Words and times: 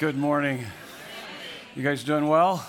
Good 0.00 0.16
morning. 0.16 0.64
You 1.76 1.82
guys 1.82 2.04
doing 2.04 2.26
well? 2.26 2.66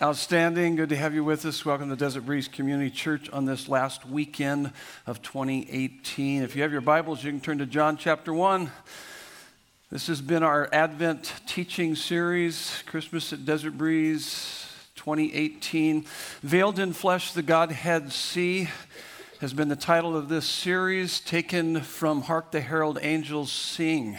Outstanding. 0.00 0.76
Good 0.76 0.88
to 0.88 0.96
have 0.96 1.12
you 1.12 1.22
with 1.22 1.44
us. 1.44 1.62
Welcome 1.62 1.90
to 1.90 1.94
Desert 1.94 2.22
Breeze 2.22 2.48
Community 2.48 2.88
Church 2.88 3.28
on 3.28 3.44
this 3.44 3.68
last 3.68 4.06
weekend 4.06 4.72
of 5.06 5.20
2018. 5.20 6.42
If 6.42 6.56
you 6.56 6.62
have 6.62 6.72
your 6.72 6.80
Bibles, 6.80 7.22
you 7.22 7.30
can 7.30 7.42
turn 7.42 7.58
to 7.58 7.66
John 7.66 7.98
chapter 7.98 8.32
1. 8.32 8.70
This 9.90 10.06
has 10.06 10.22
been 10.22 10.42
our 10.42 10.70
Advent 10.72 11.34
teaching 11.46 11.94
series, 11.94 12.82
Christmas 12.86 13.30
at 13.34 13.44
Desert 13.44 13.76
Breeze 13.76 14.66
2018. 14.94 16.06
Veiled 16.40 16.78
in 16.78 16.94
Flesh, 16.94 17.34
the 17.34 17.42
Godhead 17.42 18.10
See 18.10 18.70
has 19.42 19.52
been 19.52 19.68
the 19.68 19.76
title 19.76 20.16
of 20.16 20.30
this 20.30 20.46
series, 20.46 21.20
taken 21.20 21.82
from 21.82 22.22
Hark 22.22 22.52
the 22.52 22.62
Herald 22.62 22.98
Angels 23.02 23.52
Sing 23.52 24.18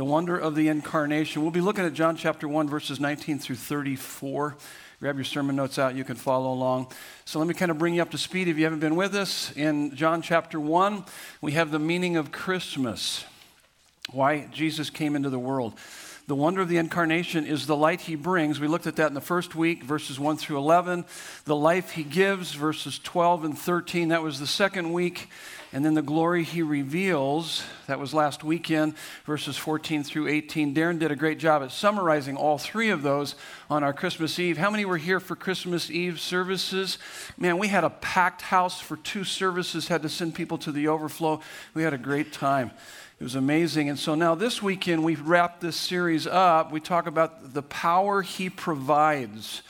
the 0.00 0.04
wonder 0.06 0.38
of 0.38 0.54
the 0.54 0.68
incarnation. 0.68 1.42
We'll 1.42 1.50
be 1.50 1.60
looking 1.60 1.84
at 1.84 1.92
John 1.92 2.16
chapter 2.16 2.48
1, 2.48 2.70
verses 2.70 3.00
19 3.00 3.38
through 3.38 3.56
34. 3.56 4.56
Grab 4.98 5.16
your 5.16 5.26
sermon 5.26 5.56
notes 5.56 5.78
out, 5.78 5.94
you 5.94 6.04
can 6.04 6.16
follow 6.16 6.54
along. 6.54 6.90
So 7.26 7.38
let 7.38 7.46
me 7.46 7.52
kind 7.52 7.70
of 7.70 7.76
bring 7.76 7.92
you 7.92 8.00
up 8.00 8.10
to 8.12 8.16
speed 8.16 8.48
if 8.48 8.56
you 8.56 8.64
haven't 8.64 8.78
been 8.78 8.96
with 8.96 9.14
us. 9.14 9.52
In 9.52 9.94
John 9.94 10.22
chapter 10.22 10.58
1, 10.58 11.04
we 11.42 11.52
have 11.52 11.70
the 11.70 11.78
meaning 11.78 12.16
of 12.16 12.32
Christmas, 12.32 13.26
why 14.10 14.48
Jesus 14.50 14.88
came 14.88 15.14
into 15.14 15.28
the 15.28 15.38
world. 15.38 15.74
The 16.30 16.36
wonder 16.36 16.60
of 16.60 16.68
the 16.68 16.76
incarnation 16.76 17.44
is 17.44 17.66
the 17.66 17.74
light 17.74 18.02
he 18.02 18.14
brings. 18.14 18.60
We 18.60 18.68
looked 18.68 18.86
at 18.86 18.94
that 18.94 19.08
in 19.08 19.14
the 19.14 19.20
first 19.20 19.56
week, 19.56 19.82
verses 19.82 20.20
1 20.20 20.36
through 20.36 20.58
11. 20.58 21.04
The 21.44 21.56
life 21.56 21.90
he 21.90 22.04
gives, 22.04 22.52
verses 22.54 23.00
12 23.00 23.42
and 23.42 23.58
13. 23.58 24.10
That 24.10 24.22
was 24.22 24.38
the 24.38 24.46
second 24.46 24.92
week. 24.92 25.28
And 25.72 25.84
then 25.84 25.94
the 25.94 26.02
glory 26.02 26.44
he 26.44 26.62
reveals, 26.62 27.64
that 27.88 27.98
was 27.98 28.14
last 28.14 28.44
weekend, 28.44 28.94
verses 29.24 29.56
14 29.56 30.04
through 30.04 30.28
18. 30.28 30.72
Darren 30.72 31.00
did 31.00 31.10
a 31.10 31.16
great 31.16 31.40
job 31.40 31.64
at 31.64 31.72
summarizing 31.72 32.36
all 32.36 32.58
three 32.58 32.90
of 32.90 33.02
those 33.02 33.34
on 33.68 33.82
our 33.82 33.92
Christmas 33.92 34.38
Eve. 34.38 34.56
How 34.56 34.70
many 34.70 34.84
were 34.84 34.98
here 34.98 35.18
for 35.18 35.34
Christmas 35.34 35.90
Eve 35.90 36.20
services? 36.20 36.98
Man, 37.38 37.58
we 37.58 37.66
had 37.66 37.82
a 37.82 37.90
packed 37.90 38.42
house 38.42 38.80
for 38.80 38.96
two 38.98 39.24
services, 39.24 39.88
had 39.88 40.02
to 40.02 40.08
send 40.08 40.36
people 40.36 40.58
to 40.58 40.70
the 40.70 40.86
overflow. 40.86 41.40
We 41.74 41.82
had 41.82 41.92
a 41.92 41.98
great 41.98 42.32
time. 42.32 42.70
It 43.20 43.24
was 43.24 43.34
amazing. 43.34 43.90
And 43.90 43.98
so 43.98 44.14
now 44.14 44.34
this 44.34 44.62
weekend, 44.62 45.04
we 45.04 45.14
wrap 45.14 45.60
this 45.60 45.76
series 45.76 46.26
up. 46.26 46.72
We 46.72 46.80
talk 46.80 47.06
about 47.06 47.52
the 47.52 47.60
power 47.60 48.22
he 48.22 48.48
provides 48.48 49.60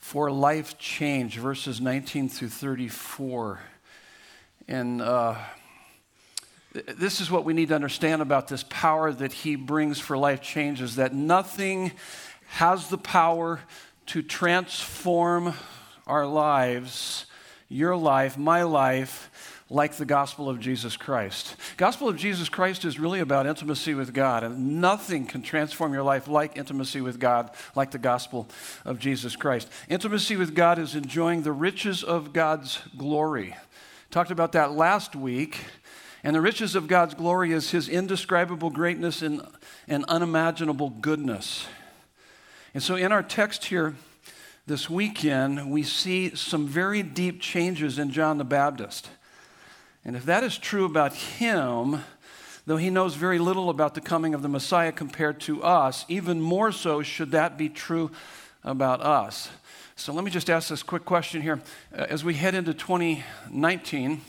for 0.00 0.28
life 0.28 0.76
change, 0.76 1.38
verses 1.38 1.80
19 1.80 2.28
through 2.28 2.48
34. 2.48 3.60
And 4.66 5.00
uh, 5.00 5.36
this 6.72 7.20
is 7.20 7.30
what 7.30 7.44
we 7.44 7.54
need 7.54 7.68
to 7.68 7.76
understand 7.76 8.20
about 8.20 8.48
this 8.48 8.64
power 8.68 9.12
that 9.12 9.32
he 9.32 9.54
brings 9.54 10.00
for 10.00 10.18
life 10.18 10.42
changes 10.42 10.96
that 10.96 11.14
nothing 11.14 11.92
has 12.48 12.88
the 12.88 12.98
power 12.98 13.60
to 14.06 14.20
transform 14.20 15.54
our 16.08 16.26
lives, 16.26 17.26
your 17.68 17.94
life, 17.94 18.36
my 18.36 18.64
life, 18.64 19.30
like 19.74 19.96
the 19.96 20.04
gospel 20.04 20.48
of 20.48 20.60
Jesus 20.60 20.96
Christ. 20.96 21.56
Gospel 21.76 22.08
of 22.08 22.16
Jesus 22.16 22.48
Christ 22.48 22.84
is 22.84 22.98
really 22.98 23.20
about 23.20 23.46
intimacy 23.46 23.94
with 23.94 24.14
God, 24.14 24.44
and 24.44 24.80
nothing 24.80 25.26
can 25.26 25.42
transform 25.42 25.92
your 25.92 26.02
life 26.02 26.28
like 26.28 26.56
intimacy 26.56 27.00
with 27.00 27.18
God, 27.18 27.50
like 27.74 27.90
the 27.90 27.98
gospel 27.98 28.48
of 28.84 28.98
Jesus 28.98 29.36
Christ. 29.36 29.68
Intimacy 29.88 30.36
with 30.36 30.54
God 30.54 30.78
is 30.78 30.94
enjoying 30.94 31.42
the 31.42 31.52
riches 31.52 32.04
of 32.04 32.32
God's 32.32 32.78
glory. 32.96 33.56
Talked 34.10 34.30
about 34.30 34.52
that 34.52 34.72
last 34.72 35.16
week. 35.16 35.58
And 36.22 36.34
the 36.34 36.40
riches 36.40 36.74
of 36.74 36.88
God's 36.88 37.12
glory 37.12 37.52
is 37.52 37.72
his 37.72 37.86
indescribable 37.86 38.70
greatness 38.70 39.20
and, 39.20 39.42
and 39.86 40.06
unimaginable 40.06 40.88
goodness. 40.88 41.66
And 42.72 42.82
so 42.82 42.96
in 42.96 43.12
our 43.12 43.22
text 43.22 43.66
here 43.66 43.94
this 44.66 44.88
weekend, 44.88 45.70
we 45.70 45.82
see 45.82 46.34
some 46.34 46.66
very 46.66 47.02
deep 47.02 47.42
changes 47.42 47.98
in 47.98 48.10
John 48.10 48.38
the 48.38 48.44
Baptist. 48.44 49.10
And 50.04 50.16
if 50.16 50.24
that 50.26 50.44
is 50.44 50.58
true 50.58 50.84
about 50.84 51.14
him, 51.14 52.02
though 52.66 52.76
he 52.76 52.90
knows 52.90 53.14
very 53.14 53.38
little 53.38 53.70
about 53.70 53.94
the 53.94 54.00
coming 54.00 54.34
of 54.34 54.42
the 54.42 54.48
Messiah 54.48 54.92
compared 54.92 55.40
to 55.40 55.62
us, 55.62 56.04
even 56.08 56.40
more 56.40 56.72
so 56.72 57.02
should 57.02 57.30
that 57.30 57.56
be 57.56 57.68
true 57.68 58.10
about 58.62 59.00
us. 59.00 59.48
So 59.96 60.12
let 60.12 60.24
me 60.24 60.30
just 60.30 60.50
ask 60.50 60.68
this 60.68 60.82
quick 60.82 61.04
question 61.04 61.40
here. 61.40 61.60
Uh, 61.96 62.06
as 62.08 62.24
we 62.24 62.34
head 62.34 62.54
into 62.54 62.74
2019, 62.74 64.20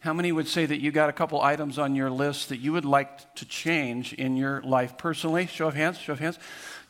how 0.00 0.12
many 0.12 0.32
would 0.32 0.48
say 0.48 0.66
that 0.66 0.80
you 0.80 0.90
got 0.90 1.08
a 1.08 1.12
couple 1.12 1.40
items 1.40 1.78
on 1.78 1.94
your 1.94 2.10
list 2.10 2.48
that 2.48 2.58
you 2.58 2.72
would 2.72 2.84
like 2.84 3.34
to 3.36 3.44
change 3.44 4.12
in 4.12 4.36
your 4.36 4.60
life 4.62 4.98
personally? 4.98 5.46
Show 5.46 5.68
of 5.68 5.74
hands, 5.74 5.98
show 5.98 6.12
of 6.12 6.18
hands. 6.18 6.38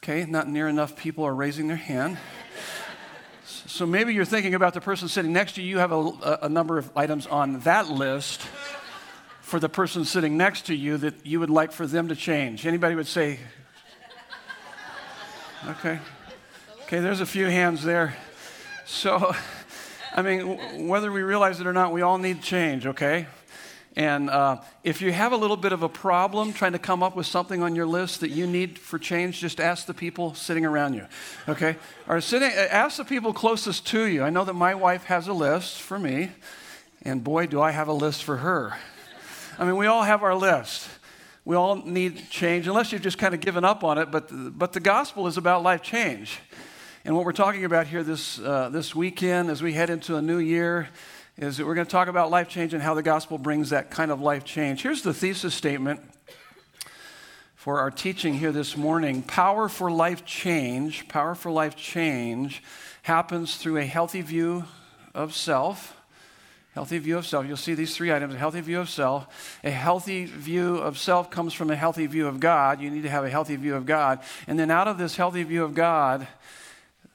Okay, 0.03 0.25
not 0.25 0.49
near 0.49 0.67
enough 0.67 0.97
people 0.97 1.25
are 1.25 1.35
raising 1.35 1.69
their 1.69 1.77
hand. 1.77 2.19
So 3.77 3.87
maybe 3.87 4.15
you're 4.15 4.25
thinking 4.25 4.55
about 4.55 4.75
the 4.75 4.81
person 4.81 5.09
sitting 5.09 5.33
next 5.33 5.55
to 5.57 5.63
you. 5.63 5.69
You 5.69 5.79
have 5.79 5.93
a, 5.93 6.39
a 6.43 6.49
number 6.49 6.79
of 6.79 6.91
items 6.97 7.27
on 7.27 7.61
that 7.61 7.89
list 7.89 8.43
for 9.41 9.61
the 9.61 9.69
person 9.69 10.05
sitting 10.05 10.37
next 10.37 10.67
to 10.67 10.75
you 10.75 10.97
that 10.99 11.15
you 11.25 11.41
would 11.41 11.51
like 11.51 11.73
for 11.73 11.87
them 11.87 12.09
to 12.09 12.17
change. 12.17 12.67
Anybody 12.67 12.95
would 12.95 13.07
say, 13.07 13.39
okay, 15.69 16.01
Okay, 16.87 17.01
there's 17.01 17.21
a 17.21 17.27
few 17.27 17.47
hands 17.47 17.83
there. 17.83 18.17
So, 18.85 19.35
I 20.15 20.23
mean, 20.23 20.87
whether 20.87 21.11
we 21.11 21.23
realize 21.23 21.59
it 21.59 21.67
or 21.67 21.73
not, 21.73 21.93
we 21.93 22.01
all 22.01 22.17
need 22.17 22.43
change, 22.43 22.87
okay? 22.87 23.27
And 23.97 24.29
uh, 24.29 24.59
if 24.85 25.01
you 25.01 25.11
have 25.11 25.33
a 25.33 25.37
little 25.37 25.57
bit 25.57 25.73
of 25.73 25.83
a 25.83 25.89
problem 25.89 26.53
trying 26.53 26.73
to 26.73 26.79
come 26.79 27.03
up 27.03 27.17
with 27.17 27.27
something 27.27 27.63
on 27.63 27.75
your 27.75 27.87
list 27.87 28.21
that 28.21 28.29
you 28.29 28.47
need 28.47 28.79
for 28.79 28.99
change, 28.99 29.41
just 29.41 29.59
ask 29.59 29.87
the 29.87 29.95
people 29.95 30.35
sitting 30.35 30.67
around 30.67 30.93
you, 30.93 31.07
okay? 31.49 31.77
Or 32.07 32.21
sitting, 32.21 32.51
ask 32.51 32.99
the 32.99 33.07
people 33.07 33.33
closest 33.33 33.87
to 33.89 34.05
you. 34.05 34.23
I 34.23 34.29
know 34.29 34.45
that 34.45 34.53
my 34.53 34.75
wife 34.75 35.05
has 35.05 35.29
a 35.29 35.33
list 35.33 35.81
for 35.81 35.99
me, 35.99 36.31
and 37.03 37.25
boy, 37.25 37.47
do 37.47 37.63
I 37.63 37.71
have 37.71 37.89
a 37.89 37.95
list 37.95 38.23
for 38.23 38.37
her. 38.37 38.77
I 39.59 39.65
mean, 39.65 39.77
we 39.77 39.87
all 39.87 40.03
have 40.03 40.23
our 40.23 40.35
list. 40.35 40.91
We 41.47 41.57
all 41.57 41.77
need 41.77 42.29
change, 42.29 42.69
unless 42.69 42.93
you've 42.93 43.03
just 43.03 43.17
kind 43.17 43.33
of 43.33 43.41
given 43.41 43.65
up 43.65 43.83
on 43.83 43.97
it. 43.97 44.11
But, 44.11 44.29
but 44.59 44.75
the 44.75 44.81
gospel 44.81 45.27
is 45.27 45.39
about 45.39 45.63
life 45.63 45.81
change. 45.81 46.41
And 47.07 47.17
what 47.17 47.25
we're 47.25 47.33
talking 47.33 47.65
about 47.65 47.87
here 47.87 48.03
this, 48.03 48.39
uh, 48.41 48.69
this 48.69 48.95
weekend 48.95 49.49
as 49.49 49.63
we 49.63 49.73
head 49.73 49.89
into 49.89 50.17
a 50.17 50.23
new 50.23 50.39
year 50.39 50.89
is 51.39 51.59
that 51.59 51.67
we're 51.67 51.75
going 51.75 51.87
to 51.87 51.91
talk 51.91 52.09
about 52.09 52.31
life 52.31 52.49
change 52.49 52.73
and 52.73 52.83
how 52.83 52.95
the 52.95 53.03
gospel 53.03 53.37
brings 53.37 53.71
that 53.71 53.91
kind 53.91 54.11
of 54.11 54.21
life 54.21 54.45
change. 54.45 54.83
Here's 54.83 55.03
the 55.03 55.13
thesis 55.13 55.55
statement 55.55 56.01
for 57.55 57.79
our 57.81 57.91
teaching 57.91 58.35
here 58.35 58.53
this 58.53 58.77
morning 58.77 59.23
Power 59.23 59.69
for 59.69 59.91
life 59.91 60.25
change, 60.25 61.09
power 61.09 61.35
for 61.35 61.51
life 61.51 61.77
change 61.77 62.63
happens 63.03 63.57
through 63.57 63.77
a 63.77 63.85
healthy 63.85 64.23
view 64.23 64.65
of 65.15 65.35
self. 65.35 65.95
Healthy 66.73 66.99
view 66.99 67.19
of 67.19 67.27
self. 67.27 67.47
You'll 67.47 67.57
see 67.57 67.75
these 67.75 67.95
three 67.95 68.13
items 68.13 68.35
a 68.35 68.39
healthy 68.39 68.61
view 68.61 68.81
of 68.81 68.89
self. 68.89 69.59
A 69.63 69.71
healthy 69.71 70.25
view 70.25 70.77
of 70.77 70.99
self 70.99 71.31
comes 71.31 71.55
from 71.55 71.71
a 71.71 71.77
healthy 71.77 72.07
view 72.07 72.27
of 72.27 72.41
God. 72.41 72.81
You 72.81 72.91
need 72.91 73.03
to 73.03 73.11
have 73.11 73.25
a 73.25 73.31
healthy 73.31 73.57
view 73.57 73.75
of 73.75 73.87
God. 73.87 74.21
And 74.47 74.59
then 74.59 74.71
out 74.71 74.89
of 74.89 74.99
this 74.99 75.17
healthy 75.17 75.43
view 75.43 75.65
of 75.65 75.75
God, 75.75 76.27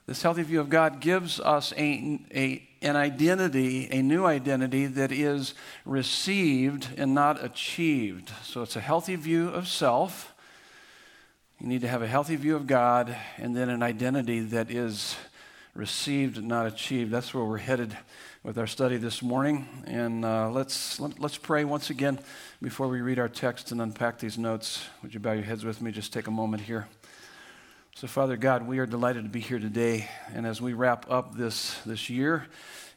this 0.07 0.21
healthy 0.21 0.43
view 0.43 0.59
of 0.59 0.69
God 0.69 0.99
gives 0.99 1.39
us 1.39 1.73
a, 1.77 2.19
a, 2.33 2.67
an 2.81 2.95
identity, 2.95 3.87
a 3.91 4.01
new 4.01 4.25
identity 4.25 4.87
that 4.87 5.11
is 5.11 5.53
received 5.85 6.87
and 6.97 7.13
not 7.13 7.43
achieved. 7.43 8.31
So 8.43 8.63
it's 8.63 8.75
a 8.75 8.81
healthy 8.81 9.15
view 9.15 9.49
of 9.49 9.67
self. 9.67 10.33
You 11.59 11.67
need 11.67 11.81
to 11.81 11.87
have 11.87 12.01
a 12.01 12.07
healthy 12.07 12.35
view 12.35 12.55
of 12.55 12.65
God 12.65 13.15
and 13.37 13.55
then 13.55 13.69
an 13.69 13.83
identity 13.83 14.39
that 14.39 14.71
is 14.71 15.15
received 15.75 16.43
not 16.43 16.65
achieved. 16.65 17.11
That's 17.11 17.33
where 17.33 17.45
we're 17.45 17.57
headed 17.57 17.95
with 18.43 18.57
our 18.57 18.67
study 18.67 18.97
this 18.97 19.21
morning. 19.21 19.67
And 19.85 20.25
uh, 20.25 20.49
let's, 20.49 20.99
let, 20.99 21.11
us 21.11 21.19
let 21.19 21.31
us 21.31 21.37
pray 21.37 21.63
once 21.63 21.89
again 21.89 22.19
before 22.61 22.87
we 22.87 23.01
read 23.01 23.19
our 23.19 23.29
text 23.29 23.71
and 23.71 23.81
unpack 23.81 24.19
these 24.19 24.37
notes. 24.37 24.83
Would 25.03 25.13
you 25.13 25.19
bow 25.19 25.33
your 25.33 25.43
heads 25.43 25.63
with 25.63 25.81
me? 25.81 25.91
Just 25.91 26.11
take 26.11 26.27
a 26.27 26.31
moment 26.31 26.63
here. 26.63 26.87
So, 27.93 28.07
Father 28.07 28.37
God, 28.37 28.65
we 28.65 28.79
are 28.79 28.85
delighted 28.85 29.23
to 29.23 29.29
be 29.29 29.41
here 29.41 29.59
today. 29.59 30.07
And 30.33 30.47
as 30.47 30.61
we 30.61 30.73
wrap 30.73 31.11
up 31.11 31.35
this, 31.35 31.77
this 31.85 32.09
year 32.09 32.47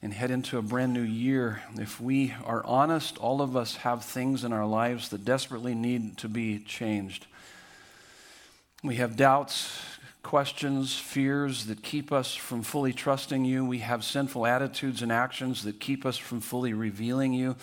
and 0.01 0.15
head 0.15 0.31
into 0.31 0.57
a 0.57 0.63
brand 0.63 0.95
new 0.95 1.03
year, 1.03 1.63
if 1.75 2.01
we 2.01 2.33
are 2.45 2.65
honest, 2.65 3.19
all 3.19 3.43
of 3.43 3.57
us 3.57 3.77
have 3.77 4.05
things 4.05 4.45
in 4.45 4.53
our 4.53 4.65
lives 4.65 5.09
that 5.09 5.25
desperately 5.25 5.75
need 5.75 6.17
to 6.19 6.29
be 6.29 6.61
changed. 6.61 7.27
We 8.85 8.97
have 8.97 9.17
doubts, 9.17 9.83
questions, 10.23 10.97
fears 10.97 11.67
that 11.67 11.83
keep 11.83 12.13
us 12.13 12.35
from 12.35 12.63
fully 12.63 12.93
trusting 12.93 13.45
you. 13.45 13.65
We 13.65 13.81
have 13.81 14.05
sinful 14.05 14.47
attitudes 14.47 15.03
and 15.03 15.11
actions 15.11 15.65
that 15.65 15.81
keep 15.81 16.07
us 16.07 16.17
from 16.17 16.41
fully 16.41 16.73
revealing 16.73 17.35
you 17.35 17.57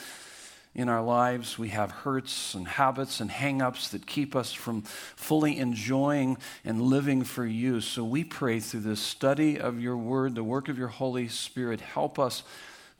in 0.73 0.87
our 0.87 1.01
lives. 1.01 1.57
We 1.59 1.69
have 1.69 1.91
hurts 1.91 2.53
and 2.53 2.67
habits 2.67 3.19
and 3.19 3.29
hangups 3.29 3.89
that 3.89 4.07
keep 4.07 4.35
us 4.35 4.53
from 4.53 4.81
fully 4.81 5.57
enjoying 5.57 6.37
and 6.63 6.81
living 6.81 7.23
for 7.23 7.45
you. 7.45 7.81
So 7.81 8.03
we 8.03 8.23
pray 8.23 8.59
through 8.59 8.81
this 8.81 9.01
study 9.01 9.59
of 9.59 9.81
your 9.81 9.97
word, 9.97 10.35
the 10.35 10.43
work 10.43 10.69
of 10.69 10.77
your 10.77 10.87
Holy 10.87 11.27
Spirit, 11.27 11.81
help 11.81 12.17
us 12.17 12.43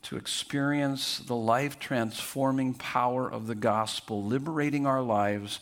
to 0.03 0.17
experience 0.17 1.19
the 1.19 1.35
life 1.35 1.79
transforming 1.79 2.73
power 2.73 3.31
of 3.31 3.47
the 3.47 3.55
gospel, 3.55 4.23
liberating 4.23 4.87
our 4.87 5.01
lives 5.01 5.59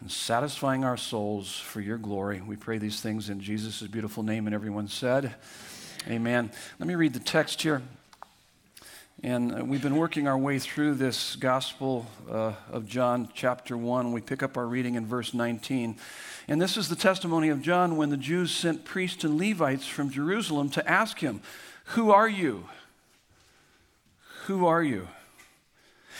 and 0.00 0.10
satisfying 0.10 0.84
our 0.84 0.96
souls 0.96 1.58
for 1.58 1.80
your 1.80 1.98
glory. 1.98 2.40
We 2.40 2.56
pray 2.56 2.78
these 2.78 3.00
things 3.00 3.28
in 3.28 3.40
Jesus' 3.40 3.82
beautiful 3.82 4.22
name. 4.22 4.46
And 4.46 4.54
everyone 4.54 4.88
said, 4.88 5.34
Amen. 6.08 6.50
Let 6.78 6.86
me 6.86 6.94
read 6.94 7.12
the 7.12 7.20
text 7.20 7.60
here. 7.62 7.82
And 9.22 9.54
uh, 9.54 9.62
we've 9.62 9.82
been 9.82 9.96
working 9.96 10.26
our 10.26 10.38
way 10.38 10.58
through 10.58 10.94
this 10.94 11.36
Gospel 11.36 12.06
uh, 12.30 12.54
of 12.72 12.86
John, 12.86 13.28
chapter 13.34 13.76
1. 13.76 14.12
We 14.12 14.22
pick 14.22 14.42
up 14.42 14.56
our 14.56 14.64
reading 14.64 14.94
in 14.94 15.04
verse 15.04 15.34
19. 15.34 15.96
And 16.48 16.62
this 16.62 16.78
is 16.78 16.88
the 16.88 16.96
testimony 16.96 17.50
of 17.50 17.60
John 17.60 17.98
when 17.98 18.08
the 18.08 18.16
Jews 18.16 18.50
sent 18.50 18.86
priests 18.86 19.22
and 19.22 19.38
Levites 19.38 19.86
from 19.86 20.08
Jerusalem 20.08 20.70
to 20.70 20.90
ask 20.90 21.18
him, 21.18 21.42
Who 21.86 22.10
are 22.10 22.30
you? 22.30 22.64
Who 24.46 24.64
are 24.64 24.82
you? 24.82 25.08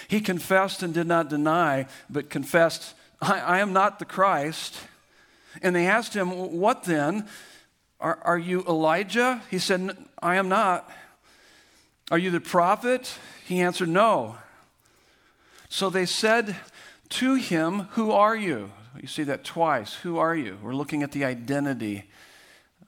He 0.07 0.21
confessed 0.21 0.83
and 0.83 0.93
did 0.93 1.07
not 1.07 1.31
deny, 1.31 1.87
but 2.11 2.29
confessed, 2.29 2.93
I, 3.23 3.41
I 3.41 3.59
am 3.61 3.73
not 3.73 3.99
the 3.99 4.05
Christ. 4.05 4.77
And 5.63 5.75
they 5.75 5.87
asked 5.87 6.13
him, 6.13 6.29
What 6.59 6.85
then? 6.85 7.27
Are, 7.99 8.19
are 8.25 8.39
you 8.39 8.63
Elijah? 8.69 9.43
He 9.51 9.59
said, 9.59 9.97
I 10.23 10.37
am 10.37 10.51
not. 10.51 10.91
Are 12.11 12.19
you 12.19 12.31
the 12.31 12.41
prophet? 12.41 13.19
He 13.47 13.61
answered, 13.61 13.89
No. 13.89 14.37
So 15.69 15.91
they 15.91 16.07
said 16.07 16.57
to 17.11 17.35
him, 17.35 17.89
Who 17.93 18.11
are 18.11 18.37
you? 18.37 18.73
You 19.01 19.07
see 19.07 19.23
that 19.25 19.45
twice. 19.45 19.95
Who 19.95 20.19
are 20.19 20.35
you? 20.35 20.59
We're 20.61 20.75
looking 20.75 21.03
at 21.05 21.13
the 21.13 21.25
identity 21.25 22.11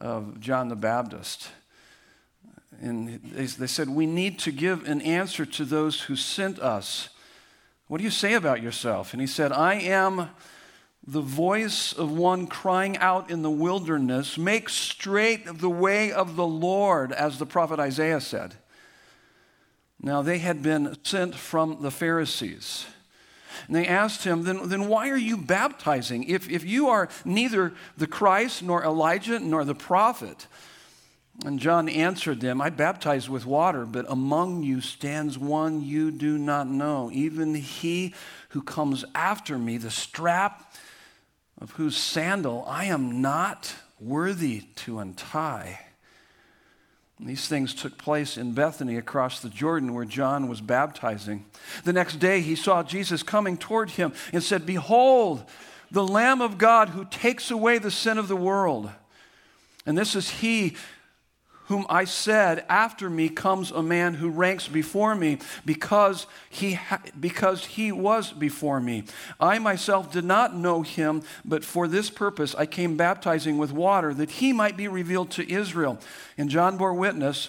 of 0.00 0.40
John 0.40 0.68
the 0.68 0.76
Baptist. 0.76 1.50
And 2.80 3.20
they 3.22 3.68
said, 3.68 3.88
We 3.88 4.06
need 4.06 4.40
to 4.40 4.50
give 4.50 4.88
an 4.88 5.00
answer 5.00 5.46
to 5.46 5.64
those 5.64 6.02
who 6.02 6.16
sent 6.16 6.58
us. 6.58 7.08
What 7.86 7.98
do 7.98 8.04
you 8.04 8.10
say 8.10 8.34
about 8.34 8.60
yourself? 8.60 9.12
And 9.12 9.20
he 9.20 9.28
said, 9.28 9.52
I 9.52 9.74
am 9.74 10.30
the 11.06 11.20
voice 11.20 11.92
of 11.92 12.10
one 12.10 12.48
crying 12.48 12.96
out 12.98 13.30
in 13.30 13.42
the 13.42 13.50
wilderness, 13.50 14.36
Make 14.36 14.68
straight 14.68 15.60
the 15.60 15.70
way 15.70 16.10
of 16.10 16.34
the 16.34 16.46
Lord, 16.46 17.12
as 17.12 17.38
the 17.38 17.46
prophet 17.46 17.78
Isaiah 17.78 18.20
said. 18.20 18.56
Now, 20.02 20.20
they 20.22 20.38
had 20.38 20.62
been 20.62 20.96
sent 21.04 21.34
from 21.34 21.78
the 21.80 21.90
Pharisees. 21.90 22.86
And 23.66 23.76
they 23.76 23.86
asked 23.86 24.24
him, 24.24 24.42
then, 24.42 24.68
then 24.68 24.88
why 24.88 25.08
are 25.10 25.16
you 25.16 25.36
baptizing? 25.36 26.24
If, 26.24 26.50
if 26.50 26.64
you 26.64 26.88
are 26.88 27.08
neither 27.24 27.72
the 27.96 28.08
Christ, 28.08 28.62
nor 28.62 28.82
Elijah, 28.84 29.38
nor 29.38 29.64
the 29.64 29.74
prophet. 29.74 30.48
And 31.44 31.58
John 31.58 31.88
answered 31.88 32.40
them, 32.40 32.60
I 32.60 32.70
baptize 32.70 33.28
with 33.28 33.46
water, 33.46 33.86
but 33.86 34.06
among 34.08 34.64
you 34.64 34.80
stands 34.80 35.38
one 35.38 35.82
you 35.82 36.10
do 36.10 36.36
not 36.36 36.66
know, 36.66 37.10
even 37.12 37.54
he 37.54 38.14
who 38.50 38.62
comes 38.62 39.04
after 39.14 39.58
me, 39.58 39.76
the 39.78 39.90
strap 39.90 40.74
of 41.60 41.70
whose 41.72 41.96
sandal 41.96 42.64
I 42.66 42.86
am 42.86 43.22
not 43.22 43.74
worthy 44.00 44.62
to 44.76 44.98
untie. 44.98 45.78
These 47.24 47.46
things 47.46 47.72
took 47.72 47.98
place 47.98 48.36
in 48.36 48.52
Bethany 48.52 48.96
across 48.96 49.40
the 49.40 49.48
Jordan 49.48 49.94
where 49.94 50.04
John 50.04 50.48
was 50.48 50.60
baptizing. 50.60 51.44
The 51.84 51.92
next 51.92 52.16
day 52.16 52.40
he 52.40 52.56
saw 52.56 52.82
Jesus 52.82 53.22
coming 53.22 53.56
toward 53.56 53.90
him 53.90 54.12
and 54.32 54.42
said, 54.42 54.66
Behold, 54.66 55.44
the 55.90 56.06
Lamb 56.06 56.40
of 56.40 56.58
God 56.58 56.90
who 56.90 57.04
takes 57.04 57.50
away 57.50 57.78
the 57.78 57.90
sin 57.90 58.18
of 58.18 58.26
the 58.26 58.36
world. 58.36 58.90
And 59.86 59.96
this 59.96 60.16
is 60.16 60.30
he 60.30 60.76
whom 61.72 61.86
I 61.88 62.04
said, 62.04 62.66
After 62.68 63.08
me 63.08 63.30
comes 63.30 63.70
a 63.70 63.82
man 63.82 64.12
who 64.12 64.28
ranks 64.28 64.68
before 64.68 65.14
me 65.14 65.38
because 65.64 66.26
he, 66.50 66.74
ha- 66.74 67.00
because 67.18 67.64
he 67.64 67.90
was 67.90 68.30
before 68.30 68.78
me. 68.78 69.04
I 69.40 69.58
myself 69.58 70.12
did 70.12 70.26
not 70.26 70.54
know 70.54 70.82
him, 70.82 71.22
but 71.46 71.64
for 71.64 71.88
this 71.88 72.10
purpose 72.10 72.54
I 72.54 72.66
came 72.66 72.98
baptizing 72.98 73.56
with 73.56 73.72
water 73.72 74.12
that 74.12 74.32
he 74.32 74.52
might 74.52 74.76
be 74.76 74.86
revealed 74.86 75.30
to 75.30 75.50
Israel. 75.50 75.98
And 76.36 76.50
John 76.50 76.76
bore 76.76 76.92
witness 76.92 77.48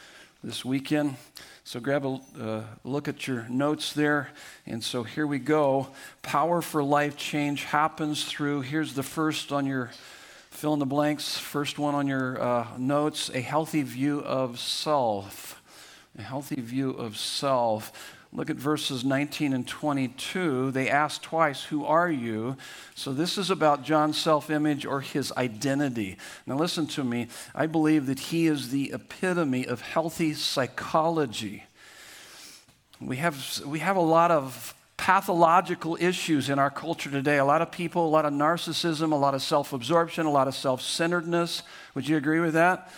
this 0.43 0.65
weekend. 0.65 1.15
So 1.63 1.79
grab 1.79 2.05
a 2.05 2.19
uh, 2.39 2.63
look 2.83 3.07
at 3.07 3.27
your 3.27 3.45
notes 3.47 3.93
there. 3.93 4.29
And 4.65 4.83
so 4.83 5.03
here 5.03 5.27
we 5.27 5.37
go. 5.37 5.87
Power 6.23 6.61
for 6.61 6.83
life 6.83 7.15
change 7.15 7.65
happens 7.65 8.25
through, 8.25 8.61
here's 8.61 8.93
the 8.93 9.03
first 9.03 9.51
on 9.51 9.65
your 9.65 9.91
fill 10.49 10.73
in 10.73 10.79
the 10.79 10.85
blanks, 10.85 11.37
first 11.37 11.79
one 11.79 11.95
on 11.95 12.07
your 12.07 12.41
uh, 12.41 12.67
notes 12.77 13.29
a 13.29 13.41
healthy 13.41 13.83
view 13.83 14.19
of 14.19 14.59
self. 14.59 15.61
A 16.17 16.21
healthy 16.21 16.59
view 16.59 16.91
of 16.91 17.17
self. 17.17 17.91
Look 18.33 18.49
at 18.49 18.55
verses 18.55 19.03
19 19.03 19.51
and 19.51 19.67
22. 19.67 20.71
They 20.71 20.89
ask 20.89 21.21
twice, 21.21 21.63
Who 21.65 21.83
are 21.83 22.09
you? 22.09 22.55
So 22.95 23.11
this 23.11 23.37
is 23.37 23.49
about 23.49 23.83
John's 23.83 24.17
self 24.17 24.49
image 24.49 24.85
or 24.85 25.01
his 25.01 25.33
identity. 25.33 26.17
Now, 26.45 26.55
listen 26.55 26.87
to 26.87 27.03
me. 27.03 27.27
I 27.53 27.67
believe 27.67 28.05
that 28.05 28.19
he 28.19 28.47
is 28.47 28.69
the 28.69 28.93
epitome 28.93 29.65
of 29.67 29.81
healthy 29.81 30.33
psychology. 30.33 31.65
We 33.01 33.17
have, 33.17 33.61
we 33.65 33.79
have 33.79 33.97
a 33.97 34.01
lot 34.01 34.31
of 34.31 34.75
pathological 34.95 35.97
issues 35.99 36.47
in 36.47 36.59
our 36.59 36.69
culture 36.69 37.09
today. 37.09 37.37
A 37.37 37.45
lot 37.45 37.61
of 37.61 37.71
people, 37.71 38.05
a 38.05 38.07
lot 38.07 38.23
of 38.23 38.31
narcissism, 38.31 39.11
a 39.11 39.15
lot 39.15 39.33
of 39.33 39.41
self 39.41 39.73
absorption, 39.73 40.25
a 40.25 40.31
lot 40.31 40.47
of 40.47 40.55
self 40.55 40.81
centeredness. 40.81 41.63
Would 41.95 42.07
you 42.07 42.15
agree 42.15 42.39
with 42.39 42.53
that? 42.53 42.89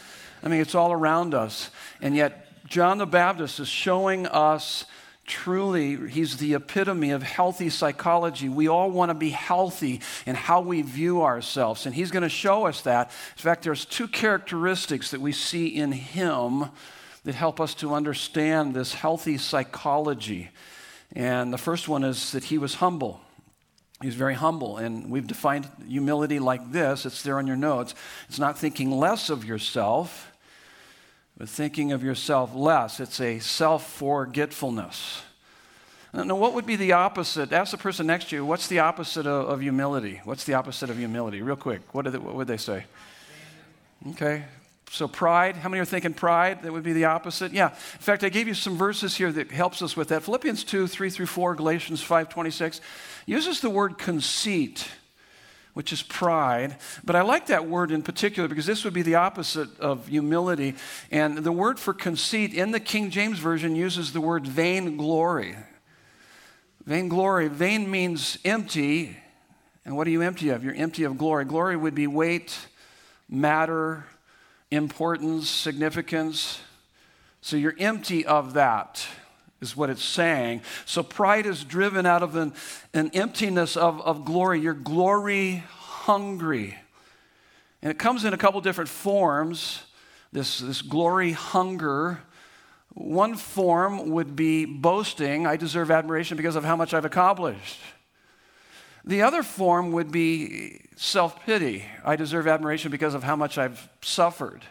I 0.44 0.48
mean, 0.50 0.62
it's 0.62 0.76
all 0.76 0.92
around 0.92 1.34
us. 1.34 1.72
And 2.02 2.16
yet, 2.16 2.68
John 2.68 3.00
the 3.00 3.08
Baptist 3.08 3.60
is 3.60 3.68
showing 3.68 4.28
us 4.28 4.86
truly, 5.25 6.10
he's 6.10 6.38
the 6.38 6.54
epitome 6.54 7.12
of 7.12 7.24
healthy 7.24 7.70
psychology. 7.70 8.50
We 8.50 8.68
all 8.68 8.92
want 8.92 9.10
to 9.10 9.16
be 9.16 9.30
healthy 9.30 10.02
in 10.25 10.36
how 10.36 10.62
we 10.62 10.81
view 10.81 11.24
ourselves, 11.24 11.86
and 11.86 11.96
he's 11.96 12.12
going 12.12 12.24
to 12.24 12.30
show 12.30 12.66
us 12.66 12.81
that. 12.81 13.12
In 13.38 13.42
fact, 13.42 13.64
there's 13.64 13.86
two 13.86 14.08
characteristics 14.08 15.12
that 15.12 15.22
we 15.22 15.32
see 15.32 15.68
in 15.68 15.92
him 15.92 16.65
that 17.24 17.36
help 17.36 17.62
us 17.62 17.74
to 17.75 17.94
understand 17.94 18.74
this 18.74 18.94
healthy 18.94 19.38
psychology. 19.38 20.50
And 21.15 21.53
the 21.53 21.58
first 21.58 21.88
one 21.88 22.03
is 22.03 22.32
that 22.34 22.46
he 22.46 22.58
was 22.58 22.75
humble. 22.75 23.22
He 24.01 24.08
was 24.08 24.15
very 24.15 24.34
humble, 24.34 24.77
and 24.77 25.10
we've 25.10 25.27
defined 25.27 25.70
humility 25.88 26.39
like 26.39 26.74
this. 26.74 27.06
It's 27.06 27.24
there 27.24 27.38
on 27.38 27.48
your 27.48 27.56
notes. 27.56 27.96
It's 28.27 28.39
not 28.39 28.58
thinking 28.58 28.92
less 28.92 29.30
of 29.30 29.46
yourself 29.46 30.33
but 31.44 31.50
thinking 31.50 31.92
of 31.92 32.02
yourself 32.02 32.56
less. 32.56 33.02
It's 33.02 33.20
a 33.20 33.40
self 33.40 33.92
forgetfulness. 33.96 35.24
Now, 36.14 36.36
what 36.36 36.54
would 36.54 36.66
be 36.66 36.78
the 36.78 36.94
opposite? 36.94 37.52
Ask 37.52 37.72
the 37.72 37.78
person 37.78 38.08
next 38.08 38.30
to 38.30 38.38
you, 38.38 38.46
what's 38.46 38.68
the 38.68 38.80
opposite 38.80 39.28
of, 39.28 39.50
of 39.50 39.60
humility? 39.60 40.22
What's 40.24 40.46
the 40.46 40.54
opposite 40.54 40.90
of 40.90 40.98
humility? 40.98 41.42
Real 41.42 41.58
quick, 41.58 41.82
what, 41.94 42.10
they, 42.10 42.18
what 42.18 42.36
would 42.36 42.48
they 42.48 42.56
say? 42.56 42.86
Okay, 44.12 44.46
so 44.90 45.06
pride, 45.10 45.58
how 45.58 45.68
many 45.68 45.82
are 45.82 45.86
thinking 45.86 46.14
pride? 46.14 46.64
That 46.64 46.72
would 46.72 46.82
be 46.84 46.94
the 46.94 47.06
opposite? 47.06 47.52
Yeah. 47.52 47.72
In 47.72 48.00
fact, 48.00 48.24
I 48.24 48.30
gave 48.30 48.48
you 48.48 48.54
some 48.54 48.78
verses 48.78 49.18
here 49.18 49.34
that 49.34 49.52
helps 49.52 49.82
us 49.82 49.98
with 49.98 50.08
that. 50.08 50.24
Philippians 50.24 50.64
2, 50.64 50.88
3 50.88 51.10
through 51.10 51.26
4, 51.26 51.56
Galatians 51.56 52.02
5, 52.02 52.30
26, 52.30 52.80
uses 53.26 53.60
the 53.60 53.70
word 53.70 53.98
conceit 53.98 54.88
which 55.74 55.92
is 55.92 56.03
pride. 56.03 56.77
But 57.03 57.15
I 57.15 57.22
like 57.22 57.48
that 57.48 57.68
word 57.68 57.92
in 57.92 58.03
particular 58.03 58.48
because 58.48 58.65
this 58.65 58.84
would 58.84 58.94
be 58.94 59.01
the 59.01 59.15
opposite 59.15 59.80
of 59.80 60.08
humility. 60.08 60.75
And 61.12 61.39
the 61.39 61.51
word 61.51 61.80
for 61.80 61.94
conceit 61.94 62.53
in 62.53 62.72
the 62.72 62.80
King 62.80 63.10
James 63.10 63.39
Version 63.39 63.75
uses 63.75 64.13
the 64.13 64.22
word 64.22 64.46
vainglory. 64.46 65.56
Vainglory. 66.86 67.48
Vain 67.48 67.89
means 67.89 68.38
empty. 68.46 69.18
And 69.86 69.98
what 69.98 70.08
are 70.08 70.12
you 70.12 70.22
empty 70.22 70.50
of? 70.50 70.63
You're 70.63 70.75
empty 70.75 71.03
of 71.03 71.18
glory. 71.18 71.46
Glory 71.46 71.75
would 71.75 71.96
be 71.96 72.08
weight, 72.08 72.58
matter, 73.27 74.06
importance, 74.70 75.50
significance. 75.50 76.62
So 77.42 77.58
you're 77.58 77.75
empty 77.80 78.25
of 78.25 78.53
that 78.53 79.06
is 79.63 79.75
what 79.75 79.89
it's 79.89 80.03
saying. 80.03 80.62
So 80.86 81.01
pride 81.01 81.48
is 81.48 81.63
driven 81.63 82.05
out 82.05 82.22
of 82.22 82.36
an, 82.36 82.53
an 82.93 83.10
emptiness 83.15 83.75
of, 83.75 84.00
of 84.01 84.25
glory. 84.25 84.60
You're 84.60 84.75
glory 84.75 85.63
hungry. 85.67 86.75
And 87.82 87.89
it 87.89 87.98
comes 87.98 88.25
in 88.25 88.34
a 88.34 88.38
couple 88.38 88.62
different 88.62 88.89
forms, 88.89 89.82
this, 90.32 90.60
this 90.60 90.82
glory 90.82 91.32
hunger. 91.32 92.20
One 92.93 93.36
form 93.36 94.12
would 94.12 94.36
be 94.36 94.65
boasting. 94.65 95.48
I 95.48 95.58
deserve 95.58 95.89
admiration 95.89 96.38
because 96.38 96.55
of 96.55 96.63
how 96.63 96.75
much 96.75 96.93
I've 96.93 97.05
accomplished. 97.05 97.79
The 99.05 99.24
other 99.24 99.43
form 99.43 99.91
would 99.91 100.12
be 100.12 100.82
self 100.96 101.43
pity. 101.46 101.86
I 102.05 102.15
deserve 102.15 102.48
admiration 102.48 102.91
because 102.91 103.15
of 103.15 103.24
how 103.24 103.36
much 103.36 103.58
I've 103.58 103.89
suffered. 104.01 104.62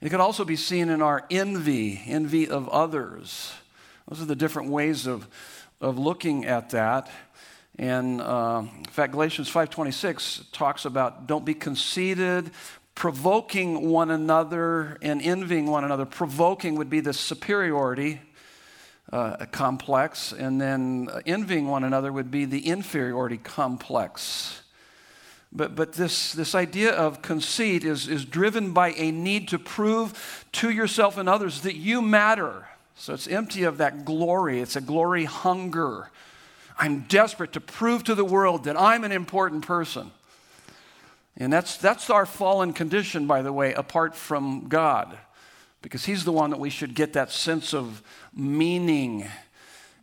It 0.00 0.10
could 0.10 0.20
also 0.20 0.44
be 0.44 0.56
seen 0.56 0.88
in 0.88 1.02
our 1.02 1.24
envy, 1.30 2.02
envy 2.06 2.48
of 2.48 2.68
others. 2.68 3.52
Those 4.08 4.22
are 4.22 4.26
the 4.26 4.36
different 4.36 4.70
ways 4.70 5.06
of, 5.06 5.26
of 5.80 5.98
looking 5.98 6.44
at 6.44 6.70
that. 6.70 7.10
And 7.78 8.20
uh, 8.20 8.62
in 8.78 8.84
fact, 8.84 9.12
Galatians 9.12 9.50
5:26 9.50 10.52
talks 10.52 10.84
about 10.84 11.26
don't 11.26 11.44
be 11.44 11.54
conceited, 11.54 12.50
provoking 12.94 13.90
one 13.90 14.10
another 14.10 14.96
and 15.02 15.20
envying 15.20 15.66
one 15.66 15.84
another. 15.84 16.06
Provoking 16.06 16.76
would 16.76 16.88
be 16.88 17.00
the 17.00 17.12
superiority 17.12 18.20
uh, 19.12 19.44
complex, 19.52 20.32
and 20.32 20.60
then 20.60 21.08
envying 21.26 21.66
one 21.68 21.84
another 21.84 22.12
would 22.12 22.30
be 22.30 22.44
the 22.44 22.66
inferiority 22.66 23.36
complex. 23.36 24.62
But, 25.52 25.74
but 25.74 25.94
this, 25.94 26.32
this 26.32 26.54
idea 26.54 26.92
of 26.92 27.22
conceit 27.22 27.84
is, 27.84 28.08
is 28.08 28.24
driven 28.24 28.72
by 28.72 28.92
a 28.92 29.10
need 29.10 29.48
to 29.48 29.58
prove 29.58 30.44
to 30.52 30.70
yourself 30.70 31.16
and 31.18 31.28
others 31.28 31.62
that 31.62 31.76
you 31.76 32.02
matter. 32.02 32.66
So 32.96 33.12
it's 33.12 33.28
empty 33.28 33.64
of 33.64 33.78
that 33.78 34.04
glory, 34.04 34.60
it's 34.60 34.76
a 34.76 34.80
glory 34.80 35.24
hunger. 35.24 36.10
I'm 36.78 37.02
desperate 37.02 37.52
to 37.54 37.60
prove 37.60 38.04
to 38.04 38.14
the 38.14 38.24
world 38.24 38.64
that 38.64 38.78
I'm 38.78 39.04
an 39.04 39.12
important 39.12 39.66
person. 39.66 40.10
And 41.38 41.52
that's, 41.52 41.76
that's 41.76 42.10
our 42.10 42.26
fallen 42.26 42.72
condition, 42.72 43.26
by 43.26 43.42
the 43.42 43.52
way, 43.52 43.74
apart 43.74 44.14
from 44.14 44.68
God, 44.68 45.18
because 45.82 46.04
He's 46.04 46.24
the 46.24 46.32
one 46.32 46.50
that 46.50 46.58
we 46.58 46.70
should 46.70 46.94
get 46.94 47.12
that 47.14 47.30
sense 47.30 47.74
of 47.74 48.02
meaning 48.34 49.26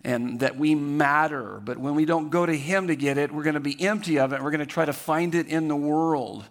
and 0.03 0.39
that 0.41 0.57
we 0.57 0.75
matter. 0.75 1.61
But 1.63 1.77
when 1.77 1.95
we 1.95 2.05
don't 2.05 2.29
go 2.29 2.45
to 2.45 2.55
Him 2.55 2.87
to 2.87 2.95
get 2.95 3.17
it, 3.17 3.31
we're 3.31 3.43
going 3.43 3.53
to 3.55 3.59
be 3.59 3.81
empty 3.83 4.19
of 4.19 4.33
it. 4.33 4.43
We're 4.43 4.51
going 4.51 4.59
to 4.59 4.65
try 4.65 4.85
to 4.85 4.93
find 4.93 5.33
it 5.33 5.47
in 5.47 5.67
the 5.67 5.75
world. 5.75 6.45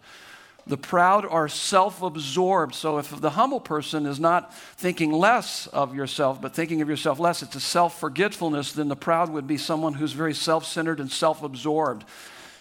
The 0.66 0.76
proud 0.76 1.26
are 1.26 1.48
self 1.48 2.02
absorbed. 2.02 2.74
So 2.74 2.98
if 2.98 3.20
the 3.20 3.30
humble 3.30 3.60
person 3.60 4.06
is 4.06 4.20
not 4.20 4.54
thinking 4.54 5.10
less 5.10 5.66
of 5.66 5.94
yourself, 5.94 6.40
but 6.40 6.54
thinking 6.54 6.82
of 6.82 6.88
yourself 6.88 7.18
less, 7.18 7.42
it's 7.42 7.56
a 7.56 7.60
self 7.60 7.98
forgetfulness, 7.98 8.72
then 8.72 8.88
the 8.88 8.96
proud 8.96 9.30
would 9.30 9.46
be 9.46 9.58
someone 9.58 9.94
who's 9.94 10.12
very 10.12 10.34
self 10.34 10.64
centered 10.64 11.00
and 11.00 11.10
self 11.10 11.42
absorbed. 11.42 12.04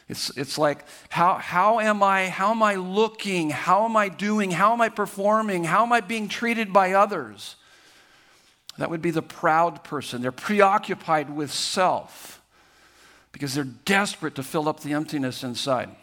It's, 0.09 0.29
it's 0.35 0.57
like, 0.57 0.83
how, 1.07 1.35
how, 1.35 1.79
am 1.79 2.03
I, 2.03 2.27
how 2.27 2.51
am 2.51 2.61
I 2.61 2.75
looking? 2.75 3.49
How 3.49 3.85
am 3.85 3.95
I 3.95 4.09
doing? 4.09 4.51
How 4.51 4.73
am 4.73 4.81
I 4.81 4.89
performing? 4.89 5.63
How 5.63 5.83
am 5.83 5.93
I 5.93 6.01
being 6.01 6.27
treated 6.27 6.73
by 6.73 6.91
others? 6.91 7.55
That 8.77 8.89
would 8.89 9.01
be 9.01 9.11
the 9.11 9.21
proud 9.21 9.85
person. 9.85 10.21
They're 10.21 10.33
preoccupied 10.33 11.29
with 11.29 11.51
self 11.51 12.41
because 13.31 13.53
they're 13.53 13.63
desperate 13.63 14.35
to 14.35 14.43
fill 14.43 14.67
up 14.67 14.81
the 14.81 14.91
emptiness 14.91 15.43
inside. 15.43 15.95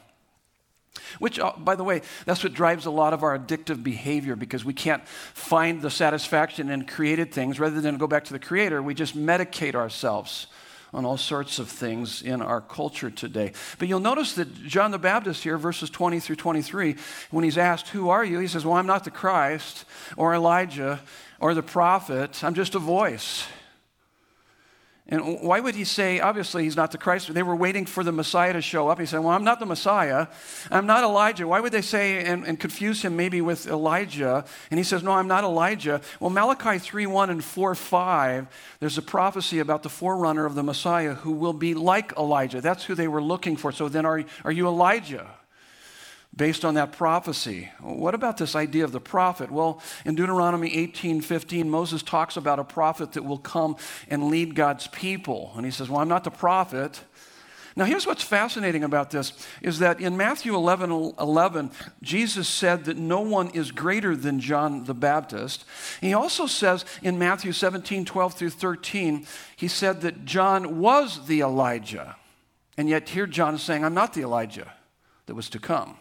Which, 1.19 1.39
uh, 1.39 1.53
by 1.59 1.75
the 1.75 1.85
way, 1.85 2.03
that's 2.25 2.43
what 2.43 2.55
drives 2.55 2.87
a 2.87 2.91
lot 2.91 3.13
of 3.13 3.23
our 3.23 3.39
addictive 3.39 3.83
behavior 3.83 4.37
because 4.37 4.65
we 4.65 4.75
can't 4.75 5.07
find 5.07 5.83
the 5.83 5.91
satisfaction 5.91 6.71
in 6.71 6.87
created 6.87 7.33
things. 7.33 7.61
Rather 7.61 7.81
than 7.81 7.97
go 7.99 8.07
back 8.07 8.25
to 8.25 8.33
the 8.33 8.39
Creator, 8.39 8.83
we 8.83 8.95
just 8.95 9.17
medicate 9.17 9.75
ourselves 9.75 10.47
on 10.93 11.05
all 11.05 11.17
sorts 11.17 11.59
of 11.59 11.69
things 11.69 12.23
in 12.23 12.41
our 12.41 12.61
culture 12.61 13.11
today. 13.11 13.53
But 13.79 13.89
you'll 13.89 14.01
notice 14.01 14.35
that 14.35 14.55
John 14.65 14.91
the 14.91 14.99
Baptist 14.99 15.43
here, 15.43 15.59
verses 15.59 15.91
20 15.91 16.21
through 16.21 16.37
23, 16.37 16.97
when 17.31 17.45
he's 17.45 17.59
asked, 17.59 17.89
Who 17.89 18.09
are 18.09 18.25
you? 18.25 18.39
He 18.39 18.49
says, 18.49 18.65
Well, 18.65 18.75
I'm 18.75 18.87
not 18.87 19.05
the 19.05 19.11
Christ 19.11 19.85
or 20.17 20.35
Elijah 20.35 21.01
or 21.41 21.55
the 21.55 21.63
prophet, 21.63 22.43
I'm 22.43 22.55
just 22.55 22.75
a 22.75 22.79
voice. 22.79 23.47
And 25.11 25.41
why 25.41 25.59
would 25.59 25.75
he 25.75 25.85
say, 25.85 26.21
obviously, 26.21 26.65
he's 26.65 26.77
not 26.77 26.93
the 26.93 26.99
Christ? 26.99 27.33
They 27.33 27.43
were 27.43 27.57
waiting 27.57 27.87
for 27.87 28.05
the 28.05 28.13
Messiah 28.13 28.53
to 28.53 28.61
show 28.61 28.89
up. 28.89 29.01
He 29.01 29.07
said, 29.07 29.21
Well, 29.21 29.31
I'm 29.31 29.45
not 29.45 29.59
the 29.59 29.65
Messiah. 29.65 30.27
I'm 30.71 30.85
not 30.85 31.03
Elijah. 31.03 31.49
Why 31.49 31.61
would 31.61 31.73
they 31.73 31.81
say 31.81 32.23
and, 32.25 32.45
and 32.47 32.61
confuse 32.61 33.01
him 33.01 33.17
maybe 33.17 33.41
with 33.41 33.67
Elijah? 33.67 34.45
And 34.71 34.77
he 34.77 34.85
says, 34.85 35.03
No, 35.03 35.13
I'm 35.13 35.27
not 35.27 35.45
Elijah. 35.45 36.03
Well, 36.21 36.29
Malachi 36.29 36.79
3 36.79 37.07
1 37.07 37.31
and 37.31 37.43
4 37.43 37.75
5, 37.75 38.77
there's 38.81 38.99
a 38.99 39.03
prophecy 39.03 39.61
about 39.61 39.83
the 39.83 39.89
forerunner 39.89 40.45
of 40.45 40.55
the 40.55 40.63
Messiah 40.63 41.15
who 41.15 41.33
will 41.33 41.55
be 41.55 41.73
like 41.73 42.13
Elijah. 42.19 42.61
That's 42.61 42.85
who 42.85 42.95
they 42.95 43.09
were 43.09 43.23
looking 43.23 43.57
for. 43.57 43.73
So 43.73 43.89
then, 43.89 44.05
are, 44.05 44.23
are 44.45 44.53
you 44.53 44.67
Elijah? 44.67 45.27
Based 46.39 46.65
on 46.65 46.75
that 46.75 46.93
prophecy. 46.93 47.69
What 47.81 48.15
about 48.15 48.39
this 48.39 48.55
idea 48.55 48.85
of 48.85 48.93
the 48.93 49.01
prophet? 49.01 49.51
Well, 49.51 49.83
in 50.07 50.15
Deuteronomy 50.15 50.75
18 50.75 51.21
15, 51.21 51.69
Moses 51.69 52.03
talks 52.03 52.39
about 52.39 52.59
a 52.59 52.65
prophet 52.65 53.13
that 53.13 53.25
will 53.25 53.39
come 53.39 53.77
and 54.09 54.29
lead 54.29 54.55
God's 54.55 54.87
people. 54.87 55.53
And 55.57 55.67
he 55.67 55.73
says, 55.73 55.91
Well, 55.91 56.01
I'm 56.01 56.09
not 56.09 56.25
the 56.25 56.31
prophet. 56.31 57.03
Now, 57.77 57.85
here's 57.85 58.07
what's 58.07 58.25
fascinating 58.25 58.83
about 58.83 59.11
this 59.11 59.33
is 59.63 59.81
that 59.81 60.01
in 60.01 60.17
Matthew 60.17 60.55
11 60.55 61.15
11, 61.19 61.71
Jesus 62.03 62.49
said 62.49 62.85
that 62.87 62.97
no 62.97 63.21
one 63.21 63.51
is 63.51 63.71
greater 63.71 64.17
than 64.17 64.41
John 64.41 64.85
the 64.85 64.95
Baptist. 64.95 65.65
He 66.01 66.15
also 66.15 66.47
says 66.47 66.85
in 67.03 67.19
Matthew 67.19 67.53
17 67.53 68.05
12 68.05 68.35
through 68.35 68.51
13, 68.51 69.27
he 69.57 69.69
said 69.69 70.01
that 70.03 70.25
John 70.25 70.79
was 70.79 71.27
the 71.27 71.41
Elijah. 71.41 72.17
And 72.77 72.89
yet, 72.89 73.09
here 73.09 73.27
John 73.27 73.57
is 73.57 73.63
saying, 73.63 73.85
I'm 73.85 73.95
not 73.95 74.15
the 74.15 74.23
Elijah 74.23 74.73
that 75.27 75.35
was 75.35 75.49
to 75.51 75.59
come. 75.59 75.97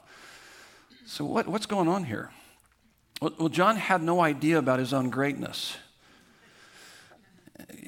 So, 1.09 1.23
what, 1.23 1.47
what's 1.47 1.65
going 1.65 1.87
on 1.87 2.03
here? 2.03 2.31
Well, 3.21 3.47
John 3.47 3.77
had 3.77 4.03
no 4.03 4.19
idea 4.19 4.57
about 4.57 4.79
his 4.79 4.93
own 4.93 5.09
greatness. 5.09 5.77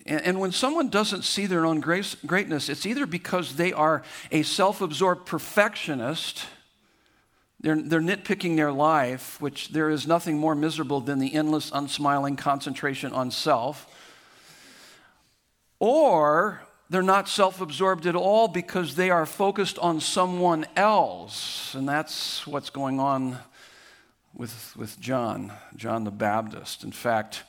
And 0.05 0.39
when 0.39 0.53
someone 0.53 0.87
doesn't 0.87 1.23
see 1.23 1.45
their 1.45 1.65
own 1.65 1.81
grace, 1.81 2.15
greatness, 2.25 2.69
it's 2.69 2.85
either 2.85 3.05
because 3.05 3.57
they 3.57 3.73
are 3.73 4.03
a 4.31 4.43
self 4.43 4.79
absorbed 4.79 5.25
perfectionist, 5.25 6.45
they're, 7.59 7.81
they're 7.81 7.99
nitpicking 7.99 8.55
their 8.55 8.71
life, 8.71 9.39
which 9.41 9.69
there 9.69 9.89
is 9.89 10.07
nothing 10.07 10.37
more 10.37 10.55
miserable 10.55 11.01
than 11.01 11.19
the 11.19 11.33
endless, 11.33 11.71
unsmiling 11.73 12.37
concentration 12.37 13.11
on 13.11 13.31
self, 13.31 13.93
or 15.77 16.61
they're 16.89 17.01
not 17.03 17.29
self 17.29 17.61
absorbed 17.61 18.05
at 18.05 18.15
all 18.15 18.47
because 18.47 18.95
they 18.95 19.09
are 19.09 19.25
focused 19.25 19.77
on 19.79 19.99
someone 19.99 20.65
else. 20.75 21.75
And 21.75 21.87
that's 21.87 22.47
what's 22.47 22.69
going 22.69 22.99
on 22.99 23.37
with, 24.33 24.73
with 24.75 24.99
John, 24.99 25.51
John 25.75 26.03
the 26.03 26.11
Baptist. 26.11 26.83
In 26.83 26.91
fact, 26.91 27.43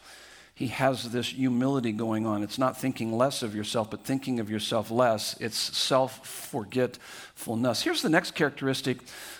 he 0.54 0.66
has 0.66 1.10
this 1.10 1.28
humility 1.28 1.90
going 1.90 2.26
on. 2.26 2.42
It's 2.42 2.58
not 2.58 2.78
thinking 2.78 3.16
less 3.16 3.42
of 3.42 3.54
yourself, 3.54 3.90
but 3.90 4.04
thinking 4.04 4.40
of 4.40 4.50
yourself 4.50 4.90
less. 4.90 5.34
It's 5.40 5.56
self 5.56 6.26
forgetfulness. 6.26 7.80
Here's 7.82 8.02
the 8.02 8.10
next 8.10 8.32
characteristic 8.32 8.98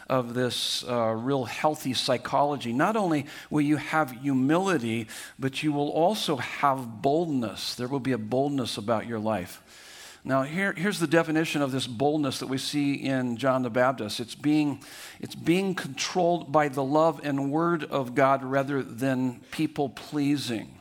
of 0.09 0.33
this 0.33 0.83
uh, 0.88 1.09
real 1.09 1.45
healthy 1.45 1.92
psychology. 1.92 2.73
Not 2.73 2.97
only 2.97 3.26
will 3.50 3.61
you 3.61 3.76
have 3.76 4.12
humility, 4.12 5.09
but 5.38 5.62
you 5.62 5.73
will 5.73 5.90
also 5.90 6.37
have 6.37 7.02
boldness. 7.02 7.75
There 7.75 7.87
will 7.87 8.00
be 8.00 8.12
a 8.12 8.19
boldness 8.19 8.78
about 8.78 9.07
your 9.07 9.19
life. 9.19 9.61
Now, 10.22 10.42
here, 10.42 10.74
here's 10.76 11.00
the 11.00 11.06
definition 11.06 11.62
of 11.62 11.72
this 11.72 11.86
boldness 11.86 12.40
that 12.40 12.46
we 12.46 12.58
see 12.58 12.94
in 12.94 13.38
John 13.38 13.62
the 13.62 13.70
Baptist 13.70 14.20
it's 14.20 14.34
being, 14.34 14.82
it's 15.18 15.34
being 15.34 15.74
controlled 15.74 16.52
by 16.52 16.68
the 16.68 16.84
love 16.84 17.20
and 17.24 17.50
word 17.50 17.84
of 17.84 18.14
God 18.14 18.44
rather 18.44 18.82
than 18.82 19.40
people 19.50 19.88
pleasing. 19.88 20.80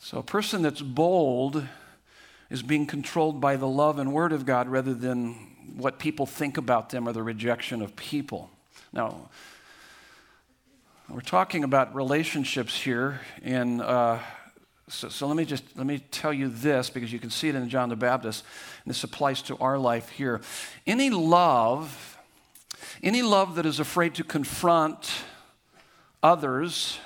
So, 0.00 0.18
a 0.18 0.22
person 0.22 0.62
that's 0.62 0.82
bold 0.82 1.64
is 2.50 2.62
being 2.62 2.86
controlled 2.86 3.40
by 3.40 3.56
the 3.56 3.68
love 3.68 3.98
and 3.98 4.12
word 4.12 4.32
of 4.32 4.44
God 4.44 4.68
rather 4.68 4.92
than 4.92 5.34
what 5.76 5.98
people 5.98 6.26
think 6.26 6.58
about 6.58 6.90
them 6.90 7.08
or 7.08 7.12
the 7.12 7.22
rejection 7.22 7.82
of 7.82 7.94
people. 7.94 8.50
Now, 8.92 9.30
we're 11.08 11.20
talking 11.20 11.62
about 11.62 11.94
relationships 11.94 12.80
here 12.80 13.20
in. 13.42 13.80
Uh, 13.80 14.20
so, 14.94 15.08
so, 15.08 15.26
let 15.26 15.36
me 15.36 15.44
just 15.44 15.64
let 15.76 15.86
me 15.86 15.98
tell 16.10 16.32
you 16.32 16.48
this 16.48 16.88
because 16.90 17.12
you 17.12 17.18
can 17.18 17.30
see 17.30 17.48
it 17.48 17.54
in 17.54 17.68
John 17.68 17.88
the 17.88 17.96
Baptist, 17.96 18.44
and 18.84 18.90
this 18.90 19.02
applies 19.04 19.42
to 19.42 19.56
our 19.58 19.78
life 19.78 20.08
here. 20.08 20.40
Any 20.86 21.10
love, 21.10 22.18
any 23.02 23.22
love 23.22 23.56
that 23.56 23.66
is 23.66 23.80
afraid 23.80 24.14
to 24.14 24.24
confront 24.24 25.10
others, 26.22 26.98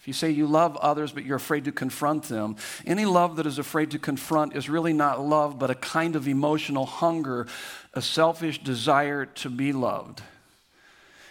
if 0.00 0.08
you 0.08 0.12
say 0.12 0.30
you 0.30 0.46
love 0.46 0.76
others 0.78 1.12
but 1.12 1.24
you're 1.24 1.36
afraid 1.36 1.64
to 1.66 1.72
confront 1.72 2.24
them, 2.24 2.56
any 2.84 3.04
love 3.04 3.36
that 3.36 3.46
is 3.46 3.58
afraid 3.58 3.90
to 3.92 3.98
confront 3.98 4.56
is 4.56 4.68
really 4.68 4.92
not 4.92 5.24
love, 5.24 5.58
but 5.58 5.70
a 5.70 5.74
kind 5.74 6.16
of 6.16 6.26
emotional 6.26 6.86
hunger, 6.86 7.46
a 7.94 8.02
selfish 8.02 8.62
desire 8.62 9.26
to 9.26 9.48
be 9.48 9.72
loved. 9.72 10.22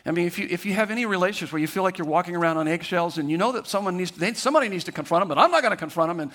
I 0.07 0.11
mean, 0.11 0.25
if 0.25 0.39
you, 0.39 0.47
if 0.49 0.65
you 0.65 0.73
have 0.73 0.89
any 0.89 1.05
relationships 1.05 1.51
where 1.51 1.59
you 1.59 1.67
feel 1.67 1.83
like 1.83 1.97
you're 1.97 2.07
walking 2.07 2.35
around 2.35 2.55
on 2.55 2.67
eggshells 2.67 3.17
and 3.17 3.29
you 3.29 3.37
know 3.37 3.51
that 3.51 3.67
someone 3.67 3.97
needs 3.97 4.11
to, 4.11 4.35
somebody 4.35 4.69
needs 4.69 4.85
to 4.85 4.93
confront 4.93 5.21
them, 5.21 5.27
but 5.27 5.37
I'm 5.37 5.51
not 5.51 5.61
going 5.61 5.71
to 5.71 5.77
confront 5.77 6.09
them, 6.09 6.21
and 6.21 6.31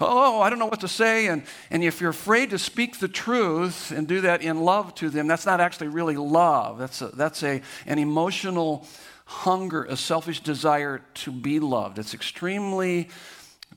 oh, 0.00 0.40
I 0.40 0.48
don't 0.48 0.60
know 0.60 0.66
what 0.66 0.80
to 0.80 0.88
say, 0.88 1.26
and, 1.26 1.42
and 1.70 1.82
if 1.82 2.00
you're 2.00 2.10
afraid 2.10 2.50
to 2.50 2.58
speak 2.58 3.00
the 3.00 3.08
truth 3.08 3.90
and 3.90 4.06
do 4.06 4.20
that 4.20 4.42
in 4.42 4.60
love 4.60 4.94
to 4.96 5.10
them, 5.10 5.26
that's 5.26 5.44
not 5.44 5.60
actually 5.60 5.88
really 5.88 6.16
love. 6.16 6.78
That's, 6.78 7.02
a, 7.02 7.08
that's 7.08 7.42
a, 7.42 7.62
an 7.86 7.98
emotional 7.98 8.86
hunger, 9.24 9.82
a 9.84 9.96
selfish 9.96 10.40
desire 10.40 11.02
to 11.14 11.32
be 11.32 11.58
loved. 11.58 11.98
It's 11.98 12.14
extremely 12.14 13.08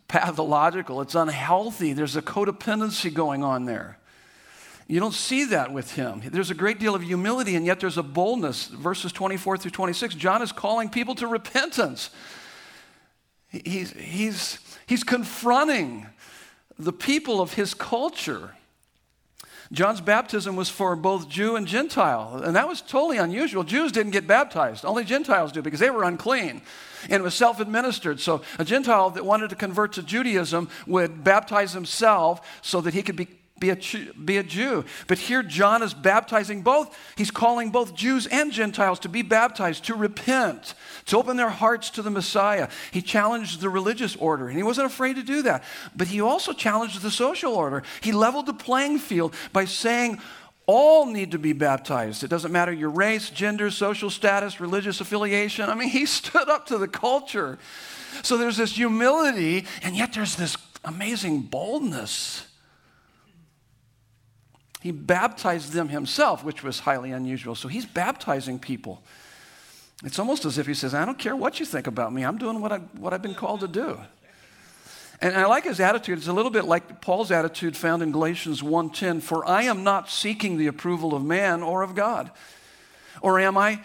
pathological, 0.07 1.01
it's 1.01 1.15
unhealthy. 1.15 1.93
There's 1.93 2.15
a 2.15 2.21
codependency 2.21 3.11
going 3.11 3.43
on 3.43 3.65
there. 3.65 3.97
You 4.89 4.99
don't 4.99 5.13
see 5.13 5.45
that 5.45 5.71
with 5.71 5.93
him. 5.93 6.23
There's 6.25 6.49
a 6.49 6.55
great 6.55 6.79
deal 6.79 6.95
of 6.95 7.03
humility, 7.03 7.55
and 7.55 7.63
yet 7.63 7.79
there's 7.79 7.99
a 7.99 8.03
boldness. 8.03 8.65
Verses 8.65 9.11
24 9.11 9.57
through 9.57 9.69
26, 9.69 10.15
John 10.15 10.41
is 10.41 10.51
calling 10.51 10.89
people 10.89 11.13
to 11.15 11.27
repentance. 11.27 12.09
He's, 13.49 13.91
he's, 13.91 14.57
he's 14.87 15.03
confronting 15.03 16.07
the 16.79 16.91
people 16.91 17.39
of 17.39 17.53
his 17.53 17.75
culture. 17.75 18.55
John's 19.71 20.01
baptism 20.01 20.55
was 20.55 20.69
for 20.69 20.95
both 20.95 21.29
Jew 21.29 21.55
and 21.55 21.67
Gentile, 21.67 22.41
and 22.43 22.55
that 22.55 22.67
was 22.67 22.81
totally 22.81 23.19
unusual. 23.19 23.63
Jews 23.63 23.91
didn't 23.91 24.13
get 24.13 24.25
baptized, 24.25 24.85
only 24.85 25.03
Gentiles 25.03 25.51
do 25.51 25.61
because 25.61 25.79
they 25.79 25.91
were 25.91 26.03
unclean. 26.03 26.63
And 27.03 27.13
it 27.13 27.21
was 27.21 27.35
self 27.35 27.59
administered. 27.59 28.19
So 28.19 28.41
a 28.57 28.65
Gentile 28.65 29.11
that 29.11 29.23
wanted 29.23 29.51
to 29.51 29.55
convert 29.55 29.93
to 29.93 30.03
Judaism 30.03 30.67
would 30.87 31.23
baptize 31.23 31.73
himself 31.73 32.59
so 32.63 32.81
that 32.81 32.95
he 32.95 33.03
could 33.03 33.15
be 33.15 33.27
be 33.59 33.69
a, 33.69 33.77
be 34.23 34.37
a 34.37 34.43
Jew. 34.43 34.85
But 35.07 35.17
here, 35.17 35.43
John 35.43 35.83
is 35.83 35.93
baptizing 35.93 36.61
both. 36.61 36.97
He's 37.15 37.31
calling 37.31 37.69
both 37.69 37.95
Jews 37.95 38.27
and 38.27 38.51
Gentiles 38.51 38.99
to 38.99 39.09
be 39.09 39.21
baptized, 39.21 39.85
to 39.85 39.95
repent, 39.95 40.73
to 41.07 41.17
open 41.17 41.37
their 41.37 41.49
hearts 41.49 41.89
to 41.91 42.01
the 42.01 42.09
Messiah. 42.09 42.69
He 42.91 43.01
challenged 43.01 43.61
the 43.61 43.69
religious 43.69 44.15
order, 44.15 44.47
and 44.47 44.57
he 44.57 44.63
wasn't 44.63 44.87
afraid 44.87 45.15
to 45.15 45.23
do 45.23 45.41
that. 45.43 45.63
But 45.95 46.07
he 46.07 46.21
also 46.21 46.53
challenged 46.53 47.01
the 47.01 47.11
social 47.11 47.53
order. 47.53 47.83
He 48.01 48.11
leveled 48.11 48.45
the 48.45 48.53
playing 48.53 48.99
field 48.99 49.35
by 49.53 49.65
saying, 49.65 50.19
all 50.71 51.07
need 51.07 51.31
to 51.31 51.39
be 51.39 51.51
baptized. 51.51 52.23
It 52.23 52.29
doesn't 52.29 52.51
matter 52.51 52.71
your 52.71 52.91
race, 52.91 53.31
gender, 53.31 53.71
social 53.71 54.11
status, 54.11 54.59
religious 54.59 55.01
affiliation. 55.01 55.67
I 55.67 55.73
mean, 55.73 55.89
he 55.89 56.05
stood 56.05 56.47
up 56.47 56.67
to 56.67 56.77
the 56.77 56.87
culture. 56.87 57.57
So 58.21 58.37
there's 58.37 58.57
this 58.57 58.75
humility, 58.75 59.65
and 59.81 59.95
yet 59.95 60.13
there's 60.13 60.35
this 60.35 60.55
amazing 60.83 61.41
boldness. 61.41 62.45
He 64.79 64.91
baptized 64.91 65.73
them 65.73 65.89
himself, 65.89 66.43
which 66.43 66.63
was 66.63 66.79
highly 66.79 67.11
unusual. 67.11 67.55
So 67.55 67.67
he's 67.67 67.85
baptizing 67.85 68.59
people. 68.59 69.03
It's 70.03 70.19
almost 70.19 70.45
as 70.45 70.57
if 70.57 70.67
he 70.67 70.73
says, 70.73 70.93
I 70.93 71.03
don't 71.03 71.19
care 71.19 71.35
what 71.35 71.59
you 71.59 71.65
think 71.65 71.87
about 71.87 72.13
me, 72.13 72.23
I'm 72.23 72.37
doing 72.37 72.61
what, 72.61 72.71
I, 72.71 72.77
what 72.77 73.13
I've 73.13 73.21
been 73.21 73.35
called 73.35 73.59
to 73.61 73.67
do. 73.67 73.99
And 75.21 75.35
I 75.35 75.47
like 75.47 75.65
his 75.65 75.81
attitude. 75.81 76.17
It's 76.17 76.27
a 76.27 76.33
little 76.33 76.51
bit 76.51 76.63
like 76.63 77.01
Paul's 77.01 77.29
attitude 77.29 77.75
found 77.75 78.01
in 78.01 78.13
Galatians 78.13 78.61
1:10, 78.61 79.21
for 79.21 79.45
I 79.45 79.63
am 79.63 79.83
not 79.83 80.09
seeking 80.09 80.57
the 80.57 80.67
approval 80.67 81.13
of 81.13 81.25
man 81.25 81.61
or 81.61 81.81
of 81.81 81.93
God. 81.93 82.31
Or 83.21 83.37
am 83.37 83.57
I 83.57 83.81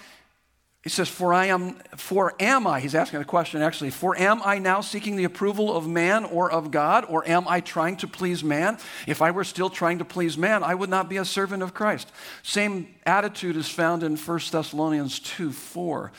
he 0.84 0.90
says, 0.90 1.08
For 1.08 1.32
I 1.32 1.46
am, 1.46 1.76
for 1.96 2.34
am 2.38 2.66
I, 2.66 2.78
he's 2.78 2.94
asking 2.94 3.18
the 3.18 3.24
question 3.24 3.62
actually, 3.62 3.88
for 3.88 4.16
am 4.18 4.42
I 4.44 4.58
now 4.58 4.82
seeking 4.82 5.16
the 5.16 5.24
approval 5.24 5.74
of 5.74 5.88
man 5.88 6.26
or 6.26 6.52
of 6.52 6.70
God, 6.70 7.06
or 7.08 7.26
am 7.26 7.48
I 7.48 7.60
trying 7.60 7.96
to 7.96 8.06
please 8.06 8.44
man? 8.44 8.76
If 9.06 9.22
I 9.22 9.30
were 9.30 9.44
still 9.44 9.70
trying 9.70 9.98
to 9.98 10.04
please 10.04 10.36
man, 10.36 10.62
I 10.62 10.74
would 10.74 10.90
not 10.90 11.08
be 11.08 11.16
a 11.16 11.24
servant 11.24 11.62
of 11.62 11.72
Christ. 11.72 12.12
Same 12.42 12.94
attitude 13.06 13.56
is 13.56 13.68
found 13.68 14.02
in 14.02 14.16
1 14.16 14.40
Thessalonians 14.52 15.20
2 15.20 15.52
4. 15.52 16.12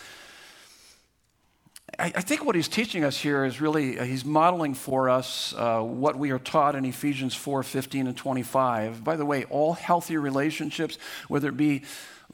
I, 1.99 2.05
I 2.05 2.21
think 2.21 2.43
what 2.43 2.55
he's 2.55 2.67
teaching 2.67 3.03
us 3.03 3.19
here 3.19 3.45
is 3.45 3.61
really, 3.61 3.99
uh, 3.99 4.03
he's 4.03 4.25
modeling 4.25 4.73
for 4.73 5.11
us 5.11 5.53
uh, 5.55 5.81
what 5.81 6.15
we 6.15 6.31
are 6.31 6.39
taught 6.39 6.73
in 6.73 6.85
Ephesians 6.85 7.35
4 7.35 7.61
15 7.61 8.07
and 8.07 8.17
25. 8.17 9.03
By 9.03 9.15
the 9.15 9.25
way, 9.25 9.43
all 9.45 9.73
healthy 9.73 10.17
relationships, 10.17 10.97
whether 11.27 11.49
it 11.49 11.57
be 11.57 11.83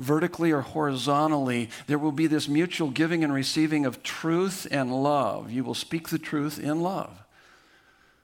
vertically 0.01 0.51
or 0.51 0.61
horizontally, 0.61 1.69
there 1.87 1.99
will 1.99 2.11
be 2.11 2.27
this 2.27 2.47
mutual 2.47 2.89
giving 2.89 3.23
and 3.23 3.33
receiving 3.33 3.85
of 3.85 4.03
truth 4.03 4.67
and 4.71 5.03
love. 5.03 5.51
You 5.51 5.63
will 5.63 5.73
speak 5.73 6.09
the 6.09 6.19
truth 6.19 6.59
in 6.59 6.81
love. 6.81 7.23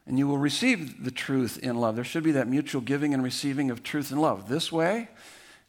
And 0.05 0.17
you 0.17 0.27
will 0.27 0.37
receive 0.37 1.03
the 1.03 1.11
truth 1.11 1.59
in 1.61 1.77
love. 1.77 1.95
There 1.95 2.05
should 2.05 2.23
be 2.23 2.31
that 2.31 2.47
mutual 2.47 2.81
giving 2.81 3.13
and 3.13 3.21
receiving 3.23 3.69
of 3.69 3.83
truth 3.83 4.11
and 4.11 4.21
love. 4.21 4.47
This 4.47 4.71
way 4.71 5.09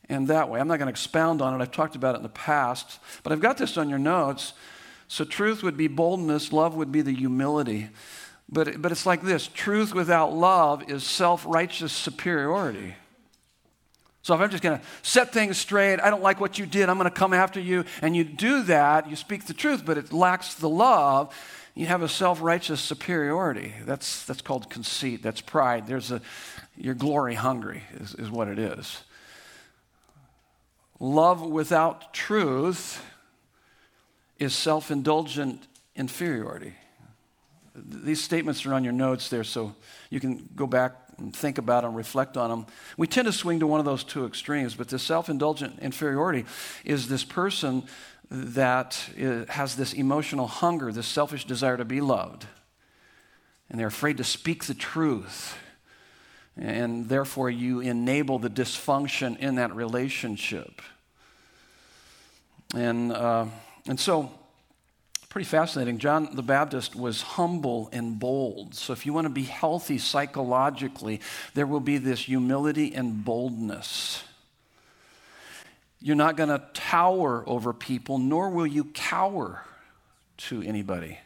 and 0.08 0.28
that 0.28 0.48
way. 0.48 0.60
I'm 0.60 0.68
not 0.68 0.78
going 0.78 0.86
to 0.86 0.90
expound 0.90 1.42
on 1.42 1.58
it. 1.58 1.62
I've 1.62 1.72
talked 1.72 1.96
about 1.96 2.14
it 2.14 2.18
in 2.18 2.22
the 2.22 2.28
past. 2.28 2.98
But 3.22 3.32
I've 3.32 3.40
got 3.40 3.58
this 3.58 3.76
on 3.76 3.88
your 3.88 3.98
notes. 3.98 4.52
So, 5.08 5.24
truth 5.24 5.62
would 5.62 5.76
be 5.76 5.88
boldness, 5.88 6.52
love 6.52 6.74
would 6.74 6.92
be 6.92 7.00
the 7.00 7.14
humility. 7.14 7.88
But, 8.48 8.80
but 8.80 8.92
it's 8.92 9.06
like 9.06 9.22
this 9.22 9.46
truth 9.46 9.94
without 9.94 10.34
love 10.34 10.90
is 10.90 11.02
self 11.04 11.44
righteous 11.46 11.92
superiority. 11.92 12.94
So 14.22 14.34
if 14.34 14.40
I'm 14.40 14.50
just 14.50 14.62
going 14.62 14.78
to 14.78 14.84
set 15.02 15.32
things 15.32 15.58
straight, 15.58 16.00
I 16.00 16.10
don't 16.10 16.22
like 16.22 16.40
what 16.40 16.58
you 16.58 16.66
did, 16.66 16.88
I'm 16.88 16.98
going 16.98 17.10
to 17.10 17.16
come 17.16 17.32
after 17.32 17.60
you, 17.60 17.84
and 18.02 18.16
you 18.16 18.24
do 18.24 18.62
that, 18.64 19.08
you 19.08 19.16
speak 19.16 19.46
the 19.46 19.54
truth, 19.54 19.84
but 19.86 19.96
it 19.96 20.12
lacks 20.12 20.54
the 20.54 20.68
love, 20.68 21.34
you 21.74 21.86
have 21.86 22.02
a 22.02 22.08
self 22.08 22.42
righteous 22.42 22.80
superiority. 22.80 23.72
That's, 23.84 24.24
that's 24.24 24.42
called 24.42 24.68
conceit, 24.68 25.22
that's 25.22 25.40
pride. 25.40 25.86
There's 25.86 26.10
a, 26.10 26.20
you're 26.76 26.94
glory 26.94 27.34
hungry, 27.34 27.84
is, 27.94 28.14
is 28.14 28.30
what 28.30 28.48
it 28.48 28.58
is. 28.58 29.02
Love 31.00 31.40
without 31.40 32.12
truth 32.12 33.04
is 34.38 34.54
self 34.54 34.90
indulgent 34.90 35.66
inferiority. 35.94 36.74
These 37.74 38.22
statements 38.22 38.66
are 38.66 38.74
on 38.74 38.82
your 38.82 38.92
notes 38.92 39.28
there, 39.28 39.44
so 39.44 39.76
you 40.10 40.18
can 40.18 40.48
go 40.56 40.66
back 40.66 40.96
and 41.18 41.34
think 41.34 41.58
about 41.58 41.82
them, 41.82 41.94
reflect 41.94 42.36
on 42.36 42.50
them. 42.50 42.66
We 42.96 43.06
tend 43.06 43.26
to 43.26 43.32
swing 43.32 43.60
to 43.60 43.66
one 43.66 43.80
of 43.80 43.86
those 43.86 44.04
two 44.04 44.24
extremes, 44.24 44.74
but 44.74 44.88
this 44.88 45.02
self 45.02 45.28
indulgent 45.28 45.78
inferiority 45.80 46.44
is 46.84 47.08
this 47.08 47.24
person 47.24 47.84
that 48.30 48.94
has 49.48 49.76
this 49.76 49.92
emotional 49.92 50.46
hunger, 50.46 50.92
this 50.92 51.06
selfish 51.06 51.44
desire 51.44 51.76
to 51.76 51.84
be 51.84 52.00
loved. 52.00 52.46
And 53.70 53.78
they're 53.78 53.86
afraid 53.86 54.16
to 54.18 54.24
speak 54.24 54.64
the 54.64 54.74
truth. 54.74 55.56
And 56.56 57.08
therefore, 57.08 57.50
you 57.50 57.80
enable 57.80 58.38
the 58.38 58.50
dysfunction 58.50 59.38
in 59.38 59.56
that 59.56 59.74
relationship. 59.74 60.82
And, 62.74 63.12
uh, 63.12 63.46
and 63.86 63.98
so, 63.98 64.30
pretty 65.28 65.46
fascinating. 65.46 65.98
John 65.98 66.34
the 66.34 66.42
Baptist 66.42 66.96
was 66.96 67.22
humble 67.22 67.88
and 67.92 68.18
bold. 68.18 68.74
So, 68.74 68.92
if 68.92 69.04
you 69.04 69.12
want 69.12 69.26
to 69.26 69.32
be 69.32 69.42
healthy 69.42 69.98
psychologically, 69.98 71.20
there 71.54 71.66
will 71.66 71.80
be 71.80 71.98
this 71.98 72.20
humility 72.20 72.94
and 72.94 73.24
boldness. 73.24 74.22
You're 76.00 76.16
not 76.16 76.36
going 76.36 76.48
to 76.48 76.62
tower 76.74 77.42
over 77.46 77.72
people, 77.72 78.18
nor 78.18 78.50
will 78.50 78.66
you 78.66 78.84
cower 78.84 79.64
to 80.38 80.62
anybody. 80.62 81.18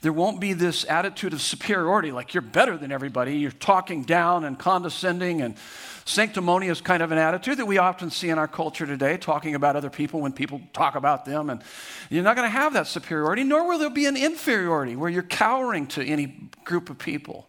There 0.00 0.12
won't 0.12 0.40
be 0.40 0.54
this 0.54 0.84
attitude 0.88 1.32
of 1.34 1.40
superiority, 1.40 2.10
like 2.10 2.34
you're 2.34 2.42
better 2.42 2.76
than 2.76 2.90
everybody. 2.90 3.36
You're 3.36 3.50
talking 3.50 4.02
down 4.02 4.44
and 4.44 4.58
condescending 4.58 5.42
and 5.42 5.56
sanctimonious 6.04 6.80
kind 6.80 7.02
of 7.02 7.12
an 7.12 7.18
attitude 7.18 7.58
that 7.58 7.66
we 7.66 7.78
often 7.78 8.10
see 8.10 8.28
in 8.28 8.38
our 8.38 8.48
culture 8.48 8.86
today, 8.86 9.16
talking 9.16 9.54
about 9.54 9.76
other 9.76 9.90
people 9.90 10.20
when 10.20 10.32
people 10.32 10.60
talk 10.72 10.94
about 10.94 11.24
them. 11.24 11.50
And 11.50 11.62
you're 12.10 12.22
not 12.22 12.36
going 12.36 12.46
to 12.46 12.56
have 12.56 12.74
that 12.74 12.86
superiority, 12.86 13.44
nor 13.44 13.66
will 13.66 13.78
there 13.78 13.90
be 13.90 14.06
an 14.06 14.16
inferiority 14.16 14.96
where 14.96 15.10
you're 15.10 15.22
cowering 15.22 15.86
to 15.88 16.04
any 16.04 16.50
group 16.64 16.90
of 16.90 16.98
people. 16.98 17.48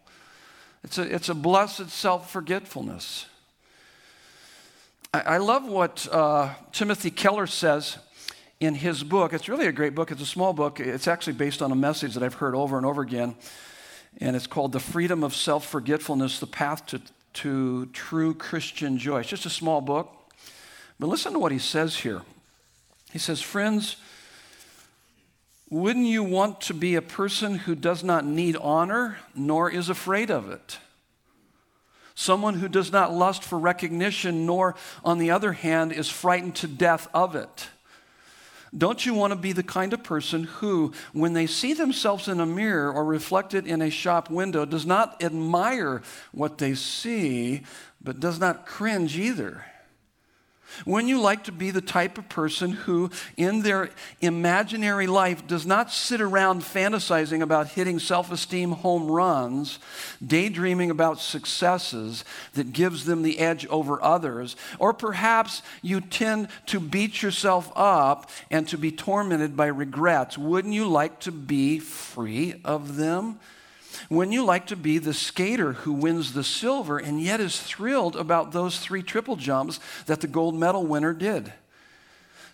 It's 0.82 0.98
a, 0.98 1.02
it's 1.02 1.28
a 1.28 1.34
blessed 1.34 1.90
self 1.90 2.30
forgetfulness. 2.30 3.26
I, 5.12 5.20
I, 5.20 5.36
love 5.38 5.66
what 5.66 6.06
uh, 6.10 6.54
Timothy 6.72 7.10
Keller 7.10 7.46
says 7.46 7.98
in 8.60 8.74
his 8.74 9.02
book. 9.02 9.32
It's 9.32 9.48
really 9.48 9.66
a 9.66 9.72
great 9.72 9.94
book. 9.94 10.10
It's 10.10 10.22
a 10.22 10.26
small 10.26 10.52
book. 10.52 10.80
It's 10.80 11.08
actually 11.08 11.34
based 11.34 11.60
on 11.60 11.72
a 11.72 11.76
message 11.76 12.14
that 12.14 12.22
I've 12.22 12.34
heard 12.34 12.54
over 12.54 12.76
and 12.76 12.86
over 12.86 13.02
again. 13.02 13.34
And 14.18 14.34
it's 14.34 14.46
called 14.46 14.72
The 14.72 14.80
Freedom 14.80 15.22
of 15.22 15.34
Self 15.34 15.66
Forgetfulness 15.66 16.40
The 16.40 16.46
Path 16.46 16.86
to, 16.86 17.00
to 17.36 17.86
True 17.86 18.34
Christian 18.34 18.98
Joy. 18.98 19.20
It's 19.20 19.28
just 19.28 19.46
a 19.46 19.50
small 19.50 19.80
book. 19.80 20.12
But 20.98 21.08
listen 21.08 21.32
to 21.34 21.38
what 21.38 21.52
he 21.52 21.58
says 21.58 21.96
here. 21.96 22.22
He 23.12 23.18
says, 23.18 23.42
Friends, 23.42 23.96
wouldn't 25.68 26.06
you 26.06 26.22
want 26.22 26.60
to 26.62 26.74
be 26.74 26.94
a 26.94 27.02
person 27.02 27.58
who 27.58 27.74
does 27.74 28.02
not 28.02 28.24
need 28.24 28.56
honor 28.56 29.18
nor 29.34 29.70
is 29.70 29.88
afraid 29.88 30.30
of 30.30 30.50
it? 30.50 30.78
Someone 32.14 32.54
who 32.54 32.68
does 32.68 32.90
not 32.90 33.12
lust 33.12 33.42
for 33.42 33.58
recognition, 33.58 34.46
nor, 34.46 34.74
on 35.04 35.18
the 35.18 35.30
other 35.30 35.52
hand, 35.52 35.92
is 35.92 36.08
frightened 36.08 36.54
to 36.56 36.66
death 36.66 37.08
of 37.12 37.36
it. 37.36 37.68
Don't 38.76 39.06
you 39.06 39.14
want 39.14 39.32
to 39.32 39.38
be 39.38 39.52
the 39.52 39.62
kind 39.62 39.92
of 39.92 40.02
person 40.02 40.44
who, 40.44 40.92
when 41.12 41.32
they 41.32 41.46
see 41.46 41.72
themselves 41.72 42.28
in 42.28 42.40
a 42.40 42.46
mirror 42.46 42.92
or 42.92 43.04
reflected 43.04 43.66
in 43.66 43.80
a 43.80 43.90
shop 43.90 44.28
window, 44.28 44.64
does 44.64 44.84
not 44.84 45.22
admire 45.22 46.02
what 46.32 46.58
they 46.58 46.74
see, 46.74 47.62
but 48.02 48.20
does 48.20 48.38
not 48.38 48.66
cringe 48.66 49.16
either? 49.16 49.64
When 50.84 51.08
you 51.08 51.20
like 51.20 51.44
to 51.44 51.52
be 51.52 51.70
the 51.70 51.80
type 51.80 52.18
of 52.18 52.28
person 52.28 52.72
who, 52.72 53.10
in 53.36 53.62
their 53.62 53.90
imaginary 54.20 55.06
life, 55.06 55.46
does 55.46 55.66
not 55.66 55.90
sit 55.90 56.20
around 56.20 56.62
fantasizing 56.62 57.42
about 57.42 57.68
hitting 57.68 57.98
self 57.98 58.30
esteem 58.30 58.72
home 58.72 59.10
runs, 59.10 59.78
daydreaming 60.24 60.90
about 60.90 61.20
successes 61.20 62.24
that 62.54 62.72
gives 62.72 63.04
them 63.04 63.22
the 63.22 63.38
edge 63.38 63.66
over 63.66 64.02
others, 64.02 64.56
or 64.78 64.92
perhaps 64.92 65.62
you 65.82 66.00
tend 66.00 66.48
to 66.66 66.80
beat 66.80 67.22
yourself 67.22 67.72
up 67.74 68.30
and 68.50 68.68
to 68.68 68.78
be 68.78 68.92
tormented 68.92 69.56
by 69.56 69.66
regrets, 69.66 70.36
wouldn't 70.36 70.74
you 70.74 70.86
like 70.86 71.20
to 71.20 71.32
be 71.32 71.78
free 71.78 72.60
of 72.64 72.96
them? 72.96 73.38
Wouldn't 74.10 74.34
you 74.34 74.44
like 74.44 74.66
to 74.68 74.76
be 74.76 74.98
the 74.98 75.14
skater 75.14 75.72
who 75.72 75.92
wins 75.92 76.32
the 76.32 76.44
silver 76.44 76.98
and 76.98 77.20
yet 77.20 77.40
is 77.40 77.60
thrilled 77.60 78.16
about 78.16 78.52
those 78.52 78.78
three 78.78 79.02
triple 79.02 79.36
jumps 79.36 79.80
that 80.06 80.20
the 80.20 80.26
gold 80.26 80.54
medal 80.54 80.86
winner 80.86 81.12
did? 81.12 81.52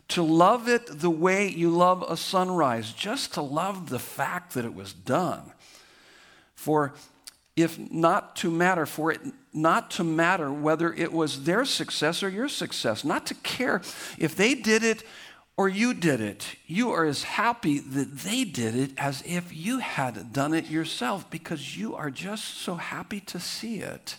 To 0.08 0.22
love 0.22 0.68
it 0.68 1.00
the 1.00 1.10
way 1.10 1.48
you 1.48 1.70
love 1.70 2.04
a 2.08 2.16
sunrise, 2.16 2.92
just 2.92 3.34
to 3.34 3.42
love 3.42 3.88
the 3.88 3.98
fact 3.98 4.54
that 4.54 4.64
it 4.64 4.74
was 4.74 4.92
done. 4.92 5.52
For 6.54 6.92
if 7.56 7.78
not 7.78 8.36
to 8.36 8.50
matter, 8.50 8.86
for 8.86 9.12
it 9.12 9.20
not 9.52 9.90
to 9.92 10.04
matter 10.04 10.50
whether 10.52 10.92
it 10.92 11.12
was 11.12 11.44
their 11.44 11.64
success 11.64 12.22
or 12.22 12.28
your 12.28 12.48
success, 12.48 13.04
not 13.04 13.26
to 13.26 13.34
care 13.34 13.82
if 14.18 14.34
they 14.34 14.54
did 14.54 14.82
it 14.82 15.02
or 15.56 15.68
you 15.68 15.94
did 15.94 16.20
it. 16.20 16.56
You 16.66 16.90
are 16.92 17.04
as 17.04 17.24
happy 17.24 17.78
that 17.78 18.18
they 18.18 18.44
did 18.44 18.74
it 18.74 18.92
as 18.96 19.22
if 19.26 19.54
you 19.54 19.78
had 19.78 20.32
done 20.32 20.54
it 20.54 20.70
yourself 20.70 21.30
because 21.30 21.76
you 21.76 21.94
are 21.94 22.10
just 22.10 22.58
so 22.58 22.76
happy 22.76 23.20
to 23.20 23.38
see 23.38 23.78
it. 23.80 24.16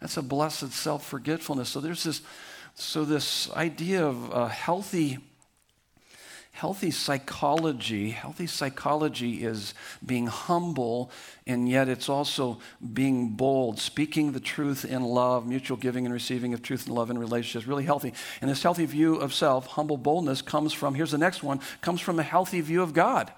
That's 0.00 0.16
a 0.16 0.22
blessed 0.22 0.72
self 0.72 1.06
forgetfulness. 1.06 1.70
So 1.70 1.80
there's 1.80 2.04
this, 2.04 2.20
so 2.74 3.04
this 3.04 3.50
idea 3.52 4.06
of 4.06 4.30
a 4.30 4.48
healthy 4.48 5.18
healthy 6.56 6.90
psychology 6.90 8.08
healthy 8.08 8.46
psychology 8.46 9.44
is 9.44 9.74
being 10.04 10.26
humble 10.26 11.10
and 11.46 11.68
yet 11.68 11.86
it's 11.86 12.08
also 12.08 12.58
being 12.94 13.28
bold. 13.28 13.78
Speaking 13.78 14.32
the 14.32 14.40
truth 14.40 14.82
in 14.82 15.04
love 15.04 15.46
mutual 15.46 15.76
giving 15.76 16.06
and 16.06 16.14
receiving 16.14 16.54
of 16.54 16.62
truth 16.62 16.86
and 16.86 16.94
love 16.94 17.10
in 17.10 17.18
relationships 17.18 17.66
really 17.66 17.84
healthy. 17.84 18.14
And 18.40 18.50
this 18.50 18.62
healthy 18.62 18.86
view 18.86 19.16
of 19.16 19.34
self 19.34 19.66
humble 19.66 19.98
boldness 19.98 20.40
comes 20.40 20.72
from 20.72 20.94
here's 20.94 21.10
the 21.10 21.18
next 21.18 21.42
one 21.42 21.60
comes 21.82 22.00
from 22.00 22.18
a 22.18 22.22
healthy 22.22 22.62
view 22.62 22.80
of 22.82 22.94
god. 22.94 23.30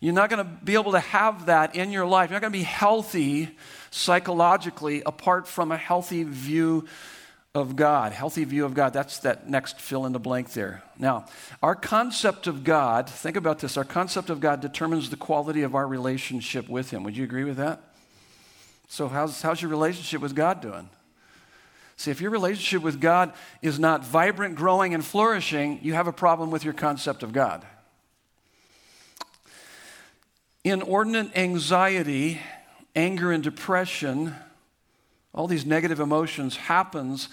You're 0.00 0.14
not 0.14 0.30
going 0.30 0.44
to 0.44 0.50
be 0.64 0.72
able 0.72 0.92
to 0.92 1.00
have 1.00 1.46
that 1.46 1.76
in 1.76 1.92
your 1.92 2.06
life. 2.06 2.30
You're 2.30 2.36
not 2.36 2.42
going 2.42 2.52
to 2.52 2.58
be 2.58 2.64
healthy 2.64 3.56
psychologically 3.90 5.02
apart 5.04 5.46
from 5.46 5.70
a 5.70 5.76
healthy 5.76 6.24
view 6.24 6.86
of 7.54 7.76
God, 7.76 8.12
healthy 8.12 8.42
view 8.42 8.64
of 8.64 8.74
God. 8.74 8.92
That's 8.92 9.20
that 9.20 9.48
next 9.48 9.80
fill 9.80 10.06
in 10.06 10.12
the 10.12 10.18
blank 10.18 10.52
there. 10.52 10.82
Now, 10.98 11.26
our 11.62 11.76
concept 11.76 12.48
of 12.48 12.64
God, 12.64 13.08
think 13.08 13.36
about 13.36 13.60
this, 13.60 13.76
our 13.76 13.84
concept 13.84 14.28
of 14.28 14.40
God 14.40 14.60
determines 14.60 15.10
the 15.10 15.16
quality 15.16 15.62
of 15.62 15.76
our 15.76 15.86
relationship 15.86 16.68
with 16.68 16.90
Him. 16.90 17.04
Would 17.04 17.16
you 17.16 17.22
agree 17.22 17.44
with 17.44 17.56
that? 17.58 17.80
So, 18.88 19.08
how's, 19.08 19.40
how's 19.40 19.62
your 19.62 19.70
relationship 19.70 20.20
with 20.20 20.34
God 20.34 20.60
doing? 20.60 20.88
See, 21.96 22.10
if 22.10 22.20
your 22.20 22.32
relationship 22.32 22.82
with 22.82 23.00
God 23.00 23.32
is 23.62 23.78
not 23.78 24.04
vibrant, 24.04 24.56
growing, 24.56 24.92
and 24.92 25.04
flourishing, 25.04 25.78
you 25.80 25.94
have 25.94 26.08
a 26.08 26.12
problem 26.12 26.50
with 26.50 26.64
your 26.64 26.74
concept 26.74 27.22
of 27.22 27.32
God. 27.32 27.64
Inordinate 30.64 31.36
anxiety, 31.36 32.40
anger, 32.96 33.30
and 33.30 33.44
depression 33.44 34.34
all 35.34 35.46
these 35.48 35.66
negative 35.66 36.00
emotions 36.00 36.56
happens 36.56 37.28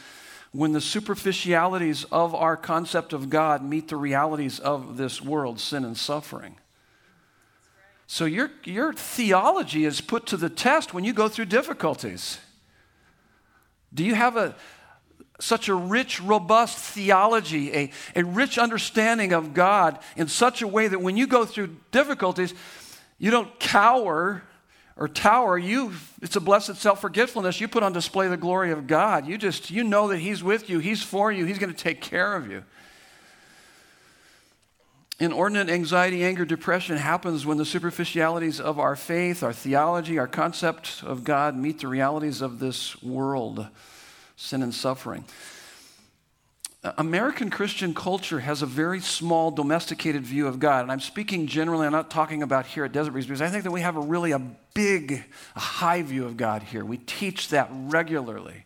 when 0.52 0.74
the 0.74 0.82
superficialities 0.82 2.04
of 2.06 2.36
our 2.36 2.58
concept 2.58 3.14
of 3.14 3.30
God 3.30 3.64
meet 3.64 3.88
the 3.88 3.96
realities 3.96 4.60
of 4.60 4.98
this 4.98 5.22
world, 5.22 5.60
sin 5.60 5.86
and 5.86 5.98
suffering. 5.98 6.58
So 8.08 8.26
your, 8.26 8.52
your 8.66 8.92
theology 8.92 9.86
is 9.86 10.02
put 10.02 10.26
to 10.28 10.38
the 10.38 10.50
test 10.50 10.94
when 10.94 11.06
you 11.06 11.14
go 11.14 11.30
through 11.30 11.46
difficulties. 11.46 12.40
Do 13.94 14.04
you 14.04 14.16
have 14.16 14.36
a, 14.36 14.56
such 15.40 15.70
a 15.70 15.76
rich, 15.76 16.20
robust 16.20 16.78
theology, 16.78 17.74
a, 17.74 17.92
a 18.16 18.24
rich 18.26 18.58
understanding 18.58 19.32
of 19.32 19.54
God 19.54 20.00
in 20.18 20.28
such 20.28 20.62
a 20.62 20.68
way 20.68 20.90
that 20.90 21.02
when 21.02 21.16
you 21.16 21.28
go 21.28 21.46
through 21.46 21.78
difficulties, 21.92 22.54
you 23.18 23.32
don't 23.32 23.58
cower 23.60 24.44
or 24.98 25.08
tower, 25.08 25.58
you 25.58 25.94
it's 26.22 26.36
a 26.36 26.42
blessed 26.42 26.76
self-forgetfulness. 26.76 27.60
You 27.60 27.68
put 27.68 27.84
on 27.84 27.94
display 27.94 28.28
the 28.28 28.38
glory 28.38 28.72
of 28.72 28.88
God. 28.88 29.26
You 29.26 29.38
just 29.38 29.72
you 29.72 29.84
know 29.84 30.10
that 30.10 30.18
He's 30.18 30.44
with 30.44 30.70
you, 30.70 30.80
He's 30.80 31.02
for 31.02 31.32
you, 31.32 31.46
He's 31.46 31.60
going 31.60 31.74
to 31.74 31.78
take 31.78 32.02
care 32.02 32.36
of 32.36 32.50
you. 32.52 32.64
Inordinate 35.20 35.70
anxiety, 35.70 36.24
anger, 36.24 36.46
depression 36.46 36.98
happens 36.98 37.46
when 37.46 37.58
the 37.58 37.66
superficialities 37.66 38.60
of 38.60 38.80
our 38.80 38.96
faith, 38.96 39.44
our 39.44 39.54
theology, 39.54 40.18
our 40.18 40.28
concept 40.28 41.04
of 41.04 41.24
God 41.24 41.56
meet 41.56 41.80
the 41.80 41.88
realities 41.88 42.42
of 42.42 42.58
this 42.58 43.02
world, 43.04 43.68
sin 44.36 44.64
and 44.64 44.74
suffering. 44.74 45.26
American 46.84 47.52
Christian 47.52 47.94
culture 47.94 48.40
has 48.40 48.64
a 48.64 48.66
very 48.66 49.02
small 49.02 49.52
domesticated 49.52 50.24
view 50.24 50.48
of 50.48 50.60
God. 50.60 50.82
And 50.82 50.92
I'm 50.92 51.00
speaking 51.00 51.46
generally, 51.46 51.86
I'm 51.86 51.92
not 51.92 52.10
talking 52.10 52.42
about 52.42 52.66
here 52.66 52.84
at 52.86 52.92
Desert 52.92 53.12
Breeze, 53.12 53.28
because 53.28 53.42
I 53.42 53.50
think 53.50 53.64
that 53.66 53.72
we 53.72 53.82
have 53.82 53.98
a 53.98 54.02
really 54.02 54.32
a 54.32 54.40
big, 54.74 55.24
a 55.56 55.60
high 55.60 56.02
view 56.02 56.26
of 56.26 56.38
God 56.38 56.64
here. 56.64 56.84
We 56.84 56.98
teach 56.98 57.50
that 57.50 57.70
regularly. 57.72 58.66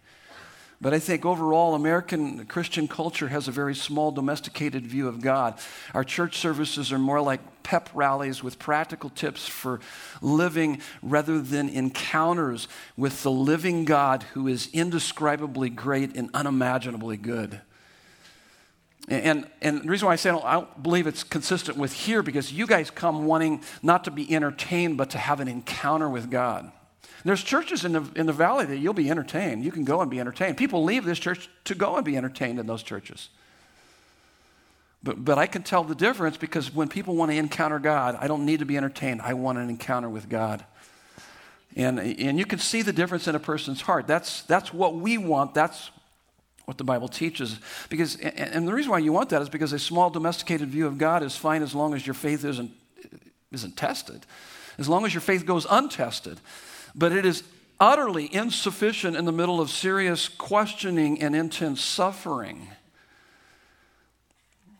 But 0.79 0.93
I 0.93 0.99
think 0.99 1.25
overall, 1.25 1.75
American 1.75 2.45
Christian 2.45 2.87
culture 2.87 3.27
has 3.27 3.49
a 3.49 3.51
very 3.51 3.75
small 3.75 4.11
domesticated 4.11 4.85
view 4.87 5.09
of 5.09 5.19
God. 5.19 5.59
Our 5.93 6.03
church 6.05 6.37
services 6.37 6.93
are 6.93 6.99
more 6.99 7.21
like 7.21 7.63
pep 7.63 7.89
rallies 7.93 8.41
with 8.41 8.59
practical 8.59 9.09
tips 9.09 9.45
for 9.45 9.81
living 10.21 10.81
rather 11.01 11.41
than 11.41 11.67
encounters 11.67 12.69
with 12.95 13.23
the 13.23 13.31
living 13.31 13.83
God 13.83 14.23
who 14.33 14.47
is 14.47 14.69
indescribably 14.71 15.69
great 15.69 16.15
and 16.15 16.29
unimaginably 16.33 17.17
good. 17.17 17.61
And, 19.07 19.47
and 19.61 19.83
the 19.83 19.89
reason 19.89 20.07
why 20.07 20.13
I 20.13 20.15
say 20.15 20.29
I 20.29 20.33
don't, 20.33 20.45
I 20.45 20.53
don't, 20.53 20.83
believe 20.83 21.05
it's 21.05 21.23
consistent 21.23 21.77
with 21.77 21.93
here 21.93 22.23
because 22.23 22.51
you 22.51 22.65
guys 22.65 22.89
come 22.89 23.25
wanting 23.25 23.61
not 23.83 24.03
to 24.05 24.11
be 24.11 24.33
entertained, 24.33 24.97
but 24.97 25.11
to 25.11 25.19
have 25.19 25.39
an 25.39 25.47
encounter 25.47 26.09
with 26.09 26.31
God. 26.31 26.71
There's 27.23 27.43
churches 27.43 27.85
in 27.85 27.93
the, 27.93 28.07
in 28.15 28.27
the 28.27 28.33
valley 28.33 28.65
that 28.65 28.77
you'll 28.77 28.93
be 28.93 29.09
entertained. 29.09 29.63
You 29.63 29.71
can 29.71 29.83
go 29.83 30.01
and 30.01 30.11
be 30.11 30.19
entertained. 30.19 30.57
People 30.57 30.83
leave 30.83 31.05
this 31.05 31.17
church 31.17 31.49
to 31.65 31.73
go 31.73 31.95
and 31.95 32.05
be 32.05 32.15
entertained 32.15 32.59
in 32.59 32.67
those 32.67 32.83
churches. 32.83 33.29
But, 35.01 35.25
but 35.25 35.39
I 35.39 35.47
can 35.47 35.63
tell 35.63 35.83
the 35.83 35.95
difference 35.95 36.37
because 36.37 36.73
when 36.73 36.87
people 36.87 37.15
want 37.15 37.31
to 37.31 37.37
encounter 37.37 37.79
God, 37.79 38.15
I 38.19 38.27
don't 38.27 38.45
need 38.45 38.59
to 38.59 38.65
be 38.65 38.77
entertained. 38.77 39.21
I 39.21 39.33
want 39.33 39.57
an 39.57 39.69
encounter 39.69 40.09
with 40.09 40.29
God. 40.29 40.65
And, 41.75 41.99
and 41.99 42.39
you 42.39 42.45
can 42.45 42.59
see 42.59 42.83
the 42.83 42.93
difference 42.93 43.27
in 43.27 43.35
a 43.35 43.39
person's 43.39 43.81
heart. 43.81 44.07
That's, 44.07 44.43
that's 44.43 44.73
what 44.73 44.95
we 44.95 45.17
want. 45.17 45.53
That's 45.53 45.91
what 46.65 46.77
the 46.77 46.83
Bible 46.83 47.07
teaches. 47.07 47.59
Because, 47.89 48.15
and 48.17 48.67
the 48.67 48.73
reason 48.73 48.91
why 48.91 48.99
you 48.99 49.13
want 49.13 49.29
that 49.29 49.41
is 49.41 49.49
because 49.49 49.71
a 49.71 49.79
small 49.79 50.09
domesticated 50.09 50.69
view 50.69 50.87
of 50.87 50.97
God 50.97 51.23
is 51.23 51.35
fine 51.35 51.63
as 51.63 51.73
long 51.73 51.93
as 51.93 52.05
your 52.05 52.13
faith 52.13 52.43
isn't, 52.43 52.71
isn't 53.51 53.77
tested, 53.77 54.25
as 54.77 54.89
long 54.89 55.05
as 55.05 55.13
your 55.13 55.21
faith 55.21 55.45
goes 55.45 55.65
untested. 55.69 56.39
But 56.93 57.11
it 57.11 57.25
is 57.25 57.43
utterly 57.79 58.33
insufficient 58.33 59.15
in 59.15 59.25
the 59.25 59.31
middle 59.31 59.61
of 59.61 59.69
serious 59.69 60.27
questioning 60.27 61.21
and 61.21 61.35
intense 61.35 61.81
suffering. 61.81 62.69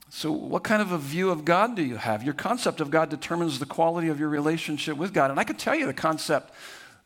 So, 0.09 0.31
what 0.31 0.63
kind 0.63 0.81
of 0.81 0.93
a 0.93 0.97
view 0.97 1.29
of 1.29 1.43
God 1.43 1.75
do 1.75 1.83
you 1.83 1.97
have? 1.97 2.23
Your 2.23 2.33
concept 2.33 2.79
of 2.79 2.89
God 2.89 3.09
determines 3.09 3.59
the 3.59 3.65
quality 3.65 4.07
of 4.07 4.17
your 4.17 4.29
relationship 4.29 4.95
with 4.95 5.13
God. 5.13 5.29
And 5.29 5.39
I 5.39 5.43
can 5.43 5.57
tell 5.57 5.75
you 5.75 5.85
the 5.85 5.93
concept 5.93 6.53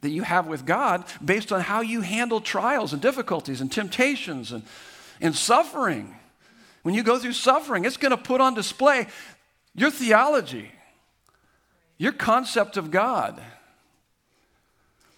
that 0.02 0.10
you 0.10 0.24
have 0.24 0.48
with 0.48 0.66
God 0.66 1.04
based 1.24 1.52
on 1.52 1.62
how 1.62 1.82
you 1.82 2.02
handle 2.02 2.42
trials 2.42 2.94
and 2.94 3.02
difficulties 3.02 3.62
and 3.62 3.72
temptations 3.72 4.52
and, 4.52 4.64
and 5.20 5.36
suffering. 5.36 6.16
When 6.84 6.96
you 6.96 7.04
go 7.04 7.20
through 7.20 7.34
suffering, 7.34 7.86
it's 7.86 7.98
going 7.98 8.12
to 8.12 8.18
put 8.18 8.42
on 8.42 8.54
display 8.54 9.08
your 9.76 9.92
theology, 9.92 10.72
your 11.98 12.12
concept 12.14 12.78
of 12.78 12.92
God. 12.92 13.42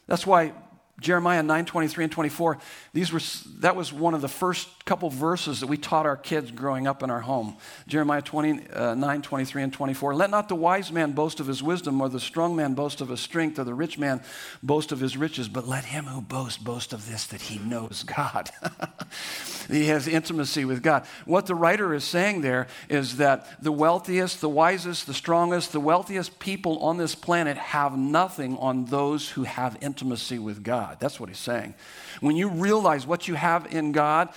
That's 0.07 0.25
why 0.25 0.53
Jeremiah 1.01 1.41
9 1.41 1.65
23 1.65 2.03
and 2.05 2.13
24, 2.13 2.59
these 2.93 3.11
were, 3.11 3.19
that 3.59 3.75
was 3.75 3.91
one 3.91 4.13
of 4.13 4.21
the 4.21 4.27
first 4.27 4.85
couple 4.85 5.09
verses 5.09 5.59
that 5.59 5.67
we 5.67 5.77
taught 5.77 6.05
our 6.05 6.15
kids 6.15 6.51
growing 6.51 6.85
up 6.85 7.01
in 7.01 7.09
our 7.09 7.21
home. 7.21 7.57
Jeremiah 7.87 8.21
29 8.21 8.67
uh, 8.71 9.21
23 9.21 9.63
and 9.63 9.73
24. 9.73 10.15
Let 10.15 10.29
not 10.29 10.47
the 10.47 10.55
wise 10.55 10.91
man 10.91 11.13
boast 11.13 11.39
of 11.39 11.47
his 11.47 11.63
wisdom, 11.63 11.99
or 12.01 12.07
the 12.07 12.19
strong 12.19 12.55
man 12.55 12.75
boast 12.75 13.01
of 13.01 13.09
his 13.09 13.19
strength, 13.19 13.57
or 13.57 13.63
the 13.63 13.73
rich 13.73 13.97
man 13.97 14.21
boast 14.61 14.91
of 14.91 14.99
his 14.99 15.17
riches, 15.17 15.49
but 15.49 15.67
let 15.67 15.85
him 15.85 16.05
who 16.05 16.21
boasts 16.21 16.61
boast 16.61 16.93
of 16.93 17.09
this 17.09 17.25
that 17.27 17.41
he 17.41 17.57
knows 17.57 18.03
God. 18.03 18.51
he 19.69 19.87
has 19.87 20.07
intimacy 20.07 20.65
with 20.65 20.83
God. 20.83 21.05
What 21.25 21.47
the 21.47 21.55
writer 21.55 21.93
is 21.95 22.03
saying 22.03 22.41
there 22.41 22.67
is 22.89 23.17
that 23.17 23.47
the 23.63 23.71
wealthiest, 23.71 24.39
the 24.39 24.49
wisest, 24.49 25.07
the 25.07 25.13
strongest, 25.13 25.71
the 25.71 25.79
wealthiest 25.79 26.37
people 26.39 26.79
on 26.79 26.97
this 26.97 27.15
planet 27.15 27.57
have 27.57 27.97
nothing 27.97 28.57
on 28.57 28.85
those 28.85 29.29
who 29.29 29.43
have 29.43 29.77
intimacy 29.81 30.37
with 30.37 30.63
God. 30.63 30.90
God. 30.91 30.99
That's 30.99 31.19
what 31.19 31.29
he's 31.29 31.37
saying. 31.37 31.73
When 32.19 32.35
you 32.35 32.49
realize 32.49 33.07
what 33.07 33.27
you 33.27 33.35
have 33.35 33.73
in 33.73 33.91
God, 33.91 34.29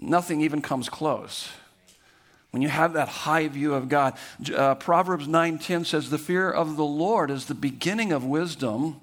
nothing 0.00 0.40
even 0.40 0.62
comes 0.62 0.88
close. 0.88 1.50
When 2.50 2.62
you 2.62 2.68
have 2.68 2.94
that 2.94 3.08
high 3.08 3.48
view 3.48 3.74
of 3.74 3.88
God, 3.88 4.14
uh, 4.54 4.74
Proverbs 4.76 5.26
9:10 5.26 5.84
says, 5.84 6.10
"The 6.10 6.18
fear 6.18 6.50
of 6.50 6.76
the 6.76 6.84
Lord 6.84 7.30
is 7.30 7.46
the 7.46 7.54
beginning 7.54 8.12
of 8.12 8.24
wisdom." 8.24 9.00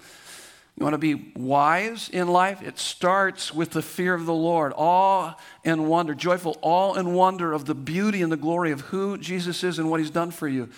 You 0.77 0.85
want 0.85 0.93
to 0.93 0.97
be 0.97 1.33
wise 1.35 2.09
in 2.09 2.29
life? 2.29 2.61
It 2.61 2.79
starts 2.79 3.53
with 3.53 3.71
the 3.71 3.81
fear 3.81 4.13
of 4.13 4.25
the 4.25 4.33
Lord, 4.33 4.71
awe 4.77 5.35
and 5.65 5.89
wonder, 5.89 6.15
joyful 6.15 6.57
awe 6.61 6.93
and 6.93 7.13
wonder 7.13 7.51
of 7.51 7.65
the 7.65 7.75
beauty 7.75 8.21
and 8.21 8.31
the 8.31 8.37
glory 8.37 8.71
of 8.71 8.81
who 8.81 9.17
Jesus 9.17 9.63
is 9.63 9.77
and 9.77 9.91
what 9.91 9.99
he's 9.99 10.09
done 10.09 10.31
for 10.31 10.47
you 10.47 10.69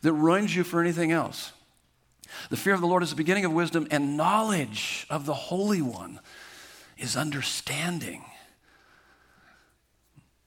that 0.00 0.14
ruins 0.14 0.56
you 0.56 0.64
for 0.64 0.80
anything 0.80 1.12
else. 1.12 1.52
The 2.48 2.56
fear 2.56 2.74
of 2.74 2.80
the 2.80 2.86
Lord 2.86 3.02
is 3.02 3.10
the 3.10 3.16
beginning 3.16 3.44
of 3.44 3.52
wisdom, 3.52 3.86
and 3.90 4.16
knowledge 4.16 5.06
of 5.10 5.26
the 5.26 5.34
Holy 5.34 5.82
One 5.82 6.20
is 6.98 7.16
understanding. 7.16 8.24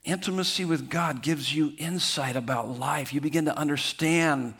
Intimacy 0.04 0.64
with 0.64 0.90
God 0.90 1.22
gives 1.22 1.54
you 1.54 1.72
insight 1.78 2.36
about 2.36 2.78
life. 2.78 3.14
You 3.14 3.20
begin 3.20 3.46
to 3.46 3.56
understand 3.56 4.54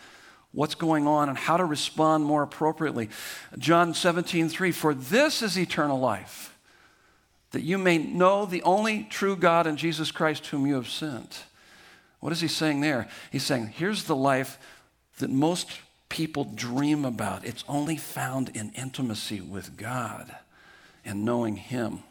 what's 0.52 0.74
going 0.74 1.06
on 1.06 1.28
and 1.28 1.36
how 1.36 1.56
to 1.56 1.64
respond 1.64 2.24
more 2.24 2.42
appropriately. 2.42 3.10
John 3.58 3.92
17, 3.92 4.48
3 4.48 4.72
For 4.72 4.94
this 4.94 5.42
is 5.42 5.58
eternal 5.58 5.98
life, 5.98 6.56
that 7.50 7.62
you 7.62 7.76
may 7.76 7.98
know 7.98 8.46
the 8.46 8.62
only 8.62 9.04
true 9.10 9.36
God 9.36 9.66
and 9.66 9.76
Jesus 9.76 10.10
Christ 10.10 10.46
whom 10.46 10.66
you 10.66 10.74
have 10.74 10.88
sent. 10.88 11.44
What 12.20 12.32
is 12.32 12.40
he 12.40 12.48
saying 12.48 12.80
there? 12.80 13.08
He's 13.30 13.42
saying, 13.42 13.66
Here's 13.76 14.04
the 14.04 14.16
life 14.16 14.58
that 15.18 15.28
most 15.28 15.70
people 16.14 16.44
dream 16.44 17.04
about. 17.04 17.44
It's 17.44 17.64
only 17.68 17.96
found 17.96 18.50
in 18.50 18.70
intimacy 18.76 19.40
with 19.40 19.76
God 19.76 20.32
and 21.04 21.24
knowing 21.24 21.56
Him. 21.56 22.04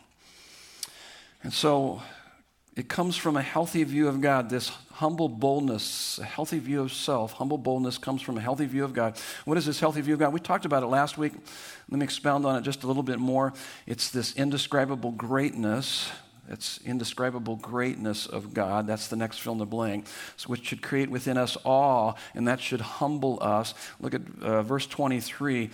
And 1.42 1.54
so 1.54 2.02
it 2.76 2.90
comes 2.90 3.16
from 3.16 3.38
a 3.38 3.42
healthy 3.42 3.82
view 3.86 4.10
of 4.10 4.20
God, 4.20 4.50
this 4.50 4.74
humble 4.92 5.30
boldness, 5.30 6.20
a 6.20 6.26
healthy 6.26 6.60
view 6.60 6.82
of 6.82 6.92
self. 6.92 7.32
Humble 7.32 7.58
boldness 7.58 7.98
comes 7.98 8.22
from 8.22 8.38
a 8.38 8.42
healthy 8.42 8.66
view 8.66 8.84
of 8.84 8.94
God. 8.94 9.18
What 9.46 9.58
is 9.58 9.66
this 9.66 9.80
healthy 9.80 10.02
view 10.02 10.16
of 10.16 10.20
God? 10.20 10.34
We 10.34 10.42
talked 10.42 10.66
about 10.66 10.84
it 10.84 10.88
last 10.88 11.18
week. 11.18 11.32
Let 11.90 11.98
me 11.98 12.04
expound 12.04 12.46
on 12.46 12.58
it 12.58 12.64
just 12.64 12.84
a 12.84 12.88
little 12.88 13.04
bit 13.04 13.20
more. 13.20 13.54
It's 13.88 14.12
this 14.12 14.36
indescribable 14.36 15.12
greatness. 15.12 16.12
It's 16.50 16.80
indescribable 16.86 17.56
greatness 17.56 18.26
of 18.26 18.54
God. 18.54 18.86
That's 18.86 19.08
the 19.08 19.16
next 19.16 19.40
fill 19.40 19.54
in 19.54 19.60
the 19.60 19.66
blank, 19.66 20.06
so 20.36 20.50
which 20.50 20.68
should 20.68 20.82
create 20.82 21.10
within 21.10 21.38
us 21.38 21.58
awe, 21.64 22.14
and 22.36 22.48
that 22.48 22.60
should 22.60 22.82
humble 22.82 23.40
us. 23.42 23.74
Look 24.00 24.14
at 24.14 24.22
uh, 24.42 24.62
verse 24.64 24.86
23. 24.86 25.70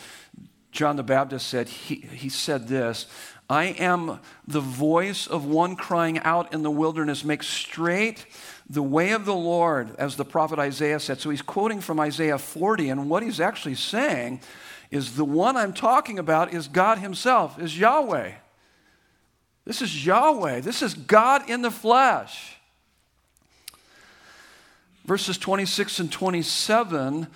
John 0.71 0.95
the 0.95 1.03
Baptist 1.03 1.47
said, 1.47 1.67
he, 1.67 1.95
he 1.95 2.29
said 2.29 2.67
this 2.67 3.07
I 3.49 3.65
am 3.79 4.19
the 4.47 4.59
voice 4.59 5.25
of 5.25 5.45
one 5.45 5.75
crying 5.75 6.19
out 6.19 6.53
in 6.53 6.61
the 6.61 6.69
wilderness, 6.69 7.23
make 7.23 7.41
straight 7.41 8.27
the 8.69 8.83
way 8.83 9.11
of 9.11 9.25
the 9.25 9.33
Lord, 9.33 9.95
as 9.97 10.15
the 10.15 10.25
prophet 10.25 10.59
Isaiah 10.59 10.99
said. 10.99 11.19
So 11.19 11.31
he's 11.31 11.41
quoting 11.41 11.81
from 11.81 11.99
Isaiah 11.99 12.37
40, 12.37 12.89
and 12.89 13.09
what 13.09 13.23
he's 13.23 13.39
actually 13.39 13.75
saying 13.75 14.41
is 14.91 15.15
the 15.15 15.25
one 15.25 15.57
I'm 15.57 15.73
talking 15.73 16.19
about 16.19 16.53
is 16.53 16.67
God 16.67 16.99
Himself, 16.99 17.59
is 17.59 17.77
Yahweh. 17.77 18.33
This 19.69 19.83
is 19.83 20.03
Yahweh. 20.03 20.61
This 20.61 20.81
is 20.81 20.95
God 20.95 21.47
in 21.47 21.61
the 21.61 21.69
flesh. 21.69 22.57
Verses 25.05 25.37
26 25.37 25.99
and 25.99 26.11
27 26.11 27.27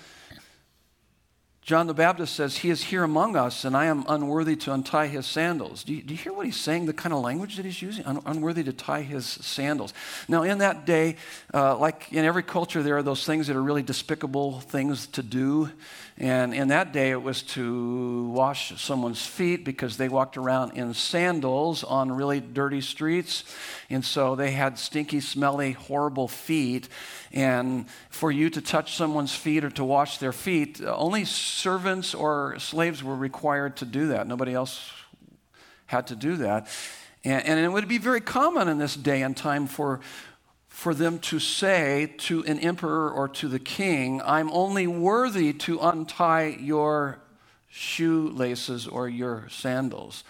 John 1.66 1.88
the 1.88 1.94
Baptist 1.94 2.36
says, 2.36 2.58
He 2.58 2.70
is 2.70 2.84
here 2.84 3.04
among 3.04 3.38
us, 3.38 3.64
and 3.64 3.76
I 3.76 3.86
am 3.86 4.04
unworthy 4.10 4.58
to 4.58 4.74
untie 4.74 5.08
his 5.08 5.26
sandals. 5.26 5.86
Do 5.86 5.94
you, 5.94 6.02
do 6.02 6.14
you 6.14 6.20
hear 6.20 6.34
what 6.34 6.46
he's 6.46 6.60
saying, 6.60 6.88
the 6.88 6.94
kind 6.94 7.14
of 7.14 7.22
language 7.22 7.56
that 7.56 7.64
he's 7.64 7.82
using? 7.82 8.06
Un- 8.06 8.22
unworthy 8.26 8.66
to 8.66 8.74
tie 8.74 9.02
his 9.02 9.26
sandals. 9.26 9.94
Now, 10.28 10.44
in 10.44 10.58
that 10.58 10.86
day, 10.86 11.16
uh, 11.54 11.78
like 11.78 12.12
in 12.12 12.26
every 12.26 12.44
culture, 12.44 12.84
there 12.84 12.98
are 12.98 13.04
those 13.04 13.26
things 13.26 13.48
that 13.48 13.56
are 13.56 13.64
really 13.64 13.82
despicable 13.82 14.60
things 14.60 15.08
to 15.08 15.24
do. 15.24 15.70
And 16.18 16.54
in 16.54 16.68
that 16.68 16.92
day, 16.92 17.12
it 17.12 17.24
was 17.24 17.42
to 17.44 18.28
wash 18.30 18.80
someone's 18.80 19.26
feet 19.26 19.64
because 19.64 19.96
they 19.98 20.10
walked 20.10 20.38
around 20.38 20.78
in 20.78 20.94
sandals 20.94 21.84
on 21.84 22.12
really 22.12 22.40
dirty 22.42 22.82
streets. 22.82 23.46
And 23.90 24.04
so 24.04 24.36
they 24.36 24.52
had 24.52 24.78
stinky, 24.78 25.22
smelly, 25.22 25.72
horrible 25.72 26.28
feet. 26.28 26.88
And 27.32 27.88
for 28.10 28.32
you 28.32 28.52
to 28.52 28.62
touch 28.62 28.96
someone's 28.96 29.34
feet 29.34 29.64
or 29.64 29.72
to 29.72 29.84
wash 29.84 30.20
their 30.20 30.34
feet, 30.34 30.82
only 30.86 31.26
servants 31.54 32.14
or 32.14 32.58
slaves 32.60 33.04
were 33.04 33.16
required 33.16 33.78
to 33.78 33.86
do 33.86 34.08
that. 34.08 34.28
Nobody 34.28 34.54
else 34.54 34.92
had 35.86 36.08
to 36.08 36.16
do 36.16 36.38
that. 36.38 36.68
And, 37.24 37.46
and, 37.46 37.60
it 37.60 37.70
would 37.70 37.88
be 37.88 38.00
very 38.00 38.20
common 38.20 38.68
in 38.68 38.80
this 38.80 38.96
day 38.96 39.22
and 39.22 39.36
time 39.36 39.68
for, 39.68 40.02
for 40.68 40.94
them 40.94 41.20
to 41.20 41.40
say 41.40 42.14
to 42.18 42.44
an 42.46 42.60
emperor 42.60 43.10
or 43.10 43.30
to 43.30 43.48
the 43.48 43.60
king, 43.60 44.22
I'm 44.26 44.52
only 44.52 44.88
worthy 44.88 45.54
to 45.54 45.80
untie 45.80 46.58
your 46.60 47.20
shoelaces 47.70 48.88
or 48.88 49.08
your 49.08 49.48
sandals. 49.50 50.24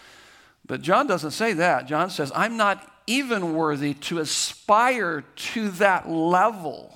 But 0.66 0.82
John 0.82 1.06
doesn't 1.06 1.32
say 1.32 1.52
that. 1.54 1.86
John 1.86 2.10
says, 2.10 2.32
I'm 2.34 2.56
not 2.56 2.90
even 3.06 3.54
worthy 3.54 3.94
to 3.94 4.20
aspire 4.20 5.24
to 5.36 5.68
that 5.70 6.08
level. 6.08 6.93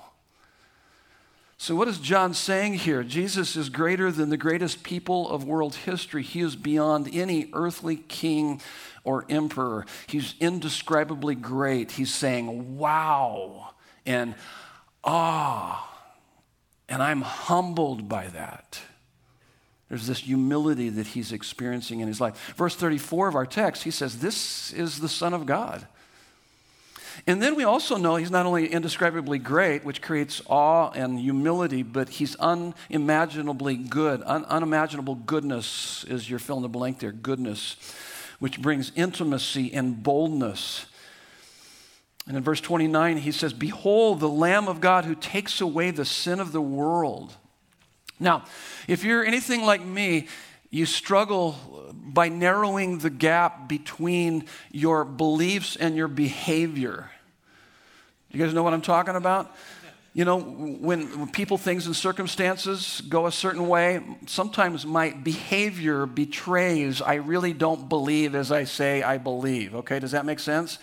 So, 1.60 1.74
what 1.74 1.88
is 1.88 1.98
John 1.98 2.34
saying 2.34 2.74
here? 2.74 3.02
Jesus 3.02 3.56
is 3.56 3.68
greater 3.68 4.12
than 4.12 4.30
the 4.30 4.36
greatest 4.36 4.84
people 4.84 5.28
of 5.28 5.42
world 5.42 5.74
history. 5.74 6.22
He 6.22 6.40
is 6.40 6.54
beyond 6.54 7.10
any 7.12 7.50
earthly 7.52 7.96
king 7.96 8.60
or 9.02 9.26
emperor. 9.28 9.84
He's 10.06 10.36
indescribably 10.38 11.34
great. 11.34 11.90
He's 11.90 12.14
saying, 12.14 12.78
wow, 12.78 13.70
and 14.06 14.36
ah. 15.02 15.84
And 16.88 17.02
I'm 17.02 17.22
humbled 17.22 18.08
by 18.08 18.28
that. 18.28 18.80
There's 19.88 20.06
this 20.06 20.20
humility 20.20 20.90
that 20.90 21.08
he's 21.08 21.32
experiencing 21.32 22.00
in 22.00 22.08
his 22.08 22.20
life. 22.20 22.54
Verse 22.56 22.76
34 22.76 23.28
of 23.28 23.34
our 23.34 23.46
text, 23.46 23.82
he 23.82 23.90
says, 23.90 24.20
This 24.20 24.72
is 24.72 25.00
the 25.00 25.08
Son 25.08 25.34
of 25.34 25.44
God. 25.44 25.86
And 27.26 27.42
then 27.42 27.54
we 27.54 27.64
also 27.64 27.96
know 27.96 28.16
he's 28.16 28.30
not 28.30 28.46
only 28.46 28.66
indescribably 28.66 29.38
great, 29.38 29.84
which 29.84 30.00
creates 30.00 30.40
awe 30.46 30.90
and 30.90 31.18
humility, 31.18 31.82
but 31.82 32.08
he's 32.08 32.36
unimaginably 32.36 33.76
good. 33.76 34.22
Un- 34.24 34.44
unimaginable 34.44 35.16
goodness 35.16 36.04
is 36.04 36.28
your 36.30 36.38
fill 36.38 36.56
in 36.56 36.62
the 36.62 36.68
blank 36.68 37.00
there, 37.00 37.12
goodness, 37.12 37.76
which 38.38 38.60
brings 38.60 38.92
intimacy 38.94 39.72
and 39.72 40.02
boldness. 40.02 40.86
And 42.26 42.36
in 42.36 42.42
verse 42.42 42.60
29, 42.60 43.16
he 43.16 43.32
says, 43.32 43.52
Behold, 43.52 44.20
the 44.20 44.28
Lamb 44.28 44.68
of 44.68 44.80
God 44.80 45.04
who 45.06 45.14
takes 45.14 45.60
away 45.60 45.90
the 45.90 46.04
sin 46.04 46.40
of 46.40 46.52
the 46.52 46.60
world. 46.60 47.34
Now, 48.20 48.44
if 48.86 49.02
you're 49.02 49.24
anything 49.24 49.62
like 49.62 49.84
me, 49.84 50.28
you 50.70 50.84
struggle 50.84 51.94
by 52.14 52.28
narrowing 52.28 52.98
the 52.98 53.10
gap 53.10 53.68
between 53.68 54.44
your 54.70 55.04
beliefs 55.04 55.76
and 55.76 55.96
your 55.96 56.08
behavior. 56.08 57.10
You 58.30 58.44
guys 58.44 58.52
know 58.52 58.62
what 58.62 58.74
I'm 58.74 58.82
talking 58.82 59.16
about? 59.16 59.54
You 60.14 60.24
know, 60.24 60.40
when, 60.40 61.06
when, 61.18 61.28
people, 61.28 61.58
things, 61.58 61.86
and 61.86 61.94
circumstances 61.94 63.00
go 63.08 63.26
a 63.26 63.32
certain 63.32 63.68
way, 63.68 64.00
sometimes 64.26 64.84
my 64.84 65.10
behavior 65.10 66.06
betrays 66.06 67.00
I 67.00 67.14
really 67.14 67.52
don't 67.52 67.88
believe 67.88 68.34
as 68.34 68.50
I 68.50 68.64
say 68.64 69.02
I 69.02 69.18
believe. 69.18 69.74
Okay, 69.76 70.00
does 70.00 70.10
that 70.10 70.24
make 70.24 70.40
sense? 70.40 70.78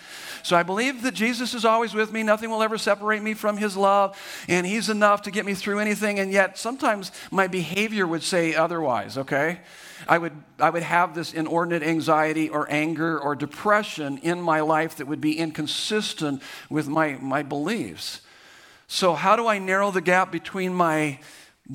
So 0.45 0.55
I 0.55 0.61
believe 0.61 1.01
that 1.01 1.15
Jesus 1.15 1.55
is 1.55 1.65
always 1.65 1.95
with 1.95 2.13
me. 2.13 2.21
Nothing 2.21 2.51
will 2.51 2.61
ever 2.61 2.77
separate 2.77 3.23
me 3.23 3.33
from 3.33 3.57
his 3.57 3.75
love, 3.75 4.15
and 4.47 4.63
he's 4.63 4.89
enough 4.89 5.23
to 5.23 5.31
get 5.31 5.43
me 5.43 5.55
through 5.55 5.79
anything. 5.79 6.19
And 6.19 6.31
yet, 6.31 6.59
sometimes 6.59 7.11
my 7.31 7.47
behavior 7.47 8.05
would 8.05 8.21
say 8.21 8.53
otherwise, 8.53 9.17
okay? 9.17 9.61
I 10.07 10.19
would, 10.19 10.33
I 10.59 10.69
would 10.69 10.83
have 10.83 11.15
this 11.15 11.33
inordinate 11.33 11.81
anxiety 11.81 12.47
or 12.47 12.71
anger 12.71 13.19
or 13.19 13.35
depression 13.35 14.19
in 14.19 14.39
my 14.39 14.61
life 14.61 14.97
that 14.97 15.07
would 15.07 15.19
be 15.19 15.35
inconsistent 15.35 16.43
with 16.69 16.87
my, 16.87 17.17
my 17.19 17.41
beliefs. 17.41 18.21
So, 18.85 19.15
how 19.15 19.35
do 19.35 19.47
I 19.47 19.57
narrow 19.57 19.89
the 19.89 19.99
gap 19.99 20.31
between 20.31 20.75
my 20.75 21.17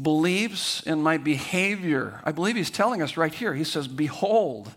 beliefs 0.00 0.80
and 0.86 1.02
my 1.02 1.18
behavior? 1.18 2.20
I 2.22 2.30
believe 2.30 2.54
he's 2.54 2.70
telling 2.70 3.02
us 3.02 3.16
right 3.16 3.34
here. 3.34 3.52
He 3.52 3.64
says, 3.64 3.88
Behold. 3.88 4.72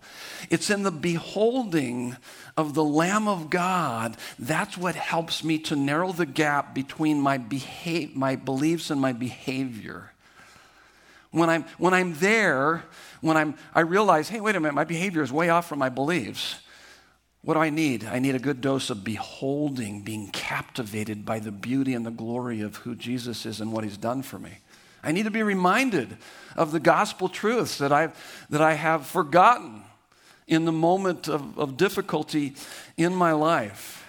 It's 0.50 0.70
in 0.70 0.84
the 0.84 0.92
beholding 0.92 2.18
of 2.56 2.74
the 2.74 2.84
Lamb 2.84 3.28
of 3.28 3.50
God. 3.50 4.18
That's 4.38 4.78
what 4.78 4.96
helps 4.96 5.44
me 5.44 5.60
to 5.60 5.76
narrow 5.76 6.12
the 6.12 6.26
gap 6.26 6.76
between 6.76 7.20
my, 7.20 7.38
beha- 7.38 8.10
my 8.14 8.36
beliefs 8.36 8.90
and 8.90 9.02
my 9.02 9.14
behavior. 9.14 10.12
When 11.32 11.50
I'm, 11.50 11.64
when 11.80 11.94
I'm 11.96 12.14
there, 12.16 12.84
when 13.22 13.38
I'm, 13.38 13.56
I 13.74 13.82
realize, 13.82 14.30
hey, 14.30 14.40
wait 14.40 14.56
a 14.56 14.60
minute, 14.60 14.76
my 14.76 14.84
behavior 14.84 15.24
is 15.24 15.32
way 15.32 15.50
off 15.50 15.68
from 15.68 15.80
my 15.80 15.90
beliefs. 15.90 16.60
What 17.42 17.56
do 17.56 17.60
I 17.60 17.72
need? 17.72 18.06
I 18.06 18.20
need 18.20 18.36
a 18.36 18.40
good 18.40 18.62
dose 18.62 18.90
of 18.90 19.04
beholding, 19.04 20.02
being 20.02 20.30
captivated 20.30 21.26
by 21.26 21.40
the 21.40 21.52
beauty 21.52 21.94
and 21.94 22.06
the 22.06 22.12
glory 22.12 22.62
of 22.62 22.78
who 22.78 22.96
Jesus 22.96 23.46
is 23.46 23.60
and 23.60 23.74
what 23.74 23.84
he's 23.84 23.98
done 23.98 24.22
for 24.22 24.40
me. 24.40 24.60
I 25.04 25.12
need 25.12 25.24
to 25.24 25.32
be 25.32 25.44
reminded 25.44 26.18
of 26.56 26.72
the 26.72 26.80
gospel 26.80 27.28
truths 27.28 27.80
that, 27.80 27.92
I've, 27.92 28.46
that 28.50 28.62
I 28.62 28.76
have 28.76 29.06
forgotten 29.06 29.84
in 30.54 30.66
the 30.66 30.72
moment 30.72 31.28
of, 31.28 31.58
of 31.58 31.78
difficulty 31.78 32.56
in 32.98 33.16
my 33.16 33.32
life. 33.32 34.00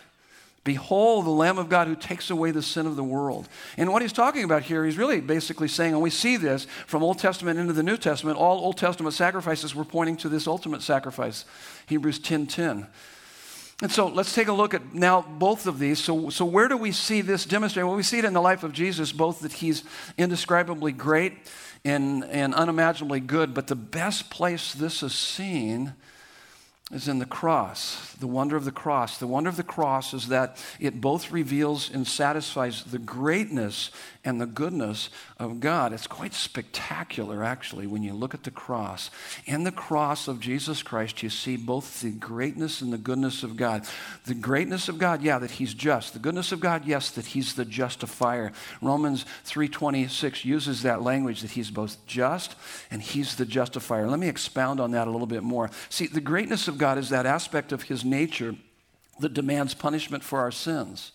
Behold, 0.64 1.26
the 1.26 1.30
Lamb 1.30 1.58
of 1.58 1.68
God 1.68 1.88
who 1.88 1.94
takes 1.94 2.30
away 2.30 2.50
the 2.50 2.62
sin 2.62 2.86
of 2.86 2.96
the 2.96 3.04
world. 3.04 3.48
And 3.76 3.92
what 3.92 4.00
he's 4.00 4.14
talking 4.14 4.44
about 4.44 4.62
here, 4.62 4.84
he's 4.84 4.96
really 4.96 5.20
basically 5.20 5.68
saying, 5.68 5.92
and 5.92 6.02
we 6.02 6.08
see 6.08 6.38
this 6.38 6.66
from 6.86 7.02
Old 7.02 7.18
Testament 7.18 7.58
into 7.58 7.74
the 7.74 7.82
New 7.82 7.98
Testament, 7.98 8.38
all 8.38 8.58
Old 8.58 8.78
Testament 8.78 9.14
sacrifices 9.14 9.74
were 9.74 9.84
pointing 9.84 10.16
to 10.18 10.30
this 10.30 10.46
ultimate 10.46 10.80
sacrifice, 10.80 11.44
Hebrews 11.86 12.18
10 12.18 12.46
10. 12.46 12.86
And 13.82 13.92
so 13.92 14.06
let's 14.06 14.34
take 14.34 14.48
a 14.48 14.52
look 14.52 14.72
at 14.72 14.94
now 14.94 15.20
both 15.20 15.66
of 15.66 15.78
these. 15.78 15.98
So, 15.98 16.30
so 16.30 16.46
where 16.46 16.68
do 16.68 16.76
we 16.76 16.92
see 16.92 17.20
this 17.20 17.44
demonstrated? 17.44 17.86
Well, 17.86 17.96
we 17.96 18.02
see 18.02 18.20
it 18.20 18.24
in 18.24 18.32
the 18.32 18.40
life 18.40 18.62
of 18.62 18.72
Jesus, 18.72 19.12
both 19.12 19.40
that 19.40 19.54
he's 19.54 19.82
indescribably 20.16 20.92
great 20.92 21.34
and, 21.84 22.24
and 22.24 22.54
unimaginably 22.54 23.20
good, 23.20 23.52
but 23.52 23.66
the 23.66 23.76
best 23.76 24.30
place 24.30 24.72
this 24.72 25.02
is 25.02 25.12
seen 25.12 25.92
is 26.94 27.08
in 27.08 27.18
the 27.18 27.26
cross, 27.26 28.14
the 28.20 28.26
wonder 28.26 28.56
of 28.56 28.64
the 28.64 28.70
cross. 28.70 29.18
The 29.18 29.26
wonder 29.26 29.50
of 29.50 29.56
the 29.56 29.64
cross 29.64 30.14
is 30.14 30.28
that 30.28 30.64
it 30.78 31.00
both 31.00 31.32
reveals 31.32 31.90
and 31.90 32.06
satisfies 32.06 32.84
the 32.84 33.00
greatness 33.00 33.90
and 34.24 34.40
the 34.40 34.46
goodness 34.46 35.10
of 35.38 35.60
God. 35.60 35.92
It's 35.92 36.06
quite 36.06 36.32
spectacular, 36.32 37.44
actually, 37.44 37.86
when 37.86 38.02
you 38.02 38.14
look 38.14 38.32
at 38.32 38.44
the 38.44 38.50
cross. 38.50 39.10
In 39.44 39.64
the 39.64 39.72
cross 39.72 40.28
of 40.28 40.40
Jesus 40.40 40.82
Christ, 40.82 41.22
you 41.22 41.28
see 41.28 41.56
both 41.56 42.00
the 42.00 42.12
greatness 42.12 42.80
and 42.80 42.92
the 42.92 42.98
goodness 42.98 43.42
of 43.42 43.56
God. 43.56 43.86
The 44.24 44.34
greatness 44.34 44.88
of 44.88 44.98
God, 44.98 45.20
yeah, 45.20 45.38
that 45.38 45.50
He's 45.52 45.74
just. 45.74 46.12
The 46.12 46.20
goodness 46.20 46.52
of 46.52 46.60
God, 46.60 46.86
yes, 46.86 47.10
that 47.10 47.26
He's 47.26 47.54
the 47.54 47.64
justifier. 47.64 48.52
Romans 48.80 49.26
3.26 49.44 50.44
uses 50.44 50.82
that 50.82 51.02
language 51.02 51.42
that 51.42 51.50
He's 51.50 51.70
both 51.70 52.04
just 52.06 52.54
and 52.90 53.02
He's 53.02 53.34
the 53.34 53.44
justifier. 53.44 54.08
Let 54.08 54.20
me 54.20 54.28
expound 54.28 54.80
on 54.80 54.92
that 54.92 55.08
a 55.08 55.10
little 55.10 55.26
bit 55.26 55.42
more. 55.42 55.70
See, 55.90 56.06
the 56.06 56.20
greatness 56.20 56.68
of 56.68 56.78
God 56.78 56.83
is 56.98 57.08
that 57.08 57.26
aspect 57.26 57.72
of 57.72 57.84
His 57.84 58.04
nature 58.04 58.54
that 59.20 59.34
demands 59.34 59.74
punishment 59.74 60.24
for 60.24 60.40
our 60.40 60.50
sins. 60.50 61.12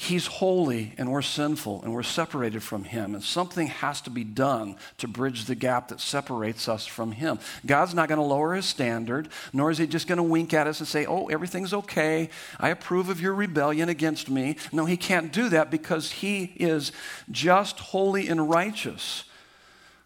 He's 0.00 0.28
holy 0.28 0.94
and 0.96 1.10
we're 1.10 1.22
sinful 1.22 1.82
and 1.82 1.92
we're 1.92 2.04
separated 2.04 2.62
from 2.62 2.84
Him. 2.84 3.14
And 3.14 3.24
something 3.24 3.66
has 3.66 4.00
to 4.02 4.10
be 4.10 4.22
done 4.22 4.76
to 4.98 5.08
bridge 5.08 5.46
the 5.46 5.56
gap 5.56 5.88
that 5.88 6.00
separates 6.00 6.68
us 6.68 6.86
from 6.86 7.10
Him. 7.10 7.40
God's 7.66 7.94
not 7.94 8.08
going 8.08 8.20
to 8.20 8.24
lower 8.24 8.54
His 8.54 8.64
standard, 8.64 9.28
nor 9.52 9.72
is 9.72 9.78
He 9.78 9.88
just 9.88 10.06
going 10.06 10.18
to 10.18 10.22
wink 10.22 10.54
at 10.54 10.68
us 10.68 10.78
and 10.78 10.88
say, 10.88 11.04
Oh, 11.04 11.26
everything's 11.26 11.74
okay. 11.74 12.30
I 12.60 12.68
approve 12.68 13.08
of 13.08 13.20
your 13.20 13.34
rebellion 13.34 13.88
against 13.88 14.30
me. 14.30 14.56
No, 14.70 14.84
He 14.84 14.96
can't 14.96 15.32
do 15.32 15.48
that 15.48 15.68
because 15.68 16.12
He 16.12 16.52
is 16.54 16.92
just, 17.32 17.80
holy, 17.80 18.28
and 18.28 18.48
righteous. 18.48 19.24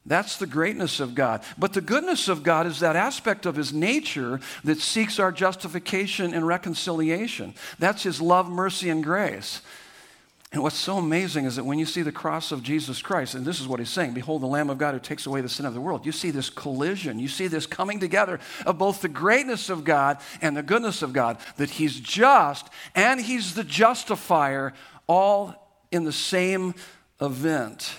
That's 0.04 0.36
the 0.36 0.46
greatness 0.46 0.98
of 0.98 1.14
God. 1.14 1.44
But 1.56 1.74
the 1.74 1.80
goodness 1.80 2.28
of 2.28 2.42
God 2.42 2.66
is 2.66 2.80
that 2.80 2.96
aspect 2.96 3.46
of 3.46 3.54
His 3.54 3.72
nature 3.72 4.40
that 4.64 4.80
seeks 4.80 5.20
our 5.20 5.30
justification 5.30 6.34
and 6.34 6.46
reconciliation. 6.46 7.54
That's 7.78 8.02
His 8.02 8.20
love, 8.20 8.50
mercy, 8.50 8.90
and 8.90 9.04
grace. 9.04 9.62
And 10.52 10.62
what's 10.62 10.76
so 10.76 10.98
amazing 10.98 11.46
is 11.46 11.56
that 11.56 11.64
when 11.64 11.78
you 11.78 11.86
see 11.86 12.02
the 12.02 12.12
cross 12.12 12.52
of 12.52 12.62
Jesus 12.62 13.00
Christ, 13.00 13.34
and 13.34 13.46
this 13.46 13.58
is 13.58 13.66
what 13.66 13.80
he's 13.80 13.88
saying 13.88 14.12
Behold, 14.12 14.42
the 14.42 14.46
Lamb 14.46 14.68
of 14.68 14.76
God 14.76 14.92
who 14.92 15.00
takes 15.00 15.24
away 15.24 15.40
the 15.40 15.48
sin 15.48 15.64
of 15.64 15.72
the 15.72 15.80
world, 15.80 16.04
you 16.04 16.12
see 16.12 16.30
this 16.30 16.50
collision. 16.50 17.18
You 17.18 17.28
see 17.28 17.46
this 17.46 17.64
coming 17.64 18.00
together 18.00 18.38
of 18.66 18.76
both 18.76 19.00
the 19.00 19.08
greatness 19.08 19.70
of 19.70 19.84
God 19.84 20.18
and 20.42 20.54
the 20.54 20.62
goodness 20.62 21.00
of 21.00 21.14
God, 21.14 21.38
that 21.56 21.70
he's 21.70 21.98
just 21.98 22.68
and 22.94 23.18
he's 23.18 23.54
the 23.54 23.64
justifier, 23.64 24.74
all 25.06 25.54
in 25.90 26.04
the 26.04 26.12
same 26.12 26.74
event. 27.18 27.94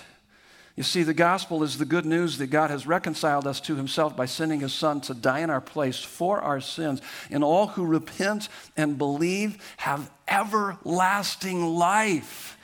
You 0.76 0.82
see, 0.82 1.04
the 1.04 1.14
gospel 1.14 1.62
is 1.62 1.78
the 1.78 1.84
good 1.84 2.04
news 2.04 2.38
that 2.38 2.48
God 2.48 2.70
has 2.70 2.86
reconciled 2.86 3.46
us 3.46 3.60
to 3.60 3.76
himself 3.76 4.16
by 4.16 4.26
sending 4.26 4.60
his 4.60 4.72
son 4.72 5.00
to 5.02 5.14
die 5.14 5.38
in 5.38 5.50
our 5.50 5.60
place 5.60 5.98
for 5.98 6.40
our 6.40 6.60
sins. 6.60 7.00
And 7.30 7.44
all 7.44 7.68
who 7.68 7.86
repent 7.86 8.48
and 8.76 8.98
believe 8.98 9.62
have 9.76 10.10
everlasting 10.26 11.64
life. 11.64 12.58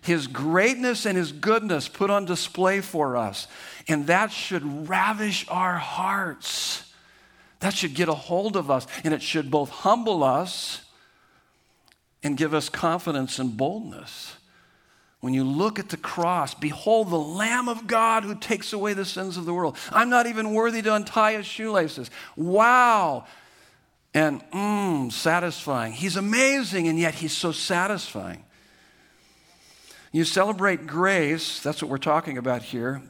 His 0.00 0.26
greatness 0.26 1.06
and 1.06 1.16
his 1.16 1.30
goodness 1.30 1.86
put 1.86 2.10
on 2.10 2.24
display 2.24 2.80
for 2.80 3.16
us. 3.16 3.46
And 3.86 4.08
that 4.08 4.32
should 4.32 4.88
ravish 4.88 5.46
our 5.48 5.76
hearts. 5.76 6.92
That 7.60 7.74
should 7.74 7.94
get 7.94 8.08
a 8.08 8.14
hold 8.14 8.56
of 8.56 8.68
us. 8.68 8.86
And 9.04 9.14
it 9.14 9.22
should 9.22 9.48
both 9.48 9.70
humble 9.70 10.24
us 10.24 10.80
and 12.24 12.36
give 12.36 12.52
us 12.52 12.68
confidence 12.68 13.38
and 13.38 13.56
boldness. 13.56 14.37
When 15.20 15.34
you 15.34 15.42
look 15.42 15.78
at 15.78 15.88
the 15.88 15.96
cross, 15.96 16.54
behold 16.54 17.10
the 17.10 17.18
Lamb 17.18 17.68
of 17.68 17.86
God 17.86 18.22
who 18.22 18.36
takes 18.36 18.72
away 18.72 18.94
the 18.94 19.04
sins 19.04 19.36
of 19.36 19.46
the 19.46 19.54
world. 19.54 19.76
I'm 19.90 20.10
not 20.10 20.26
even 20.26 20.54
worthy 20.54 20.80
to 20.82 20.94
untie 20.94 21.32
his 21.32 21.46
shoelaces. 21.46 22.10
Wow. 22.36 23.26
And 24.14 24.40
mmm, 24.52 25.10
satisfying. 25.10 25.92
He's 25.92 26.16
amazing, 26.16 26.86
and 26.86 26.98
yet 26.98 27.14
he's 27.14 27.36
so 27.36 27.50
satisfying. 27.50 28.44
You 30.12 30.24
celebrate 30.24 30.86
grace, 30.86 31.60
that's 31.60 31.82
what 31.82 31.90
we're 31.90 31.98
talking 31.98 32.38
about 32.38 32.62
here. 32.62 33.02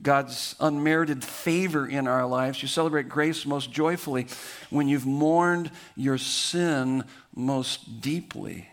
God's 0.00 0.54
unmerited 0.60 1.24
favor 1.24 1.86
in 1.86 2.06
our 2.06 2.26
lives. 2.26 2.62
You 2.62 2.68
celebrate 2.68 3.08
grace 3.08 3.46
most 3.46 3.72
joyfully 3.72 4.26
when 4.70 4.88
you've 4.88 5.06
mourned 5.06 5.70
your 5.96 6.18
sin 6.18 7.04
most 7.34 8.00
deeply. 8.00 8.68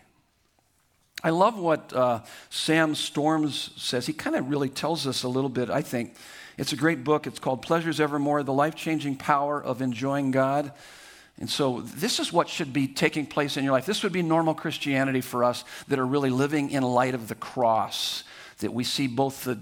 I 1.24 1.30
love 1.30 1.58
what 1.58 1.90
uh, 1.94 2.20
Sam 2.50 2.94
Storms 2.94 3.70
says. 3.78 4.06
He 4.06 4.12
kind 4.12 4.36
of 4.36 4.50
really 4.50 4.68
tells 4.68 5.06
us 5.06 5.22
a 5.22 5.28
little 5.28 5.48
bit, 5.48 5.70
I 5.70 5.80
think. 5.80 6.16
It's 6.58 6.74
a 6.74 6.76
great 6.76 7.02
book. 7.02 7.26
It's 7.26 7.38
called 7.38 7.62
Pleasures 7.62 7.98
Evermore 7.98 8.42
The 8.42 8.52
Life 8.52 8.74
Changing 8.74 9.16
Power 9.16 9.60
of 9.60 9.80
Enjoying 9.80 10.32
God. 10.32 10.70
And 11.40 11.48
so, 11.48 11.80
this 11.80 12.20
is 12.20 12.30
what 12.30 12.50
should 12.50 12.74
be 12.74 12.86
taking 12.86 13.24
place 13.24 13.56
in 13.56 13.64
your 13.64 13.72
life. 13.72 13.86
This 13.86 14.02
would 14.02 14.12
be 14.12 14.20
normal 14.20 14.54
Christianity 14.54 15.22
for 15.22 15.42
us 15.42 15.64
that 15.88 15.98
are 15.98 16.06
really 16.06 16.28
living 16.28 16.70
in 16.70 16.82
light 16.82 17.14
of 17.14 17.28
the 17.28 17.34
cross, 17.34 18.22
that 18.58 18.74
we 18.74 18.84
see 18.84 19.06
both 19.06 19.44
the, 19.44 19.58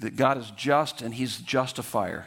that 0.00 0.16
God 0.16 0.36
is 0.36 0.50
just 0.50 1.00
and 1.00 1.14
He's 1.14 1.38
justifier. 1.38 2.26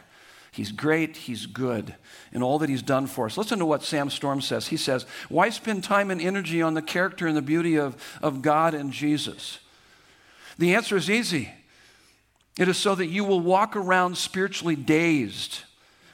He's 0.54 0.70
great, 0.70 1.16
He's 1.16 1.46
good, 1.46 1.96
in 2.32 2.40
all 2.40 2.60
that 2.60 2.68
He's 2.68 2.80
done 2.80 3.08
for 3.08 3.26
us. 3.26 3.36
Listen 3.36 3.58
to 3.58 3.66
what 3.66 3.82
Sam 3.82 4.08
Storm 4.08 4.40
says. 4.40 4.68
He 4.68 4.76
says, 4.76 5.04
Why 5.28 5.50
spend 5.50 5.82
time 5.82 6.12
and 6.12 6.20
energy 6.20 6.62
on 6.62 6.74
the 6.74 6.82
character 6.82 7.26
and 7.26 7.36
the 7.36 7.42
beauty 7.42 7.76
of, 7.76 7.96
of 8.22 8.40
God 8.40 8.72
and 8.72 8.92
Jesus? 8.92 9.58
The 10.56 10.76
answer 10.76 10.96
is 10.96 11.10
easy. 11.10 11.50
It 12.56 12.68
is 12.68 12.76
so 12.76 12.94
that 12.94 13.08
you 13.08 13.24
will 13.24 13.40
walk 13.40 13.74
around 13.74 14.16
spiritually 14.16 14.76
dazed, 14.76 15.62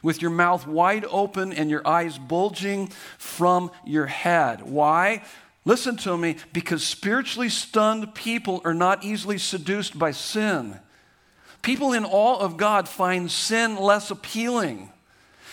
with 0.03 0.23
your 0.23 0.31
mouth 0.31 0.67
wide 0.67 1.05
open 1.11 1.53
and 1.53 1.69
your 1.69 1.87
eyes 1.87 2.17
bulging 2.17 2.87
from 3.19 3.71
your 3.85 4.07
head. 4.07 4.63
Why? 4.63 5.23
Listen 5.67 5.99
to 5.99 6.17
me, 6.17 6.37
because 6.55 6.83
spiritually 6.83 7.51
stunned 7.51 8.15
people 8.15 8.63
are 8.65 8.73
not 8.73 9.05
easily 9.05 9.37
seduced 9.37 9.99
by 9.99 10.13
sin. 10.13 10.81
People 11.63 11.93
in 11.93 12.05
awe 12.05 12.39
of 12.39 12.57
God 12.57 12.89
find 12.89 13.31
sin 13.31 13.77
less 13.77 14.11
appealing. 14.11 14.91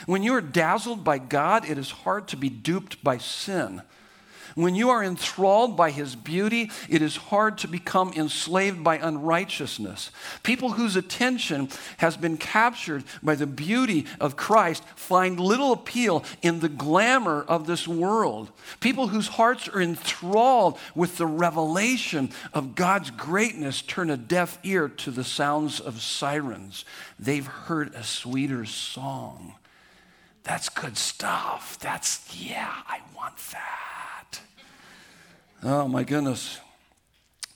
When 0.06 0.24
you 0.24 0.34
are 0.36 0.41
dazzled 0.41 1.04
by 1.04 1.17
God, 1.17 1.70
it 1.70 1.78
is 1.78 1.91
hard 1.91 2.28
to 2.30 2.38
be 2.38 2.50
duped 2.50 3.04
by 3.04 3.17
sin. 3.17 3.82
When 4.58 4.74
you 4.74 4.89
are 4.89 5.04
enthralled 5.04 5.78
by 5.78 5.91
his 5.91 6.15
beauty, 6.15 6.72
it 6.89 7.04
is 7.04 7.15
hard 7.15 7.60
to 7.60 7.67
become 7.67 8.12
enslaved 8.13 8.84
by 8.84 8.98
unrighteousness. 8.98 10.10
People 10.41 10.72
whose 10.72 10.96
attention 10.96 11.70
has 11.98 12.17
been 12.17 12.38
captured 12.38 13.04
by 13.22 13.36
the 13.36 13.46
beauty 13.46 14.08
of 14.20 14.36
Christ 14.36 14.84
find 14.96 15.39
little 15.39 15.74
appeal 15.74 16.24
in 16.41 16.60
the 16.60 16.70
glamour 16.70 17.46
of 17.48 17.67
this 17.67 17.88
world. 17.88 18.50
People 18.80 19.10
whose 19.10 19.28
hearts 19.28 19.67
are 19.67 19.80
enthralled 19.80 20.80
with 20.96 21.17
the 21.17 21.28
revelation 21.28 22.32
of 22.52 22.74
God's 22.74 23.12
greatness 23.12 23.84
turn 23.84 24.10
a 24.10 24.17
deaf 24.17 24.58
ear 24.63 24.89
to 24.89 25.12
the 25.12 25.24
sounds 25.24 25.80
of 25.80 26.02
sirens. 26.02 26.84
They've 27.20 27.46
heard 27.46 27.93
a 27.93 28.04
sweeter 28.04 28.65
song. 28.65 29.54
That's 30.41 30.70
good 30.70 30.98
stuff. 30.98 31.78
That's, 31.80 32.36
yeah, 32.36 32.74
I 32.88 33.02
want 33.15 33.38
that. 33.52 33.97
Oh, 35.63 35.88
my 35.88 36.04
goodness. 36.04 36.60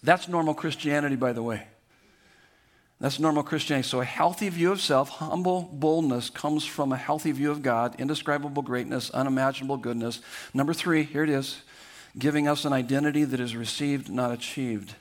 That's 0.04 0.28
normal 0.28 0.54
Christianity, 0.54 1.16
by 1.16 1.34
the 1.34 1.44
way. 1.44 1.68
That's 3.00 3.20
normal 3.20 3.44
Christianity. 3.44 3.88
So, 3.88 4.02
a 4.02 4.06
healthy 4.06 4.50
view 4.50 4.72
of 4.72 4.80
self, 4.80 5.10
humble 5.10 5.70
boldness 5.74 6.30
comes 6.30 6.66
from 6.66 6.92
a 6.92 6.98
healthy 6.98 7.32
view 7.32 7.50
of 7.52 7.62
God, 7.62 8.00
indescribable 8.00 8.62
greatness, 8.62 9.10
unimaginable 9.10 9.78
goodness. 9.78 10.22
Number 10.54 10.74
three, 10.74 11.04
here 11.04 11.24
it 11.24 11.30
is 11.30 11.62
giving 12.18 12.48
us 12.48 12.66
an 12.66 12.74
identity 12.74 13.24
that 13.24 13.40
is 13.40 13.56
received, 13.56 14.10
not 14.10 14.32
achieved. 14.32 14.96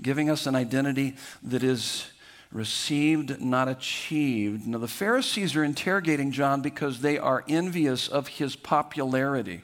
Giving 0.00 0.30
us 0.30 0.46
an 0.46 0.54
identity 0.54 1.16
that 1.42 1.62
is 1.62 2.06
received, 2.50 3.40
not 3.40 3.68
achieved. 3.68 4.66
Now, 4.66 4.78
the 4.78 4.88
Pharisees 4.88 5.56
are 5.56 5.64
interrogating 5.64 6.32
John 6.32 6.60
because 6.62 7.00
they 7.00 7.18
are 7.18 7.44
envious 7.48 8.08
of 8.08 8.28
his 8.28 8.56
popularity. 8.56 9.62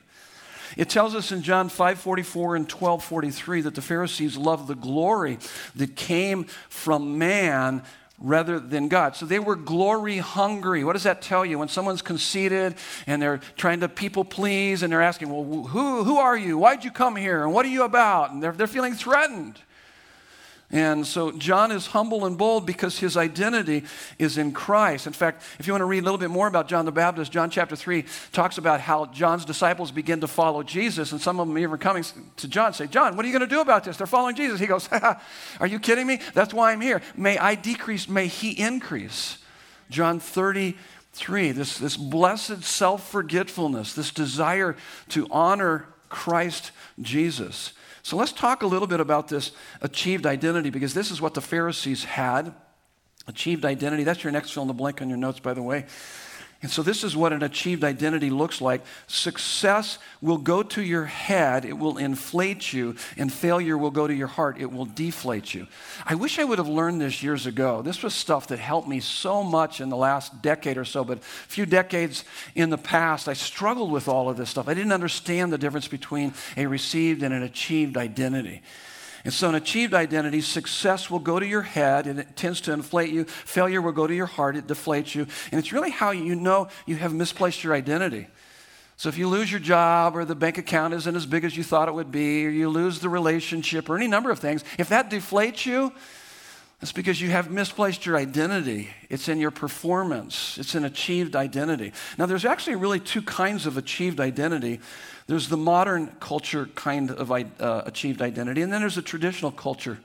It 0.77 0.89
tells 0.89 1.15
us 1.15 1.33
in 1.33 1.43
John 1.43 1.69
5:44 1.69 2.57
and 2.57 2.69
12:43 2.69 3.63
that 3.63 3.75
the 3.75 3.83
Pharisees 3.83 4.37
loved 4.37 4.69
the 4.69 4.75
glory 4.75 5.39
that 5.77 5.97
came 5.97 6.45
from 6.69 7.19
man 7.19 7.83
rather 8.21 8.59
than 8.59 8.89
God. 8.89 9.15
So 9.17 9.27
they 9.27 9.39
were 9.39 9.57
glory 9.57 10.19
hungry. 10.19 10.83
What 10.83 10.95
does 10.95 11.05
that 11.05 11.23
tell 11.23 11.47
you? 11.47 11.59
When 11.59 11.69
someone's 11.69 12.03
conceited 12.03 12.75
and 13.07 13.23
they're 13.23 13.41
trying 13.57 13.81
to 13.81 13.89
people 13.89 14.25
please 14.25 14.83
and 14.83 14.93
they're 14.93 15.03
asking, 15.03 15.31
Well, 15.31 15.65
who, 15.69 16.05
who 16.05 16.17
are 16.19 16.37
you? 16.37 16.59
Why'd 16.59 16.85
you 16.85 16.91
come 16.91 17.17
here? 17.17 17.45
And 17.45 17.53
what 17.53 17.65
are 17.65 17.71
you 17.71 17.85
about? 17.85 18.33
And 18.33 18.43
they're, 18.43 18.53
they're 18.53 18.67
feeling 18.67 18.95
threatened. 18.95 19.61
And 20.71 21.07
so 21.07 21.33
John 21.33 21.73
is 21.73 21.87
humble 21.87 22.27
and 22.27 22.37
bold 22.37 22.67
because 22.67 22.99
his 22.99 23.17
identity 23.17 23.85
is 24.19 24.37
in 24.37 24.53
Christ. 24.53 25.07
In 25.07 25.15
fact, 25.15 25.43
if 25.59 25.67
you 25.67 25.73
want 25.73 25.81
to 25.81 25.87
read 25.87 26.01
a 26.01 26.03
little 26.03 26.19
bit 26.19 26.29
more 26.29 26.47
about 26.47 26.69
John 26.69 26.85
the 26.85 26.93
Baptist, 26.93 27.33
John 27.33 27.49
chapter 27.49 27.75
3 27.75 28.05
talks 28.33 28.59
about 28.59 28.81
how 28.81 29.07
John's 29.07 29.47
disciples 29.47 29.91
begin 29.91 30.21
to 30.21 30.27
follow 30.27 30.63
Jesus. 30.63 31.13
And 31.13 31.23
some 31.23 31.41
of 31.41 31.49
them 31.49 31.57
even 31.57 31.79
coming 31.79 32.05
to 32.37 32.49
John 32.49 32.75
say, 32.75 32.87
John, 32.87 33.17
what 33.17 33.25
are 33.25 33.29
you 33.29 33.33
going 33.33 33.49
to 33.49 33.55
do 33.55 33.63
about 33.63 33.85
this? 33.85 33.97
They're 33.97 34.07
following 34.07 34.37
Jesus. 34.37 34.61
He 34.61 34.67
goes, 34.67 34.91
Are 35.61 35.67
you 35.67 35.79
kidding 35.79 36.07
me? 36.07 36.21
That's 36.35 36.53
why 36.53 36.73
I'm 36.73 36.83
here. 36.83 37.01
May 37.17 37.39
I 37.39 37.55
decrease, 37.55 38.07
may 38.07 38.27
he 38.27 38.51
increase. 38.51 39.39
John 39.89 40.21
33, 40.21 41.53
this, 41.53 41.79
this 41.79 41.97
blessed 41.97 42.63
self 42.63 43.09
forgetfulness, 43.09 43.95
this 43.95 44.11
desire 44.11 44.77
to 45.11 45.27
honor 45.31 45.87
Christ 46.11 46.73
Jesus. 47.01 47.73
So 48.09 48.17
let's 48.17 48.33
talk 48.33 48.63
a 48.63 48.67
little 48.67 48.89
bit 48.89 49.01
about 49.01 49.29
this 49.29 49.53
achieved 49.83 50.25
identity 50.25 50.71
because 50.71 50.95
this 50.95 51.11
is 51.11 51.21
what 51.21 51.35
the 51.35 51.43
Pharisees 51.43 52.05
had. 52.05 52.55
Achieved 53.27 53.67
identity. 53.67 54.03
That's 54.03 54.25
your 54.25 54.33
next 54.33 54.53
fill 54.53 54.63
in 54.63 54.67
the 54.67 54.73
blank 54.73 55.03
on 55.03 55.11
your 55.11 55.19
notes, 55.19 55.41
by 55.41 55.53
the 55.53 55.63
way. 55.63 55.85
And 56.61 56.69
so, 56.73 56.83
this 56.83 57.05
is 57.05 57.17
what 57.17 57.33
an 57.33 57.45
achieved 57.45 57.85
identity 57.85 58.31
looks 58.31 58.61
like. 58.61 58.85
Success 59.07 59.99
will 60.21 60.39
go 60.39 60.65
to 60.65 60.83
your 60.83 61.05
head, 61.05 61.65
it 61.65 61.79
will 61.79 61.99
inflate 61.99 62.73
you, 62.73 62.97
and 63.17 63.33
failure 63.33 63.79
will 63.79 63.93
go 63.93 64.09
to 64.09 64.15
your 64.15 64.27
heart, 64.27 64.59
it 64.59 64.73
will 64.73 64.85
deflate 64.85 65.55
you. 65.55 65.69
I 66.05 66.17
wish 66.17 66.41
I 66.41 66.43
would 66.43 66.59
have 66.59 66.67
learned 66.67 67.01
this 67.01 67.23
years 67.23 67.47
ago. 67.47 67.81
This 67.81 68.03
was 68.03 68.13
stuff 68.13 68.49
that 68.49 68.59
helped 68.59 68.89
me 68.89 68.99
so 68.99 69.45
much 69.45 69.81
in 69.81 69.89
the 69.89 69.97
last 69.97 70.43
decade 70.43 70.79
or 70.79 70.85
so, 70.85 71.05
but 71.05 71.19
a 71.19 71.21
few 71.21 71.65
decades 71.65 72.25
in 72.57 72.71
the 72.71 72.79
past, 72.79 73.29
I 73.29 73.35
struggled 73.35 73.93
with 73.93 74.09
all 74.09 74.29
of 74.29 74.37
this 74.37 74.51
stuff. 74.51 74.67
I 74.67 74.75
didn't 74.75 74.93
understand 74.93 75.53
the 75.53 75.59
difference 75.59 75.87
between 75.87 76.35
a 76.57 76.67
received 76.67 77.23
and 77.23 77.33
an 77.33 77.45
achieved 77.45 77.97
identity. 77.97 78.63
And 79.25 79.33
so, 79.35 79.49
an 79.49 79.55
achieved 79.55 79.95
identity, 79.95 80.41
success 80.41 81.11
will 81.11 81.19
go 81.19 81.41
to 81.41 81.47
your 81.47 81.63
head 81.63 82.07
and 82.07 82.19
it 82.21 82.37
tends 82.37 82.61
to 82.63 82.73
inflate 82.73 83.11
you. 83.11 83.25
Failure 83.25 83.83
will 83.83 83.93
go 83.93 84.07
to 84.07 84.15
your 84.15 84.27
heart, 84.27 84.57
it 84.57 84.67
deflates 84.67 85.15
you. 85.15 85.27
And 85.51 85.59
it's 85.59 85.73
really 85.73 85.91
how 85.91 86.11
you 86.11 86.35
know 86.35 86.69
you 86.87 86.97
have 86.97 87.13
misplaced 87.13 87.65
your 87.65 87.75
identity. 87.75 88.29
So, 88.97 89.09
if 89.09 89.17
you 89.17 89.29
lose 89.29 89.51
your 89.51 89.61
job 89.61 90.17
or 90.17 90.25
the 90.25 90.35
bank 90.35 90.59
account 90.59 90.95
isn't 90.95 91.17
as 91.17 91.27
big 91.27 91.45
as 91.45 91.57
you 91.57 91.63
thought 91.63 91.89
it 91.89 91.95
would 91.95 92.11
be, 92.11 92.47
or 92.47 92.51
you 92.51 92.69
lose 92.69 93.01
the 93.01 93.09
relationship 93.09 93.89
or 93.89 93.97
any 93.97 94.09
number 94.09 94.31
of 94.31 94.39
things, 94.39 94.65
if 94.79 94.89
that 94.89 95.11
deflates 95.11 95.65
you, 95.65 95.93
it's 96.81 96.93
because 96.93 97.21
you 97.21 97.31
have 97.31 97.51
misplaced 97.51 98.07
your 98.07 98.17
identity. 98.17 98.89
It's 99.11 99.29
in 99.29 99.39
your 99.39 99.51
performance. 99.51 100.59
It's 100.59 100.77
an 100.77 100.85
achieved 100.85 101.35
identity. 101.35 101.93
Now, 102.19 102.27
there's 102.27 102.45
actually 102.45 102.77
really 102.77 103.01
two 103.01 103.23
kinds 103.23 103.67
of 103.67 103.77
achieved 103.77 104.21
identity. 104.21 104.79
There's 105.29 105.49
the 105.49 105.59
modern 105.59 106.09
culture 106.21 106.67
kind 106.75 107.11
of 107.11 107.31
uh, 107.31 107.83
achieved 107.85 108.23
identity, 108.23 108.63
and 108.63 108.73
then 108.73 108.81
there's 108.81 108.97
a 108.97 109.03
traditional 109.03 109.53
culture. 109.53 109.99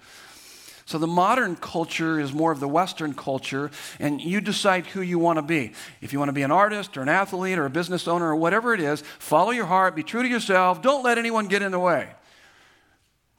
So, 0.86 0.98
the 0.98 1.08
modern 1.08 1.56
culture 1.56 2.20
is 2.20 2.34
more 2.34 2.52
of 2.52 2.60
the 2.60 2.68
Western 2.68 3.14
culture, 3.14 3.72
and 4.02 4.20
you 4.20 4.42
decide 4.42 4.86
who 4.88 5.00
you 5.00 5.18
want 5.18 5.38
to 5.38 5.42
be. 5.42 5.72
If 6.02 6.12
you 6.12 6.20
want 6.20 6.28
to 6.28 6.34
be 6.34 6.42
an 6.42 6.52
artist 6.52 6.98
or 6.98 7.02
an 7.02 7.08
athlete 7.08 7.58
or 7.58 7.66
a 7.66 7.70
business 7.70 8.06
owner 8.06 8.28
or 8.28 8.36
whatever 8.36 8.74
it 8.74 8.82
is, 8.82 9.02
follow 9.18 9.52
your 9.52 9.66
heart, 9.66 9.96
be 9.96 10.04
true 10.04 10.24
to 10.24 10.28
yourself, 10.28 10.82
don't 10.82 11.06
let 11.06 11.18
anyone 11.18 11.48
get 11.48 11.62
in 11.62 11.72
the 11.72 11.80
way. 11.80 12.10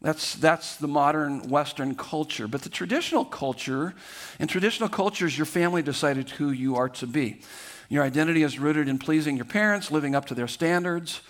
That's, 0.01 0.35
that's 0.37 0.76
the 0.76 0.89
modern 0.89 1.51
Western 1.51 1.97
culture. 1.97 2.49
But 2.49 2.62
the 2.62 2.70
traditional 2.70 3.26
culture, 3.26 3.95
in 4.39 4.49
traditional 4.49 4.89
cultures, 4.89 5.37
your 5.37 5.47
family 5.47 5.82
decided 5.82 6.30
who 6.30 6.51
you 6.51 6.76
are 6.76 6.89
to 6.91 7.07
be. 7.07 7.43
Your 7.91 8.05
identity 8.05 8.43
is 8.43 8.59
rooted 8.59 8.89
in 8.89 8.99
pleasing 8.99 9.37
your 9.37 9.45
parents, 9.45 9.91
living 9.91 10.14
up 10.14 10.24
to 10.26 10.35
their 10.35 10.49
standards, 10.49 11.20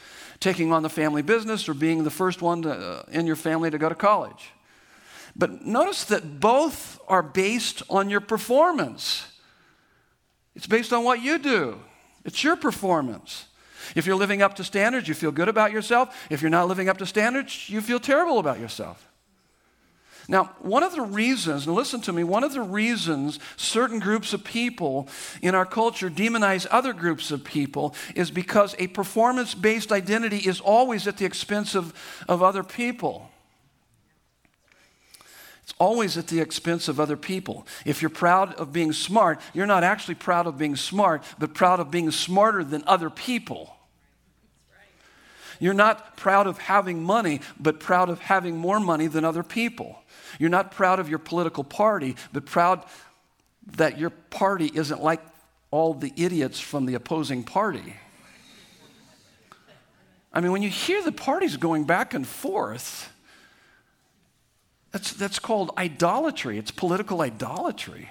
taking 0.41 0.73
on 0.73 0.83
the 0.83 0.89
family 0.89 1.23
business, 1.23 1.69
or 1.69 1.75
being 1.75 2.05
the 2.05 2.11
first 2.11 2.43
one 2.43 2.63
to, 2.63 2.73
uh, 2.73 3.03
in 3.11 3.27
your 3.27 3.37
family 3.37 3.71
to 3.71 3.79
go 3.79 3.89
to 3.89 3.95
college. 3.95 4.51
But 5.37 5.65
notice 5.65 6.05
that 6.05 6.41
both 6.41 7.01
are 7.09 7.23
based 7.23 7.83
on 7.91 8.09
your 8.09 8.21
performance. 8.21 9.27
It's 10.55 10.67
based 10.67 10.93
on 10.93 11.05
what 11.05 11.23
you 11.23 11.39
do, 11.39 11.81
it's 12.25 12.45
your 12.45 12.57
performance. 12.57 13.47
If 13.95 14.07
you're 14.07 14.17
living 14.17 14.41
up 14.41 14.55
to 14.55 14.65
standards, 14.65 15.09
you 15.09 15.15
feel 15.15 15.31
good 15.31 15.49
about 15.49 15.71
yourself. 15.71 16.27
If 16.31 16.41
you're 16.41 16.51
not 16.51 16.69
living 16.69 16.89
up 16.89 16.97
to 16.99 17.07
standards, 17.07 17.69
you 17.69 17.83
feel 17.83 18.01
terrible 18.01 18.39
about 18.39 18.59
yourself. 18.59 19.11
Now, 20.27 20.45
one 20.61 20.83
of 20.83 20.95
the 20.95 21.03
reasons, 21.03 21.67
and 21.67 21.75
listen 21.75 22.01
to 22.03 22.13
me, 22.13 22.25
one 22.25 22.45
of 22.45 22.53
the 22.55 22.63
reasons 22.63 23.39
certain 23.57 23.99
groups 23.99 24.33
of 24.33 24.43
people 24.43 25.09
in 25.43 25.55
our 25.55 25.67
culture 25.67 26.09
demonize 26.09 26.67
other 26.71 26.93
groups 26.93 27.31
of 27.31 27.45
people 27.45 27.95
is 28.15 28.31
because 28.31 28.75
a 28.79 28.87
performance 28.87 29.55
based 29.55 29.93
identity 29.93 30.39
is 30.39 30.61
always 30.61 31.07
at 31.07 31.19
the 31.19 31.27
expense 31.27 31.75
of, 31.75 31.93
of 32.27 32.43
other 32.43 32.63
people. 32.63 33.31
It's 35.65 35.75
always 35.79 36.17
at 36.19 36.29
the 36.29 36.41
expense 36.41 36.89
of 36.89 37.01
other 37.01 37.17
people. 37.17 37.67
If 37.85 38.03
you're 38.03 38.11
proud 38.11 38.55
of 38.55 38.73
being 38.73 38.93
smart, 38.93 39.41
you're 39.55 39.67
not 39.67 39.83
actually 39.83 40.15
proud 40.15 40.47
of 40.47 40.59
being 40.59 40.77
smart, 40.77 41.23
but 41.39 41.55
proud 41.55 41.81
of 41.81 41.91
being 41.91 42.11
smarter 42.11 42.63
than 42.65 42.85
other 42.87 43.09
people. 43.09 43.75
You're 45.61 45.73
not 45.75 46.17
proud 46.17 46.47
of 46.47 46.59
having 46.59 47.03
money, 47.03 47.41
but 47.59 47.81
proud 47.81 48.11
of 48.11 48.21
having 48.21 48.57
more 48.57 48.81
money 48.81 49.07
than 49.07 49.25
other 49.25 49.43
people. 49.43 50.04
You're 50.39 50.51
not 50.51 50.71
proud 50.71 51.01
of 51.01 51.09
your 51.09 51.19
political 51.19 51.65
party, 51.65 52.17
but 52.33 52.47
proud 52.47 52.85
that 53.77 53.99
your 53.99 54.11
party 54.11 54.71
isn't 54.75 55.03
like 55.03 55.21
all 55.71 55.95
the 55.95 56.13
idiots 56.17 56.61
from 56.61 56.87
the 56.87 56.95
opposing 56.95 57.43
party. 57.43 57.95
I 60.33 60.41
mean, 60.41 60.53
when 60.53 60.63
you 60.63 60.69
hear 60.69 61.03
the 61.03 61.13
parties 61.13 61.57
going 61.57 61.85
back 61.85 62.13
and 62.13 62.27
forth, 62.27 63.13
that's, 64.91 65.13
that's 65.13 65.39
called 65.39 65.73
idolatry. 65.79 66.59
It's 66.59 66.71
political 66.71 67.21
idolatry. 67.21 68.11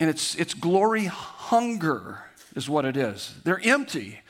And 0.00 0.08
it's, 0.08 0.34
it's 0.34 0.54
glory 0.54 1.06
hunger, 1.06 2.22
is 2.54 2.68
what 2.68 2.84
it 2.84 2.96
is. 2.96 3.34
They're 3.44 3.60
empty. 3.64 4.20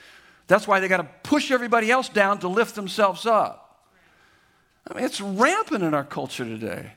That's 0.47 0.67
why 0.67 0.81
they 0.81 0.89
got 0.89 0.99
to 0.99 1.09
push 1.23 1.51
everybody 1.51 1.91
else 1.91 2.09
down 2.09 2.39
to 2.39 2.49
lift 2.49 2.75
themselves 2.75 3.27
up. 3.27 3.68
I 4.87 4.95
mean, 4.95 5.05
it's 5.05 5.21
rampant 5.21 5.83
in 5.83 5.95
our 5.95 6.05
culture 6.05 6.45
today. 6.45 6.93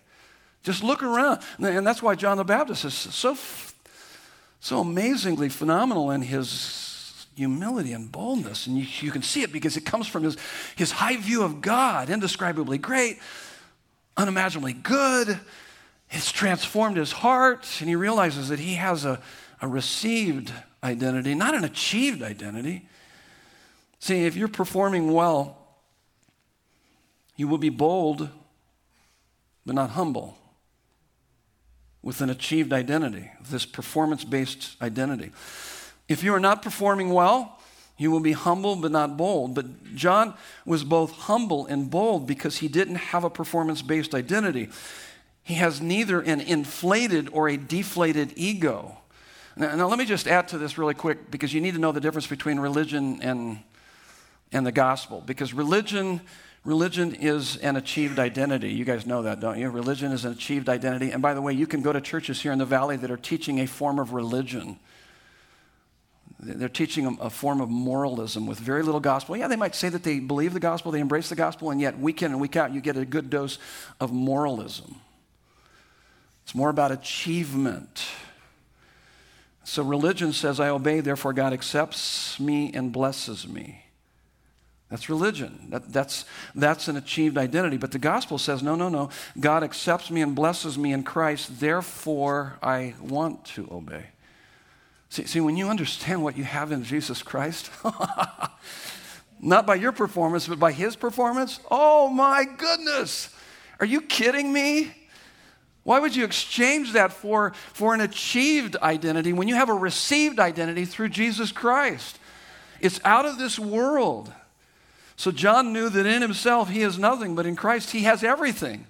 Just 0.64 0.84
look 0.84 1.02
around. 1.02 1.42
And 1.60 1.86
that's 1.86 2.04
why 2.04 2.16
John 2.16 2.38
the 2.38 2.44
Baptist 2.44 2.86
is 2.86 2.94
so, 2.94 3.38
so 4.60 4.80
amazingly 4.80 5.50
phenomenal 5.50 6.12
in 6.12 6.22
his 6.22 7.26
humility 7.36 7.94
and 7.94 8.12
boldness. 8.12 8.68
And 8.68 8.78
you, 8.78 8.86
you 9.00 9.12
can 9.12 9.24
see 9.24 9.42
it 9.42 9.52
because 9.52 9.78
it 9.78 9.86
comes 9.86 10.08
from 10.08 10.24
his, 10.24 10.38
his 10.76 10.92
high 10.92 11.18
view 11.18 11.44
of 11.44 11.62
God, 11.62 12.10
indescribably 12.10 12.78
great, 12.78 13.20
unimaginably 14.18 14.74
good. 14.74 15.40
It's 16.12 16.32
transformed 16.32 16.98
his 16.98 17.12
heart, 17.12 17.68
and 17.80 17.90
he 17.90 17.96
realizes 17.96 18.50
that 18.50 18.60
he 18.60 18.76
has 18.76 19.06
a, 19.06 19.20
a 19.62 19.68
received 19.68 20.52
identity, 20.84 21.34
not 21.34 21.56
an 21.56 21.64
achieved 21.64 22.22
identity. 22.22 22.88
See, 24.00 24.26
if 24.26 24.36
you're 24.36 24.48
performing 24.48 25.14
well, 25.14 25.58
you 27.42 27.48
will 27.48 27.58
be 27.58 27.70
bold, 27.70 28.30
but 29.66 29.74
not 29.74 29.90
humble, 29.90 30.38
with 32.04 32.22
an 32.22 32.30
achieved 32.30 32.72
identity, 32.72 33.32
this 33.50 33.66
performance 33.66 34.24
based 34.24 34.76
identity. 34.80 35.32
If 36.08 36.24
you 36.24 36.36
are 36.36 36.40
not 36.40 36.62
performing 36.62 37.10
well, 37.10 37.60
you 37.98 38.12
will 38.12 38.20
be 38.20 38.34
humble 38.34 38.76
but 38.76 38.92
not 38.92 39.18
bold. 39.18 39.56
But 39.56 39.96
John 39.96 40.36
was 40.68 40.84
both 40.84 41.14
humble 41.14 41.66
and 41.66 41.90
bold 41.90 42.28
because 42.28 42.58
he 42.58 42.68
didn't 42.68 42.98
have 43.10 43.24
a 43.24 43.30
performance 43.32 43.82
based 43.82 44.14
identity. 44.14 44.70
He 45.42 45.56
has 45.56 45.82
neither 45.82 46.22
an 46.22 46.42
inflated 46.42 47.28
or 47.32 47.50
a 47.50 47.58
deflated 47.58 48.34
ego. 48.36 49.00
Now, 49.56 49.76
now, 49.76 49.88
let 49.88 49.98
me 49.98 50.06
just 50.06 50.28
add 50.28 50.48
to 50.50 50.60
this 50.60 50.78
really 50.78 50.94
quick 50.94 51.32
because 51.32 51.56
you 51.56 51.60
need 51.60 51.74
to 51.74 51.80
know 51.80 51.92
the 51.92 52.02
difference 52.02 52.28
between 52.28 52.60
religion 52.60 53.20
and 53.24 53.64
and 54.52 54.66
the 54.66 54.72
gospel 54.72 55.24
because 55.26 55.54
religion 55.54 56.22
religion 56.64 57.16
is 57.16 57.58
an 57.58 57.76
achieved 57.76 58.20
identity 58.20 58.70
you 58.72 58.86
guys 58.86 59.06
know 59.06 59.24
that 59.24 59.40
don't 59.40 59.58
you 59.58 59.70
religion 59.70 60.12
is 60.12 60.26
an 60.26 60.32
achieved 60.32 60.70
identity 60.70 61.12
and 61.12 61.22
by 61.22 61.34
the 61.34 61.42
way 61.42 61.54
you 61.54 61.66
can 61.66 61.82
go 61.82 61.92
to 61.92 62.00
churches 62.00 62.42
here 62.42 62.52
in 62.52 62.60
the 62.60 62.66
valley 62.66 62.96
that 62.96 63.10
are 63.10 63.18
teaching 63.18 63.60
a 63.60 63.66
form 63.66 63.98
of 63.98 64.14
religion 64.14 64.78
they're 66.42 66.70
teaching 66.70 67.18
a, 67.22 67.30
form 67.30 67.62
of 67.62 67.70
moralism 67.70 68.48
with 68.48 68.60
very 68.60 68.82
little 68.82 69.00
gospel. 69.00 69.38
Yeah, 69.38 69.48
they 69.48 69.56
might 69.56 69.76
say 69.76 69.90
that 69.90 70.02
they 70.02 70.20
believe 70.20 70.54
the 70.54 70.60
gospel, 70.60 70.92
they 70.92 71.00
embrace 71.00 71.30
the 71.30 71.36
gospel, 71.36 71.70
and 71.70 71.80
yet 71.80 72.00
week 72.00 72.24
in 72.24 72.32
and 72.32 72.42
week 72.42 72.56
out, 72.56 72.74
you 72.74 72.82
get 72.82 72.98
a 72.98 73.06
good 73.06 73.30
dose 73.30 73.60
of 74.00 74.12
moralism. 74.12 74.96
It's 76.44 76.56
more 76.56 76.70
about 76.70 76.92
achievement. 76.92 78.04
So 79.64 79.84
religion 79.84 80.34
says, 80.34 80.60
I 80.60 80.70
obey, 80.70 81.00
therefore 81.00 81.34
God 81.34 81.54
accepts 81.54 82.40
me 82.40 82.72
and 82.74 82.92
blesses 82.92 83.48
me. 83.48 83.86
That's 84.92 85.08
religion. 85.08 85.68
That, 85.70 85.92
that's, 85.94 86.26
that's 86.54 86.90
an 86.90 86.98
achieved 86.98 87.38
identity. 87.38 87.78
But 87.78 87.94
the 87.94 88.00
gospel 88.00 88.38
says, 88.38 88.62
no, 88.62 88.76
no, 88.76 88.90
no. 88.90 89.10
God 89.40 89.64
accepts 89.64 90.12
me 90.12 90.22
and 90.22 90.36
blesses 90.36 90.78
me 90.78 90.92
in 90.92 91.04
Christ, 91.04 91.62
therefore 91.62 92.60
I 92.62 92.96
want 93.02 93.46
to 93.46 93.70
obey. 93.72 94.08
See, 95.08 95.26
see 95.26 95.40
when 95.40 95.56
you 95.56 95.70
understand 95.70 96.22
what 96.24 96.38
you 96.38 96.44
have 96.44 96.74
in 96.74 96.84
Jesus 96.84 97.24
Christ, 97.24 97.72
not 99.42 99.66
by 99.66 99.76
your 99.76 99.94
performance, 99.94 100.46
but 100.46 100.60
by 100.60 100.74
his 100.74 100.98
performance, 100.98 101.62
oh 101.72 102.10
my 102.10 102.44
goodness. 102.44 103.34
Are 103.80 103.86
you 103.86 104.02
kidding 104.02 104.52
me? 104.52 104.92
Why 105.84 106.00
would 106.00 106.16
you 106.16 106.26
exchange 106.26 106.94
that 106.94 107.14
for, 107.14 107.54
for 107.72 107.94
an 107.94 108.02
achieved 108.02 108.76
identity 108.76 109.32
when 109.32 109.48
you 109.48 109.56
have 109.56 109.70
a 109.70 109.74
received 109.74 110.38
identity 110.38 110.84
through 110.84 111.10
Jesus 111.10 111.54
Christ? 111.54 112.20
It's 112.82 113.00
out 113.06 113.26
of 113.26 113.38
this 113.38 113.58
world. 113.58 114.34
So 115.22 115.30
John 115.30 115.72
knew 115.72 115.88
that 115.88 116.08
in 116.08 116.24
himself 116.24 116.68
he 116.68 116.82
is 116.82 116.98
nothing, 116.98 117.36
but 117.36 117.46
in 117.46 117.56
Christ 117.56 117.92
he 117.92 118.06
has 118.06 118.24
everything. 118.24 118.88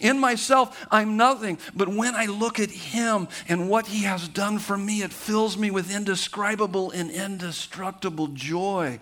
In 0.00 0.18
myself, 0.18 0.86
I'm 0.90 1.18
nothing. 1.18 1.58
But 1.76 1.88
when 1.88 2.14
I 2.14 2.24
look 2.24 2.58
at 2.58 2.70
Him 2.70 3.28
and 3.50 3.68
what 3.68 3.88
He 3.88 4.04
has 4.04 4.26
done 4.26 4.58
for 4.58 4.78
me, 4.78 5.02
it 5.02 5.12
fills 5.12 5.58
me 5.58 5.70
with 5.70 5.94
indescribable 5.94 6.90
and 6.90 7.10
indestructible 7.10 8.28
joy. 8.28 8.98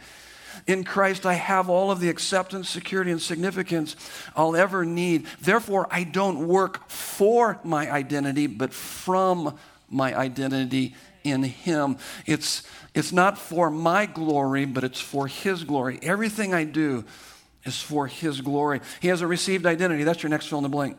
In 0.66 0.82
Christ, 0.82 1.24
I 1.24 1.34
have 1.34 1.70
all 1.70 1.92
of 1.92 2.00
the 2.00 2.08
acceptance, 2.08 2.68
security, 2.68 3.12
and 3.12 3.22
significance 3.22 3.94
I'll 4.34 4.56
ever 4.56 4.84
need. 4.84 5.26
Therefore, 5.40 5.86
I 5.88 6.02
don't 6.02 6.48
work 6.48 6.90
for 6.90 7.60
my 7.62 7.88
identity, 7.90 8.48
but 8.48 8.74
from 8.74 9.56
my 9.88 10.18
identity 10.18 10.96
in 11.24 11.42
Him. 11.42 11.96
It's, 12.26 12.62
it's 12.94 13.12
not 13.12 13.38
for 13.38 13.70
my 13.70 14.06
glory, 14.06 14.64
but 14.64 14.84
it's 14.84 15.00
for 15.00 15.26
His 15.26 15.64
glory. 15.64 15.98
Everything 16.02 16.54
I 16.54 16.64
do 16.64 17.04
is 17.64 17.80
for 17.80 18.06
His 18.06 18.40
glory. 18.40 18.80
He 19.00 19.08
has 19.08 19.20
a 19.20 19.26
received 19.26 19.66
identity. 19.66 20.04
That's 20.04 20.22
your 20.22 20.30
next 20.30 20.46
fill 20.46 20.58
in 20.58 20.62
the 20.62 20.68
blank. 20.68 20.96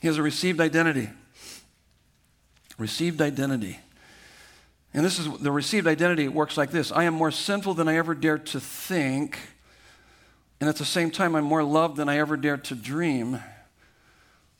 He 0.00 0.08
has 0.08 0.18
a 0.18 0.22
received 0.22 0.60
identity. 0.60 1.10
Received 2.78 3.22
identity. 3.22 3.78
And 4.92 5.04
this 5.04 5.18
is 5.18 5.28
the 5.38 5.50
received 5.50 5.86
identity 5.88 6.28
works 6.28 6.56
like 6.56 6.70
this 6.70 6.92
I 6.92 7.04
am 7.04 7.14
more 7.14 7.30
sinful 7.30 7.74
than 7.74 7.88
I 7.88 7.96
ever 7.96 8.14
dared 8.14 8.46
to 8.46 8.60
think. 8.60 9.38
And 10.60 10.68
at 10.68 10.76
the 10.76 10.84
same 10.84 11.10
time, 11.10 11.34
I'm 11.34 11.44
more 11.44 11.64
loved 11.64 11.96
than 11.96 12.08
I 12.08 12.18
ever 12.18 12.36
dared 12.36 12.64
to 12.64 12.74
dream. 12.74 13.40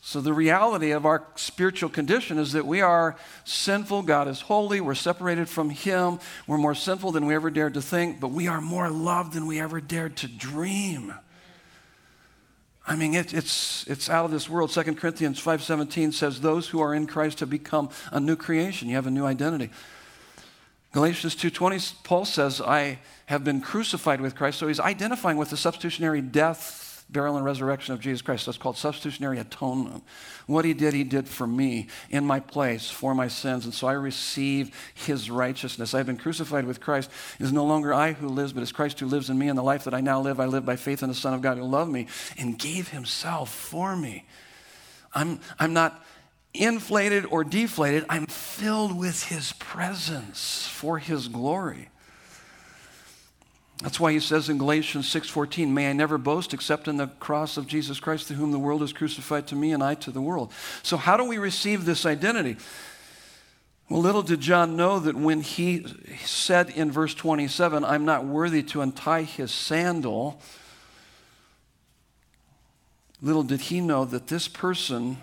So, 0.06 0.20
the 0.20 0.34
reality 0.34 0.90
of 0.90 1.06
our 1.06 1.26
spiritual 1.34 1.88
condition 1.88 2.38
is 2.38 2.52
that 2.52 2.66
we 2.66 2.82
are 2.82 3.16
sinful. 3.44 4.02
God 4.02 4.28
is 4.28 4.42
holy. 4.42 4.82
We're 4.82 4.94
separated 4.94 5.48
from 5.48 5.70
Him. 5.70 6.18
We're 6.46 6.58
more 6.58 6.74
sinful 6.74 7.12
than 7.12 7.24
we 7.24 7.34
ever 7.34 7.48
dared 7.48 7.72
to 7.72 7.80
think, 7.80 8.20
but 8.20 8.28
we 8.28 8.46
are 8.46 8.60
more 8.60 8.90
loved 8.90 9.32
than 9.32 9.46
we 9.46 9.58
ever 9.58 9.80
dared 9.80 10.18
to 10.18 10.28
dream. 10.28 11.14
I 12.86 12.96
mean, 12.96 13.14
it, 13.14 13.32
it's, 13.32 13.86
it's 13.86 14.10
out 14.10 14.26
of 14.26 14.30
this 14.30 14.46
world. 14.46 14.70
2 14.72 14.82
Corinthians 14.94 15.42
5.17 15.42 16.12
says, 16.12 16.42
those 16.42 16.68
who 16.68 16.82
are 16.82 16.94
in 16.94 17.06
Christ 17.06 17.40
have 17.40 17.48
become 17.48 17.88
a 18.12 18.20
new 18.20 18.36
creation. 18.36 18.90
You 18.90 18.96
have 18.96 19.06
a 19.06 19.10
new 19.10 19.24
identity. 19.24 19.70
Galatians 20.92 21.34
2.20, 21.34 22.04
Paul 22.04 22.26
says, 22.26 22.60
I 22.60 22.98
have 23.24 23.42
been 23.42 23.62
crucified 23.62 24.20
with 24.20 24.34
Christ. 24.34 24.58
So 24.58 24.68
he's 24.68 24.80
identifying 24.80 25.38
with 25.38 25.48
the 25.48 25.56
substitutionary 25.56 26.20
death 26.20 26.83
burial, 27.14 27.36
and 27.36 27.44
resurrection 27.46 27.94
of 27.94 28.00
Jesus 28.00 28.20
Christ. 28.20 28.44
That's 28.44 28.58
called 28.58 28.76
substitutionary 28.76 29.38
atonement. 29.38 30.04
What 30.46 30.66
he 30.66 30.74
did, 30.74 30.92
he 30.92 31.04
did 31.04 31.26
for 31.26 31.46
me 31.46 31.86
in 32.10 32.26
my 32.26 32.40
place 32.40 32.90
for 32.90 33.14
my 33.14 33.28
sins. 33.28 33.64
And 33.64 33.72
so 33.72 33.86
I 33.86 33.92
receive 33.92 34.76
his 34.92 35.30
righteousness. 35.30 35.94
I've 35.94 36.04
been 36.04 36.18
crucified 36.18 36.66
with 36.66 36.80
Christ. 36.80 37.10
It 37.40 37.44
is 37.44 37.52
no 37.52 37.64
longer 37.64 37.94
I 37.94 38.12
who 38.12 38.28
lives, 38.28 38.52
but 38.52 38.62
it's 38.62 38.72
Christ 38.72 39.00
who 39.00 39.06
lives 39.06 39.30
in 39.30 39.38
me. 39.38 39.48
And 39.48 39.56
the 39.56 39.62
life 39.62 39.84
that 39.84 39.94
I 39.94 40.02
now 40.02 40.20
live, 40.20 40.40
I 40.40 40.44
live 40.44 40.66
by 40.66 40.76
faith 40.76 41.02
in 41.02 41.08
the 41.08 41.14
Son 41.14 41.32
of 41.32 41.40
God 41.40 41.56
who 41.56 41.64
loved 41.64 41.90
me 41.90 42.08
and 42.36 42.58
gave 42.58 42.88
himself 42.88 43.50
for 43.50 43.96
me. 43.96 44.26
I'm, 45.14 45.40
I'm 45.58 45.72
not 45.72 46.04
inflated 46.52 47.24
or 47.24 47.44
deflated. 47.44 48.04
I'm 48.10 48.26
filled 48.26 48.98
with 48.98 49.24
his 49.24 49.52
presence 49.54 50.66
for 50.66 50.98
his 50.98 51.28
glory. 51.28 51.88
That's 53.78 53.98
why 53.98 54.12
he 54.12 54.20
says 54.20 54.48
in 54.48 54.58
Galatians 54.58 55.08
6:14, 55.08 55.74
"May 55.74 55.90
I 55.90 55.92
never 55.92 56.16
boast 56.16 56.54
except 56.54 56.86
in 56.86 56.96
the 56.96 57.08
cross 57.08 57.56
of 57.56 57.66
Jesus 57.66 57.98
Christ, 57.98 58.28
to 58.28 58.34
whom 58.34 58.52
the 58.52 58.58
world 58.58 58.82
is 58.82 58.92
crucified 58.92 59.46
to 59.48 59.56
me 59.56 59.72
and 59.72 59.82
I 59.82 59.94
to 59.96 60.10
the 60.10 60.22
world." 60.22 60.52
So 60.82 60.96
how 60.96 61.16
do 61.16 61.24
we 61.24 61.38
receive 61.38 61.84
this 61.84 62.06
identity? 62.06 62.56
Well, 63.88 64.00
little 64.00 64.22
did 64.22 64.40
John 64.40 64.76
know 64.76 64.98
that 65.00 65.16
when 65.16 65.42
he 65.42 65.86
said 66.24 66.70
in 66.70 66.90
verse 66.90 67.14
27, 67.14 67.84
"I'm 67.84 68.04
not 68.04 68.24
worthy 68.24 68.62
to 68.62 68.80
untie 68.80 69.22
his 69.22 69.52
sandal," 69.52 70.40
little 73.20 73.42
did 73.42 73.62
he 73.62 73.80
know 73.80 74.04
that 74.04 74.28
this 74.28 74.48
person 74.48 75.18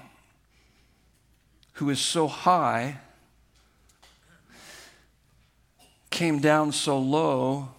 who 1.73 1.89
is 1.89 2.01
so 2.01 2.27
high 2.27 2.99
came 6.11 6.39
down 6.39 6.71
so 6.71 6.99
low 6.99 7.69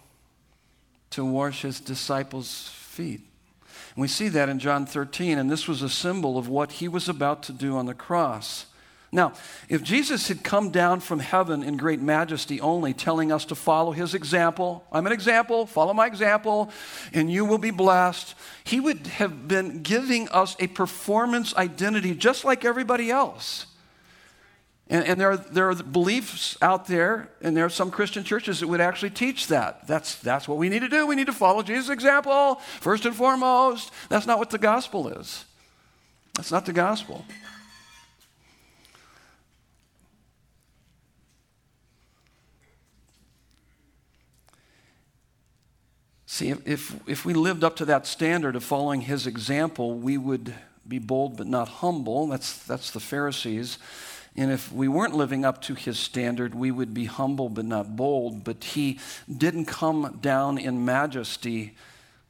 to 1.13 1.23
wash 1.23 1.61
his 1.61 1.79
disciples' 1.79 2.69
feet. 2.69 3.21
And 3.95 4.01
we 4.01 4.07
see 4.07 4.29
that 4.29 4.49
in 4.49 4.57
John 4.57 4.85
13, 4.85 5.37
and 5.37 5.49
this 5.49 5.67
was 5.67 5.81
a 5.81 5.89
symbol 5.89 6.37
of 6.37 6.47
what 6.47 6.73
he 6.73 6.87
was 6.87 7.07
about 7.07 7.43
to 7.43 7.53
do 7.53 7.77
on 7.77 7.85
the 7.85 7.93
cross. 7.93 8.65
Now, 9.11 9.33
if 9.69 9.83
Jesus 9.83 10.27
had 10.27 10.43
come 10.43 10.71
down 10.71 10.99
from 10.99 11.19
heaven 11.19 11.61
in 11.61 11.77
great 11.77 12.01
majesty 12.01 12.59
only, 12.59 12.95
telling 12.95 13.31
us 13.31 13.45
to 13.45 13.55
follow 13.55 13.91
his 13.91 14.15
example, 14.15 14.83
I'm 14.91 15.05
an 15.05 15.13
example, 15.13 15.67
follow 15.67 15.93
my 15.93 16.07
example, 16.07 16.71
and 17.13 17.31
you 17.31 17.45
will 17.45 17.59
be 17.59 17.69
blessed, 17.69 18.33
he 18.63 18.79
would 18.79 19.05
have 19.05 19.47
been 19.47 19.83
giving 19.83 20.27
us 20.29 20.55
a 20.59 20.65
performance 20.65 21.55
identity 21.55 22.15
just 22.15 22.43
like 22.43 22.65
everybody 22.65 23.11
else. 23.11 23.67
And, 24.89 25.05
and, 25.05 25.19
there, 25.19 25.31
are, 25.31 25.37
there 25.37 25.69
are 25.69 25.75
beliefs 25.75 26.57
out 26.61 26.87
there, 26.87 27.29
and 27.41 27.55
there 27.55 27.65
are 27.65 27.69
some 27.69 27.89
Christian 27.89 28.23
churches 28.23 28.59
that 28.59 28.67
would 28.67 28.81
actually 28.81 29.11
teach 29.11 29.47
that. 29.47 29.87
That's, 29.87 30.15
that's 30.15 30.47
what 30.47 30.57
we 30.57 30.67
need 30.67 30.81
to 30.81 30.89
do. 30.89 31.07
We 31.07 31.15
need 31.15 31.27
to 31.27 31.33
follow 31.33 31.63
Jesus' 31.63 31.89
example, 31.89 32.55
first 32.81 33.05
and 33.05 33.15
foremost. 33.15 33.91
That's 34.09 34.27
not 34.27 34.39
what 34.39 34.49
the 34.49 34.57
gospel 34.57 35.07
is. 35.07 35.45
That's 36.35 36.51
not 36.51 36.65
the 36.65 36.73
gospel. 36.73 37.25
See, 46.25 46.49
if, 46.49 46.95
if 47.07 47.25
we 47.25 47.35
lived 47.35 47.63
up 47.63 47.75
to 47.75 47.85
that 47.85 48.07
standard 48.07 48.55
of 48.55 48.63
following 48.63 49.01
his 49.01 49.27
example, 49.27 49.93
we 49.93 50.17
would 50.17 50.53
be 50.87 50.97
bold 50.97 51.37
but 51.37 51.45
not 51.45 51.67
humble. 51.67 52.27
That's, 52.27 52.57
that's 52.63 52.89
the 52.89 52.99
Pharisees. 52.99 53.77
And 54.35 54.51
if 54.51 54.71
we 54.71 54.87
weren't 54.87 55.15
living 55.15 55.45
up 55.45 55.61
to 55.63 55.75
his 55.75 55.99
standard, 55.99 56.55
we 56.55 56.71
would 56.71 56.93
be 56.93 57.05
humble 57.05 57.49
but 57.49 57.65
not 57.65 57.95
bold. 57.95 58.43
But 58.43 58.63
he 58.63 58.99
didn't 59.35 59.65
come 59.65 60.17
down 60.21 60.57
in 60.57 60.83
majesty, 60.83 61.75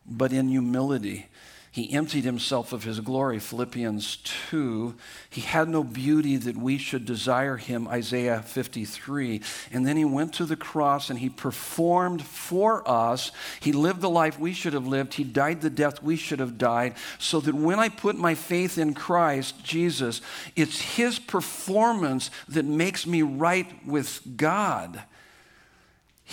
but 0.05 0.33
in 0.33 0.49
humility. 0.49 1.27
He 1.73 1.91
emptied 1.91 2.23
himself 2.23 2.71
of 2.71 2.83
his 2.83 2.99
glory, 2.99 3.39
Philippians 3.39 4.17
2. 4.51 4.93
He 5.31 5.41
had 5.41 5.67
no 5.67 5.83
beauty 5.83 6.37
that 6.37 6.55
we 6.55 6.77
should 6.77 7.03
desire 7.03 7.57
him, 7.57 7.87
Isaiah 7.87 8.43
53. 8.43 9.41
And 9.71 9.83
then 9.83 9.97
he 9.97 10.05
went 10.05 10.33
to 10.33 10.45
the 10.45 10.55
cross 10.55 11.09
and 11.09 11.17
he 11.17 11.29
performed 11.29 12.21
for 12.23 12.87
us. 12.87 13.31
He 13.59 13.71
lived 13.71 14.01
the 14.01 14.09
life 14.09 14.37
we 14.37 14.53
should 14.53 14.73
have 14.73 14.85
lived. 14.85 15.15
He 15.15 15.23
died 15.23 15.61
the 15.61 15.71
death 15.71 16.03
we 16.03 16.15
should 16.15 16.37
have 16.37 16.59
died. 16.59 16.93
So 17.17 17.39
that 17.39 17.55
when 17.55 17.79
I 17.79 17.89
put 17.89 18.17
my 18.17 18.35
faith 18.35 18.77
in 18.77 18.93
Christ, 18.93 19.63
Jesus, 19.63 20.21
it's 20.55 20.79
his 20.79 21.17
performance 21.17 22.29
that 22.49 22.65
makes 22.65 23.07
me 23.07 23.23
right 23.23 23.83
with 23.83 24.21
God. 24.37 25.01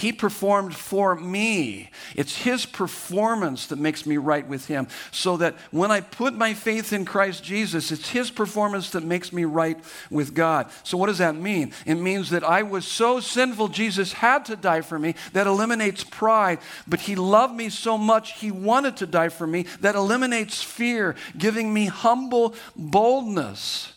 He 0.00 0.14
performed 0.14 0.74
for 0.74 1.14
me. 1.14 1.90
It's 2.16 2.34
His 2.34 2.64
performance 2.64 3.66
that 3.66 3.78
makes 3.78 4.06
me 4.06 4.16
right 4.16 4.48
with 4.48 4.66
Him. 4.66 4.88
So 5.10 5.36
that 5.36 5.56
when 5.72 5.90
I 5.90 6.00
put 6.00 6.32
my 6.32 6.54
faith 6.54 6.94
in 6.94 7.04
Christ 7.04 7.44
Jesus, 7.44 7.92
it's 7.92 8.08
His 8.08 8.30
performance 8.30 8.88
that 8.90 9.04
makes 9.04 9.30
me 9.30 9.44
right 9.44 9.78
with 10.10 10.32
God. 10.32 10.70
So, 10.84 10.96
what 10.96 11.08
does 11.08 11.18
that 11.18 11.34
mean? 11.34 11.74
It 11.84 11.96
means 11.96 12.30
that 12.30 12.42
I 12.42 12.62
was 12.62 12.86
so 12.86 13.20
sinful, 13.20 13.68
Jesus 13.68 14.14
had 14.14 14.46
to 14.46 14.56
die 14.56 14.80
for 14.80 14.98
me. 14.98 15.16
That 15.34 15.46
eliminates 15.46 16.02
pride. 16.02 16.60
But 16.88 17.00
He 17.00 17.14
loved 17.14 17.54
me 17.54 17.68
so 17.68 17.98
much, 17.98 18.40
He 18.40 18.50
wanted 18.50 18.96
to 18.96 19.06
die 19.06 19.28
for 19.28 19.46
me. 19.46 19.66
That 19.82 19.96
eliminates 19.96 20.62
fear, 20.62 21.14
giving 21.36 21.74
me 21.74 21.86
humble 21.86 22.54
boldness. 22.74 23.92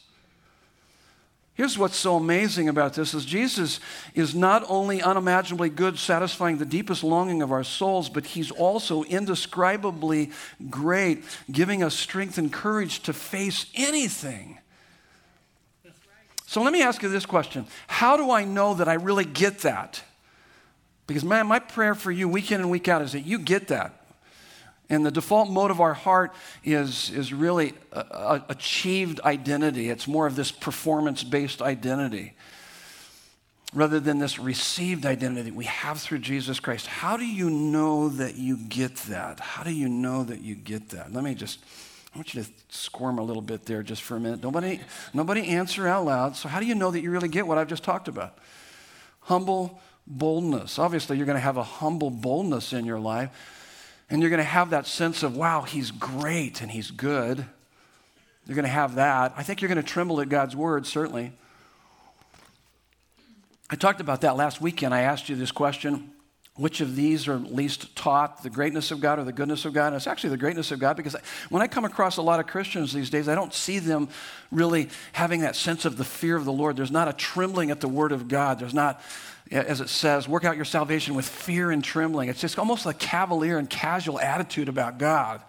Here's 1.55 1.77
what's 1.77 1.95
so 1.95 2.15
amazing 2.15 2.67
about 2.67 2.95
this 2.95 3.13
is 3.13 3.25
Jesus 3.25 3.79
is 4.15 4.33
not 4.33 4.65
only 4.67 5.03
unimaginably 5.03 5.69
good, 5.69 5.99
satisfying 5.99 6.57
the 6.57 6.65
deepest 6.65 7.03
longing 7.03 7.43
of 7.43 7.51
our 7.51 7.63
souls, 7.63 8.09
but 8.09 8.25
he's 8.25 8.49
also 8.49 9.03
indescribably 9.03 10.31
great, 10.71 11.23
giving 11.51 11.83
us 11.83 11.93
strength 11.93 12.39
and 12.39 12.51
courage 12.51 13.01
to 13.03 13.13
face 13.13 13.67
anything. 13.75 14.57
So 16.47 16.61
let 16.63 16.73
me 16.73 16.81
ask 16.81 17.01
you 17.03 17.09
this 17.09 17.25
question. 17.25 17.67
How 17.87 18.17
do 18.17 18.31
I 18.31 18.45
know 18.45 18.73
that 18.75 18.87
I 18.87 18.93
really 18.93 19.25
get 19.25 19.59
that? 19.59 20.03
Because 21.05 21.23
man, 21.23 21.45
my 21.45 21.59
prayer 21.59 21.93
for 21.93 22.11
you 22.11 22.27
week 22.27 22.51
in 22.51 22.61
and 22.61 22.71
week 22.71 22.87
out 22.87 23.03
is 23.03 23.11
that 23.11 23.21
you 23.21 23.37
get 23.37 23.67
that. 23.67 24.02
And 24.93 25.05
the 25.05 25.11
default 25.11 25.49
mode 25.49 25.71
of 25.71 25.81
our 25.81 25.93
heart 25.93 26.33
is, 26.63 27.09
is 27.09 27.33
really 27.33 27.73
a, 27.91 27.99
a 27.99 28.45
achieved 28.49 29.19
identity. 29.21 29.89
It's 29.89 30.07
more 30.07 30.27
of 30.27 30.35
this 30.35 30.51
performance 30.51 31.23
based 31.23 31.61
identity 31.61 32.33
rather 33.73 33.99
than 33.99 34.19
this 34.19 34.37
received 34.37 35.05
identity 35.05 35.49
we 35.49 35.65
have 35.65 35.99
through 35.99 36.19
Jesus 36.19 36.59
Christ. 36.59 36.85
How 36.85 37.17
do 37.17 37.25
you 37.25 37.49
know 37.49 38.09
that 38.09 38.35
you 38.35 38.55
get 38.55 38.95
that? 39.07 39.39
How 39.39 39.63
do 39.63 39.73
you 39.73 39.89
know 39.89 40.23
that 40.23 40.41
you 40.41 40.55
get 40.55 40.89
that? 40.89 41.11
Let 41.11 41.23
me 41.23 41.33
just 41.33 41.59
I 42.13 42.17
want 42.19 42.33
you 42.35 42.43
to 42.43 42.49
squirm 42.69 43.17
a 43.17 43.23
little 43.23 43.41
bit 43.41 43.65
there 43.65 43.81
just 43.81 44.03
for 44.03 44.15
a 44.15 44.19
minute. 44.19 44.43
Nobody, 44.43 44.81
nobody 45.15 45.47
answer 45.47 45.87
out 45.87 46.05
loud. 46.05 46.35
So, 46.35 46.47
how 46.47 46.59
do 46.59 46.67
you 46.67 46.75
know 46.75 46.91
that 46.91 47.01
you 47.01 47.09
really 47.09 47.27
get 47.27 47.47
what 47.47 47.57
I've 47.57 47.67
just 47.67 47.83
talked 47.83 48.07
about? 48.07 48.37
Humble 49.21 49.81
boldness. 50.05 50.77
Obviously, 50.77 51.17
you're 51.17 51.25
going 51.25 51.37
to 51.37 51.41
have 51.41 51.57
a 51.57 51.63
humble 51.63 52.11
boldness 52.11 52.71
in 52.71 52.85
your 52.85 52.99
life, 52.99 53.31
and 54.09 54.21
you're 54.21 54.29
going 54.29 54.37
to 54.37 54.43
have 54.43 54.71
that 54.71 54.85
sense 54.85 55.23
of, 55.23 55.35
wow, 55.35 55.61
he's 55.61 55.91
great 55.91 56.61
and 56.61 56.71
he's 56.71 56.91
good. 56.91 57.45
You're 58.45 58.55
going 58.55 58.65
to 58.65 58.69
have 58.69 58.95
that. 58.95 59.33
I 59.37 59.43
think 59.43 59.61
you're 59.61 59.69
going 59.69 59.81
to 59.81 59.83
tremble 59.83 60.19
at 60.21 60.29
God's 60.29 60.55
word, 60.55 60.85
certainly. 60.85 61.31
I 63.69 63.75
talked 63.75 64.01
about 64.01 64.21
that 64.21 64.35
last 64.35 64.61
weekend. 64.61 64.93
I 64.93 65.01
asked 65.01 65.29
you 65.29 65.35
this 65.35 65.51
question 65.51 66.13
which 66.55 66.81
of 66.81 66.95
these 66.95 67.27
are 67.27 67.37
least 67.37 67.95
taught, 67.95 68.43
the 68.43 68.49
greatness 68.49 68.91
of 68.91 69.01
God 69.01 69.17
or 69.17 69.23
the 69.23 69.33
goodness 69.33 69.65
of 69.65 69.73
God? 69.73 69.87
And 69.87 69.95
it's 69.95 70.05
actually 70.05 70.29
the 70.31 70.37
greatness 70.37 70.71
of 70.71 70.77
God 70.77 70.95
because 70.95 71.15
when 71.49 71.63
I 71.63 71.67
come 71.67 71.83
across 71.83 72.17
a 72.17 72.21
lot 72.21 72.39
of 72.39 72.45
Christians 72.45 72.93
these 72.93 73.09
days, 73.09 73.27
I 73.27 73.33
don't 73.33 73.53
see 73.53 73.79
them 73.79 74.07
really 74.51 74.89
having 75.13 75.41
that 75.41 75.55
sense 75.55 75.83
of 75.83 75.97
the 75.97 76.03
fear 76.03 76.35
of 76.35 76.45
the 76.45 76.51
Lord. 76.51 76.77
There's 76.77 76.91
not 76.91 77.07
a 77.07 77.13
trembling 77.13 77.71
at 77.71 77.81
the 77.81 77.87
word 77.87 78.11
of 78.11 78.27
God. 78.27 78.59
There's 78.59 78.73
not, 78.73 79.01
as 79.51 79.81
it 79.81 79.89
says, 79.89 80.27
work 80.27 80.45
out 80.45 80.55
your 80.55 80.65
salvation 80.65 81.15
with 81.15 81.27
fear 81.27 81.71
and 81.71 81.83
trembling. 81.83 82.29
It's 82.29 82.41
just 82.41 82.57
almost 82.57 82.85
a 82.85 82.93
cavalier 82.93 83.57
and 83.57 83.69
casual 83.69 84.19
attitude 84.19 84.69
about 84.69 84.97
God. 84.97 85.41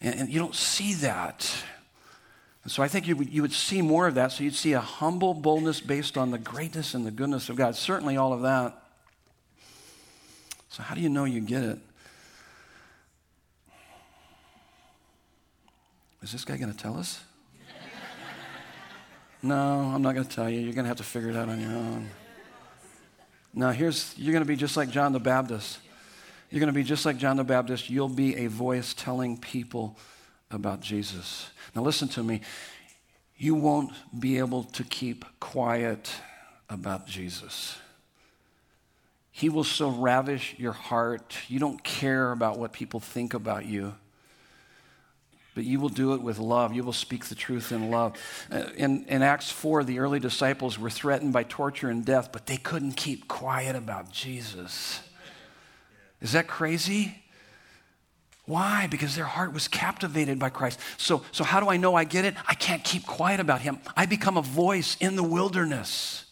And, 0.00 0.20
and 0.20 0.28
you 0.28 0.38
don't 0.38 0.54
see 0.54 0.94
that. 0.94 1.64
And 2.62 2.72
so 2.72 2.82
I 2.82 2.88
think 2.88 3.06
you 3.06 3.16
you 3.22 3.42
would 3.42 3.52
see 3.52 3.80
more 3.80 4.06
of 4.06 4.16
that. 4.16 4.32
So 4.32 4.44
you'd 4.44 4.54
see 4.54 4.72
a 4.72 4.80
humble 4.80 5.34
boldness 5.34 5.80
based 5.80 6.18
on 6.18 6.30
the 6.32 6.38
greatness 6.38 6.94
and 6.94 7.06
the 7.06 7.10
goodness 7.10 7.48
of 7.48 7.56
God. 7.56 7.76
Certainly 7.76 8.16
all 8.16 8.32
of 8.32 8.42
that. 8.42 8.82
So, 10.68 10.82
how 10.82 10.94
do 10.94 11.00
you 11.00 11.08
know 11.08 11.24
you 11.24 11.40
get 11.40 11.62
it? 11.62 11.78
Is 16.22 16.32
this 16.32 16.44
guy 16.44 16.56
going 16.56 16.72
to 16.72 16.76
tell 16.76 16.98
us? 16.98 17.22
No, 19.46 19.92
I'm 19.94 20.02
not 20.02 20.14
going 20.14 20.26
to 20.26 20.34
tell 20.34 20.50
you. 20.50 20.60
You're 20.60 20.72
going 20.72 20.84
to 20.84 20.88
have 20.88 20.96
to 20.98 21.04
figure 21.04 21.30
it 21.30 21.36
out 21.36 21.48
on 21.48 21.60
your 21.60 21.70
own. 21.70 22.08
Now, 23.54 23.70
here's 23.70 24.14
you're 24.18 24.32
going 24.32 24.44
to 24.44 24.48
be 24.48 24.56
just 24.56 24.76
like 24.76 24.90
John 24.90 25.12
the 25.12 25.20
Baptist. 25.20 25.78
You're 26.50 26.60
going 26.60 26.72
to 26.72 26.74
be 26.74 26.84
just 26.84 27.06
like 27.06 27.16
John 27.16 27.36
the 27.36 27.44
Baptist. 27.44 27.88
You'll 27.88 28.08
be 28.08 28.36
a 28.36 28.48
voice 28.48 28.94
telling 28.94 29.38
people 29.38 29.96
about 30.50 30.80
Jesus. 30.80 31.48
Now, 31.74 31.82
listen 31.82 32.08
to 32.08 32.22
me. 32.22 32.42
You 33.36 33.54
won't 33.54 33.92
be 34.18 34.38
able 34.38 34.64
to 34.64 34.84
keep 34.84 35.24
quiet 35.40 36.10
about 36.68 37.06
Jesus. 37.06 37.76
He 39.30 39.50
will 39.50 39.64
so 39.64 39.90
ravish 39.90 40.54
your 40.58 40.72
heart. 40.72 41.36
You 41.48 41.58
don't 41.58 41.82
care 41.84 42.32
about 42.32 42.58
what 42.58 42.72
people 42.72 43.00
think 43.00 43.34
about 43.34 43.66
you, 43.66 43.94
but 45.56 45.64
you 45.64 45.80
will 45.80 45.88
do 45.88 46.12
it 46.12 46.20
with 46.20 46.38
love. 46.38 46.74
You 46.74 46.84
will 46.84 46.92
speak 46.92 47.24
the 47.24 47.34
truth 47.34 47.72
in 47.72 47.90
love. 47.90 48.12
Uh, 48.52 48.64
in, 48.76 49.06
in 49.06 49.22
Acts 49.22 49.50
4, 49.50 49.84
the 49.84 50.00
early 50.00 50.20
disciples 50.20 50.78
were 50.78 50.90
threatened 50.90 51.32
by 51.32 51.44
torture 51.44 51.88
and 51.88 52.04
death, 52.04 52.28
but 52.30 52.44
they 52.44 52.58
couldn't 52.58 52.92
keep 52.92 53.26
quiet 53.26 53.74
about 53.74 54.12
Jesus. 54.12 55.00
Is 56.20 56.32
that 56.32 56.46
crazy? 56.46 57.22
Why? 58.44 58.86
Because 58.86 59.16
their 59.16 59.24
heart 59.24 59.54
was 59.54 59.66
captivated 59.66 60.38
by 60.38 60.50
Christ. 60.50 60.78
So, 60.98 61.24
so 61.32 61.42
how 61.42 61.60
do 61.60 61.70
I 61.70 61.78
know 61.78 61.94
I 61.94 62.04
get 62.04 62.26
it? 62.26 62.34
I 62.46 62.52
can't 62.52 62.84
keep 62.84 63.06
quiet 63.06 63.40
about 63.40 63.62
him. 63.62 63.78
I 63.96 64.04
become 64.04 64.36
a 64.36 64.42
voice 64.42 64.98
in 65.00 65.16
the 65.16 65.24
wilderness. 65.24 66.26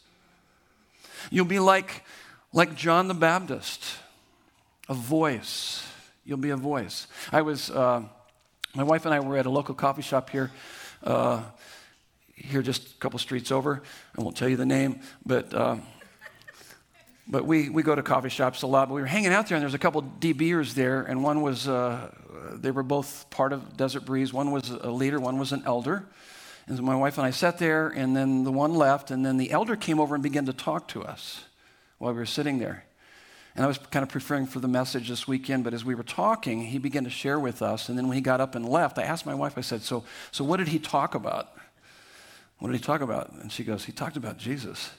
You'll 1.30 1.46
be 1.46 1.60
like 1.60 2.04
like 2.52 2.76
John 2.76 3.08
the 3.08 3.14
Baptist, 3.14 3.82
a 4.86 4.94
voice. 4.94 5.84
You'll 6.26 6.38
be 6.38 6.50
a 6.50 6.56
voice. 6.56 7.06
I 7.32 7.42
was, 7.42 7.70
uh, 7.70 8.02
my 8.74 8.82
wife 8.82 9.04
and 9.04 9.14
I 9.14 9.20
were 9.20 9.36
at 9.36 9.46
a 9.46 9.50
local 9.50 9.74
coffee 9.74 10.02
shop 10.02 10.30
here, 10.30 10.50
uh, 11.02 11.42
here 12.34 12.62
just 12.62 12.92
a 12.92 12.94
couple 12.98 13.18
streets 13.18 13.52
over. 13.52 13.82
I 14.18 14.22
won't 14.22 14.36
tell 14.36 14.48
you 14.48 14.56
the 14.56 14.66
name, 14.66 15.00
but. 15.24 15.52
Uh, 15.52 15.76
but 17.26 17.46
we, 17.46 17.70
we 17.70 17.82
go 17.82 17.94
to 17.94 18.02
coffee 18.02 18.28
shops 18.28 18.60
a 18.60 18.66
lot. 18.66 18.88
But 18.88 18.96
we 18.96 19.00
were 19.00 19.06
hanging 19.06 19.32
out 19.32 19.48
there, 19.48 19.56
and 19.56 19.62
there 19.62 19.66
was 19.66 19.74
a 19.74 19.78
couple 19.78 20.02
DBers 20.02 20.74
there, 20.74 21.00
and 21.02 21.22
one 21.22 21.40
was, 21.40 21.66
uh, 21.66 22.10
they 22.52 22.70
were 22.70 22.82
both 22.82 23.30
part 23.30 23.54
of 23.54 23.78
Desert 23.78 24.04
Breeze. 24.04 24.30
One 24.30 24.50
was 24.50 24.68
a 24.68 24.90
leader, 24.90 25.18
one 25.18 25.38
was 25.38 25.52
an 25.52 25.62
elder. 25.64 26.04
And 26.66 26.76
so 26.76 26.82
my 26.82 26.94
wife 26.94 27.16
and 27.16 27.26
I 27.26 27.30
sat 27.30 27.58
there, 27.58 27.88
and 27.88 28.14
then 28.14 28.44
the 28.44 28.52
one 28.52 28.74
left, 28.74 29.10
and 29.10 29.24
then 29.24 29.38
the 29.38 29.52
elder 29.52 29.74
came 29.74 30.00
over 30.00 30.14
and 30.14 30.22
began 30.22 30.44
to 30.46 30.52
talk 30.52 30.88
to 30.88 31.02
us 31.02 31.44
while 31.96 32.12
we 32.12 32.18
were 32.18 32.26
sitting 32.26 32.58
there. 32.58 32.84
And 33.54 33.64
I 33.64 33.68
was 33.68 33.78
kind 33.78 34.02
of 34.02 34.08
preparing 34.08 34.46
for 34.46 34.58
the 34.58 34.68
message 34.68 35.08
this 35.08 35.28
weekend, 35.28 35.62
but 35.62 35.74
as 35.74 35.84
we 35.84 35.94
were 35.94 36.02
talking, 36.02 36.64
he 36.64 36.78
began 36.78 37.04
to 37.04 37.10
share 37.10 37.38
with 37.38 37.62
us. 37.62 37.88
And 37.88 37.96
then 37.96 38.08
when 38.08 38.16
he 38.16 38.20
got 38.20 38.40
up 38.40 38.56
and 38.56 38.68
left, 38.68 38.98
I 38.98 39.02
asked 39.02 39.26
my 39.26 39.34
wife, 39.34 39.56
I 39.56 39.60
said, 39.60 39.82
So, 39.82 40.04
so 40.32 40.44
what 40.44 40.56
did 40.56 40.68
he 40.68 40.80
talk 40.80 41.14
about? 41.14 41.56
What 42.58 42.70
did 42.70 42.76
he 42.78 42.82
talk 42.82 43.00
about? 43.00 43.32
And 43.32 43.52
she 43.52 43.62
goes, 43.62 43.84
He 43.84 43.92
talked 43.92 44.16
about 44.16 44.38
Jesus. 44.38 44.90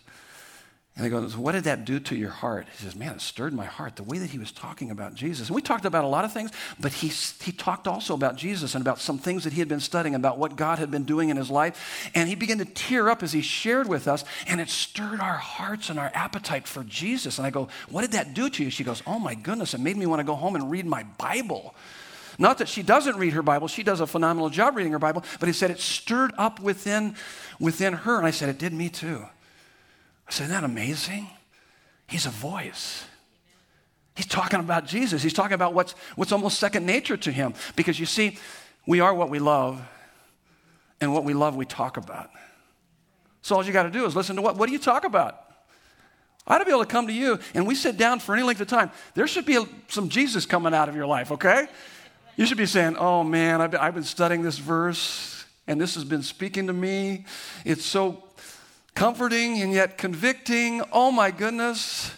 And 0.97 1.03
he 1.03 1.09
goes, 1.09 1.35
What 1.35 1.51
did 1.51 1.65
that 1.65 1.83
do 1.83 1.99
to 1.99 2.15
your 2.15 2.29
heart? 2.29 2.67
He 2.71 2.83
says, 2.83 2.95
Man, 2.95 3.15
it 3.15 3.21
stirred 3.21 3.53
my 3.53 3.65
heart. 3.65 3.97
The 3.97 4.03
way 4.03 4.17
that 4.17 4.29
he 4.29 4.39
was 4.39 4.53
talking 4.53 4.91
about 4.91 5.13
Jesus. 5.13 5.49
And 5.49 5.55
we 5.55 5.61
talked 5.61 5.83
about 5.83 6.05
a 6.05 6.07
lot 6.07 6.23
of 6.23 6.31
things, 6.31 6.51
but 6.79 6.93
he, 6.93 7.09
he 7.43 7.51
talked 7.51 7.85
also 7.85 8.13
about 8.13 8.37
Jesus 8.37 8.75
and 8.75 8.81
about 8.81 8.99
some 8.99 9.17
things 9.17 9.43
that 9.43 9.51
he 9.51 9.59
had 9.59 9.67
been 9.67 9.81
studying, 9.81 10.15
about 10.15 10.37
what 10.37 10.55
God 10.55 10.79
had 10.79 10.91
been 10.91 11.03
doing 11.03 11.27
in 11.27 11.35
his 11.35 11.49
life. 11.49 12.09
And 12.15 12.29
he 12.29 12.35
began 12.35 12.59
to 12.59 12.65
tear 12.65 13.09
up 13.09 13.23
as 13.23 13.33
he 13.33 13.41
shared 13.41 13.89
with 13.89 14.07
us, 14.07 14.23
and 14.47 14.61
it 14.61 14.69
stirred 14.69 15.19
our 15.19 15.35
hearts 15.35 15.89
and 15.89 15.99
our 15.99 16.11
appetite 16.13 16.65
for 16.65 16.85
Jesus. 16.85 17.39
And 17.39 17.45
I 17.45 17.49
go, 17.49 17.67
What 17.89 18.01
did 18.01 18.13
that 18.13 18.33
do 18.33 18.49
to 18.49 18.63
you? 18.63 18.69
She 18.69 18.85
goes, 18.85 19.03
Oh 19.05 19.19
my 19.19 19.35
goodness, 19.35 19.73
it 19.73 19.81
made 19.81 19.97
me 19.97 20.05
want 20.05 20.21
to 20.21 20.25
go 20.25 20.35
home 20.35 20.55
and 20.55 20.71
read 20.71 20.85
my 20.85 21.03
Bible. 21.17 21.75
Not 22.39 22.59
that 22.59 22.69
she 22.69 22.83
doesn't 22.83 23.17
read 23.17 23.33
her 23.33 23.43
Bible, 23.43 23.67
she 23.67 23.83
does 23.83 23.99
a 23.99 24.07
phenomenal 24.07 24.49
job 24.49 24.77
reading 24.77 24.93
her 24.93 24.99
Bible, 24.99 25.25
but 25.41 25.47
he 25.47 25.53
said 25.53 25.71
it 25.71 25.79
stirred 25.79 26.31
up 26.37 26.61
within, 26.61 27.15
within 27.59 27.91
her. 27.91 28.17
And 28.17 28.25
I 28.25 28.31
said, 28.31 28.47
It 28.47 28.57
did 28.57 28.71
me 28.71 28.87
too. 28.87 29.25
I 30.27 30.31
said, 30.31 30.45
Isn't 30.45 30.55
that 30.55 30.63
amazing? 30.63 31.29
He's 32.07 32.25
a 32.25 32.29
voice. 32.29 33.05
He's 34.15 34.27
talking 34.27 34.59
about 34.59 34.85
Jesus. 34.85 35.21
He's 35.21 35.33
talking 35.33 35.55
about 35.55 35.73
what's, 35.73 35.93
what's 36.15 36.31
almost 36.31 36.59
second 36.59 36.85
nature 36.85 37.17
to 37.17 37.31
him. 37.31 37.53
Because 37.75 37.99
you 37.99 38.05
see, 38.05 38.37
we 38.87 38.99
are 38.99 39.13
what 39.13 39.29
we 39.29 39.39
love, 39.39 39.81
and 41.01 41.13
what 41.13 41.23
we 41.23 41.33
love, 41.33 41.55
we 41.55 41.65
talk 41.65 41.97
about. 41.97 42.29
So 43.41 43.55
all 43.55 43.65
you 43.65 43.73
got 43.73 43.83
to 43.83 43.91
do 43.91 44.05
is 44.05 44.15
listen 44.15 44.37
to 44.37 44.41
what, 44.41 44.57
what 44.57 44.67
do 44.67 44.73
you 44.73 44.79
talk 44.79 45.03
about? 45.03 45.41
I 46.47 46.55
ought 46.55 46.59
to 46.59 46.65
be 46.65 46.71
able 46.71 46.81
to 46.81 46.89
come 46.89 47.07
to 47.07 47.13
you 47.13 47.39
and 47.53 47.67
we 47.67 47.75
sit 47.75 47.97
down 47.97 48.19
for 48.19 48.33
any 48.33 48.43
length 48.43 48.61
of 48.61 48.67
time. 48.67 48.91
There 49.15 49.27
should 49.27 49.45
be 49.45 49.55
a, 49.55 49.65
some 49.87 50.09
Jesus 50.09 50.45
coming 50.45 50.73
out 50.73 50.89
of 50.89 50.95
your 50.95 51.07
life, 51.07 51.31
okay? 51.31 51.67
You 52.37 52.45
should 52.45 52.57
be 52.57 52.65
saying, 52.65 52.97
Oh 52.97 53.23
man, 53.23 53.61
I've 53.61 53.71
been, 53.71 53.79
I've 53.79 53.93
been 53.93 54.03
studying 54.03 54.41
this 54.41 54.57
verse 54.57 55.45
and 55.67 55.81
this 55.81 55.95
has 55.95 56.03
been 56.03 56.21
speaking 56.21 56.67
to 56.67 56.73
me. 56.73 57.25
It's 57.65 57.83
so 57.83 58.23
comforting 58.95 59.61
and 59.61 59.73
yet 59.73 59.97
convicting. 59.97 60.81
Oh 60.91 61.11
my 61.11 61.29
goodness. 61.29 62.11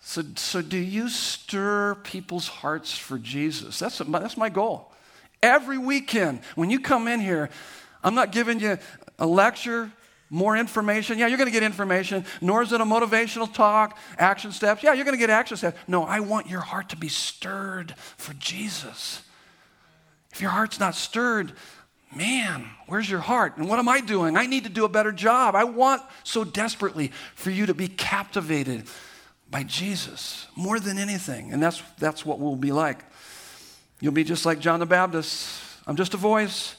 So, 0.00 0.22
so 0.36 0.62
do 0.62 0.78
you 0.78 1.08
stir 1.08 1.96
people's 1.96 2.46
hearts 2.48 2.96
for 2.96 3.18
Jesus? 3.18 3.80
That's, 3.80 3.98
that's 3.98 4.36
my 4.36 4.48
goal. 4.48 4.92
Every 5.42 5.78
weekend, 5.78 6.40
when 6.54 6.70
you 6.70 6.80
come 6.80 7.08
in 7.08 7.20
here, 7.20 7.50
I'm 8.02 8.14
not 8.14 8.30
giving 8.30 8.60
you 8.60 8.78
a 9.18 9.26
lecture, 9.26 9.90
more 10.30 10.56
information. 10.56 11.18
Yeah, 11.18 11.26
you're 11.26 11.38
going 11.38 11.48
to 11.48 11.52
get 11.52 11.64
information, 11.64 12.24
nor 12.40 12.62
is 12.62 12.72
it 12.72 12.80
a 12.80 12.84
motivational 12.84 13.52
talk, 13.52 13.98
action 14.16 14.52
steps. 14.52 14.82
Yeah, 14.82 14.92
you're 14.92 15.04
going 15.04 15.16
to 15.16 15.20
get 15.20 15.30
action 15.30 15.56
steps. 15.56 15.76
No, 15.88 16.04
I 16.04 16.20
want 16.20 16.48
your 16.48 16.60
heart 16.60 16.90
to 16.90 16.96
be 16.96 17.08
stirred 17.08 17.94
for 18.16 18.32
Jesus. 18.34 19.22
If 20.32 20.40
your 20.40 20.50
heart's 20.50 20.78
not 20.78 20.94
stirred, 20.94 21.52
man, 22.14 22.70
where's 22.86 23.08
your 23.10 23.20
heart? 23.20 23.56
And 23.56 23.68
what 23.68 23.78
am 23.78 23.88
I 23.88 24.00
doing? 24.00 24.36
I 24.36 24.46
need 24.46 24.64
to 24.64 24.70
do 24.70 24.84
a 24.84 24.88
better 24.88 25.12
job. 25.12 25.54
I 25.54 25.64
want 25.64 26.02
so 26.24 26.44
desperately 26.44 27.12
for 27.34 27.50
you 27.50 27.66
to 27.66 27.74
be 27.74 27.88
captivated 27.88 28.84
by 29.50 29.62
Jesus 29.62 30.46
more 30.56 30.80
than 30.80 30.98
anything. 30.98 31.52
And 31.52 31.62
that's, 31.62 31.82
that's 31.98 32.24
what 32.24 32.38
we'll 32.38 32.56
be 32.56 32.72
like. 32.72 33.04
You'll 34.00 34.12
be 34.12 34.24
just 34.24 34.44
like 34.44 34.60
John 34.60 34.80
the 34.80 34.86
Baptist. 34.86 35.48
I'm 35.86 35.96
just 35.96 36.14
a 36.14 36.18
voice. 36.18 36.76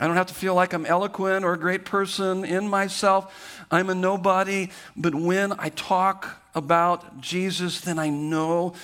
I 0.00 0.06
don't 0.06 0.16
have 0.16 0.26
to 0.26 0.34
feel 0.34 0.54
like 0.54 0.72
I'm 0.72 0.86
eloquent 0.86 1.44
or 1.44 1.54
a 1.54 1.58
great 1.58 1.84
person 1.84 2.44
in 2.44 2.68
myself. 2.68 3.66
I'm 3.70 3.90
a 3.90 3.94
nobody. 3.94 4.68
But 4.96 5.14
when 5.14 5.52
I 5.58 5.70
talk 5.70 6.40
about 6.54 7.20
Jesus, 7.20 7.80
then 7.80 7.98
I 7.98 8.08
know 8.08 8.74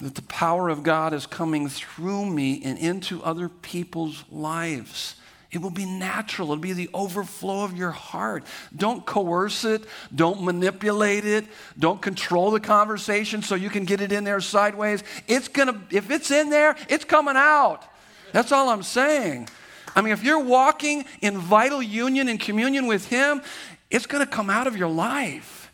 that 0.00 0.14
the 0.14 0.22
power 0.22 0.68
of 0.68 0.82
God 0.82 1.12
is 1.12 1.26
coming 1.26 1.68
through 1.68 2.26
me 2.26 2.62
and 2.64 2.78
into 2.78 3.22
other 3.22 3.48
people's 3.48 4.24
lives. 4.30 5.16
It 5.50 5.60
will 5.60 5.70
be 5.70 5.84
natural. 5.84 6.52
It'll 6.52 6.62
be 6.62 6.72
the 6.72 6.88
overflow 6.94 7.64
of 7.64 7.76
your 7.76 7.90
heart. 7.90 8.44
Don't 8.74 9.04
coerce 9.04 9.64
it. 9.64 9.84
Don't 10.14 10.42
manipulate 10.42 11.24
it. 11.24 11.44
Don't 11.78 12.00
control 12.00 12.52
the 12.52 12.60
conversation 12.60 13.42
so 13.42 13.56
you 13.56 13.68
can 13.68 13.84
get 13.84 14.00
it 14.00 14.12
in 14.12 14.22
there 14.22 14.40
sideways. 14.40 15.02
It's 15.26 15.48
gonna, 15.48 15.80
if 15.90 16.10
it's 16.10 16.30
in 16.30 16.50
there, 16.50 16.76
it's 16.88 17.04
coming 17.04 17.34
out. 17.36 17.84
That's 18.32 18.52
all 18.52 18.68
I'm 18.68 18.84
saying. 18.84 19.48
I 19.96 20.02
mean, 20.02 20.12
if 20.12 20.22
you're 20.22 20.42
walking 20.42 21.04
in 21.20 21.36
vital 21.36 21.82
union 21.82 22.28
and 22.28 22.38
communion 22.38 22.86
with 22.86 23.08
Him, 23.08 23.42
it's 23.90 24.06
gonna 24.06 24.26
come 24.26 24.50
out 24.50 24.68
of 24.68 24.76
your 24.76 24.88
life. 24.88 25.72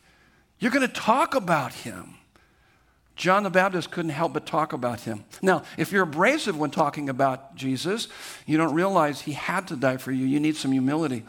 You're 0.59 0.73
gonna 0.73 0.89
talk 0.89 1.35
about 1.35 1.75
Him. 1.75 2.16
John 3.17 3.43
the 3.43 3.51
Baptist 3.51 3.91
couldn't 3.91 4.11
help 4.11 4.35
but 4.35 4.47
talk 4.47 4.75
about 4.75 5.01
him. 5.01 5.25
Now, 5.41 5.63
if 5.79 5.91
you're 5.91 6.03
abrasive 6.03 6.59
when 6.59 6.71
talking 6.71 7.09
about 7.09 7.57
Jesus, 7.57 8.09
you 8.45 8.59
don't 8.59 8.75
realize 8.75 9.23
he 9.23 9.33
had 9.33 9.67
to 9.69 9.77
die 9.77 9.97
for 9.97 10.13
you. 10.13 10.27
You 10.27 10.39
need 10.39 10.57
some 10.57 10.71
humility. 10.71 11.25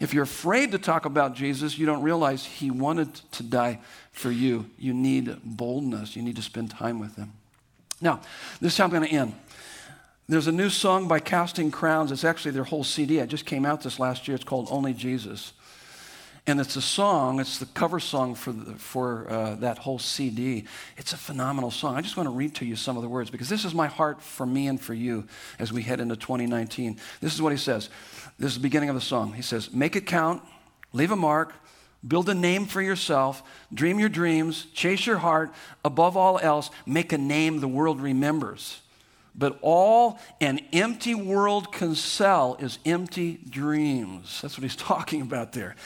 If 0.00 0.12
you're 0.12 0.24
afraid 0.24 0.72
to 0.72 0.78
talk 0.78 1.04
about 1.04 1.34
Jesus, 1.34 1.78
you 1.78 1.86
don't 1.86 2.02
realize 2.02 2.44
he 2.44 2.70
wanted 2.70 3.14
to 3.32 3.42
die 3.44 3.78
for 4.12 4.30
you. 4.30 4.68
You 4.76 4.92
need 4.92 5.36
boldness. 5.44 6.16
You 6.16 6.22
need 6.22 6.36
to 6.36 6.42
spend 6.42 6.70
time 6.70 6.98
with 6.98 7.14
him. 7.16 7.32
Now, 8.00 8.20
this 8.60 8.72
is 8.72 8.78
how 8.78 8.84
I'm 8.84 8.90
going 8.90 9.06
to 9.06 9.14
end. 9.14 9.34
There's 10.26 10.46
a 10.46 10.52
new 10.52 10.70
song 10.70 11.06
by 11.06 11.20
Casting 11.20 11.70
Crowns. 11.70 12.10
It's 12.10 12.24
actually 12.24 12.52
their 12.52 12.64
whole 12.64 12.84
CD. 12.84 13.18
It 13.18 13.28
just 13.28 13.46
came 13.46 13.66
out 13.66 13.82
this 13.82 14.00
last 14.00 14.26
year. 14.26 14.34
It's 14.34 14.44
called 14.44 14.68
Only 14.70 14.94
Jesus. 14.94 15.52
And 16.50 16.60
it's 16.60 16.74
a 16.74 16.82
song, 16.82 17.38
it's 17.38 17.58
the 17.58 17.66
cover 17.66 18.00
song 18.00 18.34
for, 18.34 18.50
the, 18.50 18.72
for 18.72 19.30
uh, 19.30 19.54
that 19.60 19.78
whole 19.78 20.00
CD. 20.00 20.64
It's 20.96 21.12
a 21.12 21.16
phenomenal 21.16 21.70
song. 21.70 21.94
I 21.94 22.00
just 22.00 22.16
want 22.16 22.26
to 22.26 22.32
read 22.32 22.56
to 22.56 22.64
you 22.64 22.74
some 22.74 22.96
of 22.96 23.04
the 23.04 23.08
words 23.08 23.30
because 23.30 23.48
this 23.48 23.64
is 23.64 23.72
my 23.72 23.86
heart 23.86 24.20
for 24.20 24.44
me 24.44 24.66
and 24.66 24.80
for 24.80 24.92
you 24.92 25.28
as 25.60 25.72
we 25.72 25.82
head 25.82 26.00
into 26.00 26.16
2019. 26.16 26.98
This 27.20 27.34
is 27.34 27.40
what 27.40 27.52
he 27.52 27.56
says. 27.56 27.88
This 28.36 28.48
is 28.50 28.54
the 28.56 28.62
beginning 28.62 28.88
of 28.88 28.96
the 28.96 29.00
song. 29.00 29.32
He 29.32 29.42
says, 29.42 29.72
Make 29.72 29.94
it 29.94 30.06
count, 30.06 30.42
leave 30.92 31.12
a 31.12 31.16
mark, 31.16 31.54
build 32.06 32.28
a 32.28 32.34
name 32.34 32.66
for 32.66 32.82
yourself, 32.82 33.44
dream 33.72 34.00
your 34.00 34.08
dreams, 34.08 34.66
chase 34.74 35.06
your 35.06 35.18
heart. 35.18 35.52
Above 35.84 36.16
all 36.16 36.40
else, 36.40 36.72
make 36.84 37.12
a 37.12 37.18
name 37.18 37.60
the 37.60 37.68
world 37.68 38.00
remembers. 38.00 38.80
But 39.36 39.56
all 39.62 40.18
an 40.40 40.58
empty 40.72 41.14
world 41.14 41.72
can 41.72 41.94
sell 41.94 42.56
is 42.58 42.80
empty 42.84 43.38
dreams. 43.48 44.40
That's 44.42 44.58
what 44.58 44.64
he's 44.64 44.74
talking 44.90 45.22
about 45.22 45.52
there. 45.52 45.76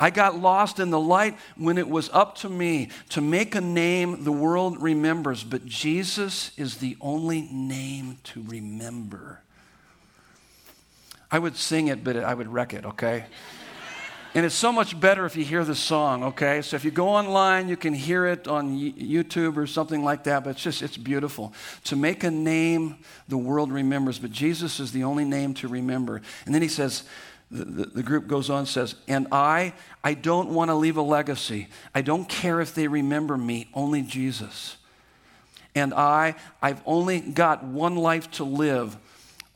I 0.00 0.08
got 0.08 0.40
lost 0.40 0.80
in 0.80 0.88
the 0.88 0.98
light 0.98 1.36
when 1.56 1.76
it 1.76 1.88
was 1.88 2.08
up 2.14 2.36
to 2.36 2.48
me 2.48 2.88
to 3.10 3.20
make 3.20 3.54
a 3.54 3.60
name 3.60 4.24
the 4.24 4.32
world 4.32 4.80
remembers, 4.80 5.44
but 5.44 5.66
Jesus 5.66 6.52
is 6.56 6.78
the 6.78 6.96
only 7.02 7.42
name 7.42 8.16
to 8.24 8.42
remember. 8.42 9.42
I 11.30 11.38
would 11.38 11.56
sing 11.56 11.88
it, 11.88 12.02
but 12.02 12.16
I 12.16 12.32
would 12.32 12.48
wreck 12.48 12.72
it, 12.72 12.86
okay? 12.86 13.26
And 14.32 14.46
it's 14.46 14.54
so 14.54 14.72
much 14.72 14.98
better 14.98 15.26
if 15.26 15.36
you 15.36 15.44
hear 15.44 15.64
the 15.64 15.74
song, 15.74 16.22
okay? 16.22 16.62
So 16.62 16.76
if 16.76 16.84
you 16.84 16.92
go 16.92 17.08
online, 17.08 17.68
you 17.68 17.76
can 17.76 17.92
hear 17.92 18.26
it 18.26 18.48
on 18.48 18.78
YouTube 18.78 19.56
or 19.56 19.66
something 19.66 20.04
like 20.04 20.24
that, 20.24 20.44
but 20.44 20.50
it's 20.50 20.62
just, 20.62 20.82
it's 20.82 20.96
beautiful. 20.96 21.52
To 21.84 21.96
make 21.96 22.22
a 22.22 22.30
name 22.30 22.98
the 23.28 23.36
world 23.36 23.72
remembers, 23.72 24.18
but 24.18 24.30
Jesus 24.30 24.78
is 24.78 24.92
the 24.92 25.02
only 25.04 25.24
name 25.24 25.52
to 25.54 25.68
remember. 25.68 26.22
And 26.46 26.54
then 26.54 26.62
he 26.62 26.68
says, 26.68 27.02
the, 27.50 27.86
the, 27.86 28.02
group 28.02 28.28
goes 28.28 28.48
on 28.48 28.64
says, 28.64 28.94
and 29.08 29.26
I, 29.32 29.74
I 30.04 30.14
don't 30.14 30.50
want 30.50 30.70
to 30.70 30.74
leave 30.74 30.96
a 30.96 31.02
legacy. 31.02 31.68
I 31.94 32.02
don't 32.02 32.28
care 32.28 32.60
if 32.60 32.74
they 32.74 32.86
remember 32.86 33.36
me, 33.36 33.68
only 33.74 34.02
Jesus. 34.02 34.76
And 35.74 35.92
I, 35.92 36.36
I've 36.62 36.80
only 36.86 37.20
got 37.20 37.64
one 37.64 37.96
life 37.96 38.30
to 38.32 38.44
live. 38.44 38.96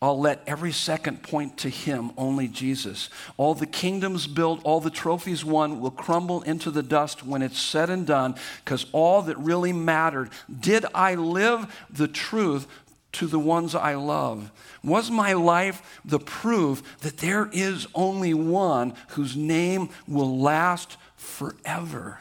I'll 0.03 0.21
let 0.21 0.43
every 0.47 0.73
second 0.73 1.23
point 1.23 1.57
to 1.59 1.71
Him, 1.71 2.11
only 2.19 2.47
Jesus. 2.47 3.09
All 3.37 3.55
the 3.55 3.65
kingdoms 3.65 4.27
built, 4.27 4.61
all 4.65 4.81
the 4.81 4.91
trophies 4.91 5.45
won 5.45 5.81
will 5.81 5.91
crumble 5.91 6.43
into 6.43 6.71
the 6.71 6.83
dust 6.83 7.25
when 7.25 7.43
it's 7.43 7.59
said 7.59 7.89
and 7.91 8.07
done, 8.07 8.35
because 8.65 8.87
all 8.93 9.23
that 9.23 9.39
really 9.39 9.73
mattered 9.73 10.31
did 10.61 10.85
I 10.95 11.15
live 11.15 11.75
the 11.89 12.09
truth 12.09 12.67
to 13.15 13.27
the 13.27 13.39
ones 13.39 13.75
I 13.75 13.95
love? 13.95 14.51
Was 14.83 15.11
my 15.11 15.33
life 15.33 16.01
the 16.05 16.19
proof 16.19 16.99
that 17.01 17.19
there 17.19 17.49
is 17.53 17.87
only 17.95 18.35
one 18.35 18.95
whose 19.11 19.37
name 19.37 19.89
will 20.07 20.39
last 20.39 20.97
forever? 21.17 22.19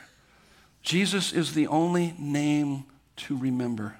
Jesus 0.81 1.33
is 1.33 1.53
the 1.53 1.67
only 1.67 2.13
name 2.17 2.85
to 3.15 3.37
remember. 3.37 3.95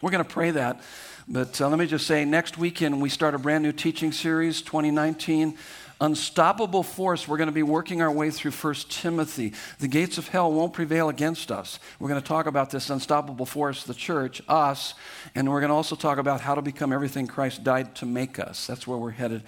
We're 0.00 0.10
going 0.10 0.24
to 0.24 0.30
pray 0.30 0.50
that. 0.50 0.80
But 1.28 1.60
uh, 1.60 1.68
let 1.68 1.78
me 1.78 1.86
just 1.86 2.06
say, 2.06 2.24
next 2.24 2.58
weekend 2.58 3.00
we 3.00 3.08
start 3.08 3.34
a 3.34 3.38
brand 3.38 3.62
new 3.62 3.72
teaching 3.72 4.10
series, 4.10 4.60
2019. 4.60 5.56
Unstoppable 6.02 6.82
force. 6.82 7.28
We're 7.28 7.36
going 7.36 7.46
to 7.46 7.52
be 7.52 7.62
working 7.62 8.02
our 8.02 8.10
way 8.10 8.32
through 8.32 8.50
1 8.50 8.74
Timothy. 8.88 9.52
The 9.78 9.86
gates 9.86 10.18
of 10.18 10.26
hell 10.26 10.52
won't 10.52 10.72
prevail 10.72 11.08
against 11.08 11.52
us. 11.52 11.78
We're 12.00 12.08
going 12.08 12.20
to 12.20 12.26
talk 12.26 12.46
about 12.46 12.70
this 12.70 12.90
unstoppable 12.90 13.46
force, 13.46 13.84
the 13.84 13.94
church, 13.94 14.42
us, 14.48 14.94
and 15.36 15.48
we're 15.48 15.60
going 15.60 15.68
to 15.68 15.76
also 15.76 15.94
talk 15.94 16.18
about 16.18 16.40
how 16.40 16.56
to 16.56 16.60
become 16.60 16.92
everything 16.92 17.28
Christ 17.28 17.62
died 17.62 17.94
to 17.94 18.04
make 18.04 18.40
us. 18.40 18.66
That's 18.66 18.84
where 18.84 18.98
we're 18.98 19.12
headed 19.12 19.44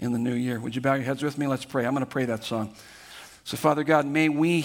in 0.00 0.12
the 0.12 0.18
new 0.18 0.32
year. 0.32 0.58
Would 0.60 0.74
you 0.74 0.80
bow 0.80 0.94
your 0.94 1.04
heads 1.04 1.22
with 1.22 1.36
me? 1.36 1.46
Let's 1.46 1.66
pray. 1.66 1.84
I'm 1.84 1.92
going 1.92 2.06
to 2.06 2.10
pray 2.10 2.24
that 2.24 2.42
song. 2.42 2.72
So, 3.44 3.58
Father 3.58 3.84
God, 3.84 4.06
may 4.06 4.30
we 4.30 4.64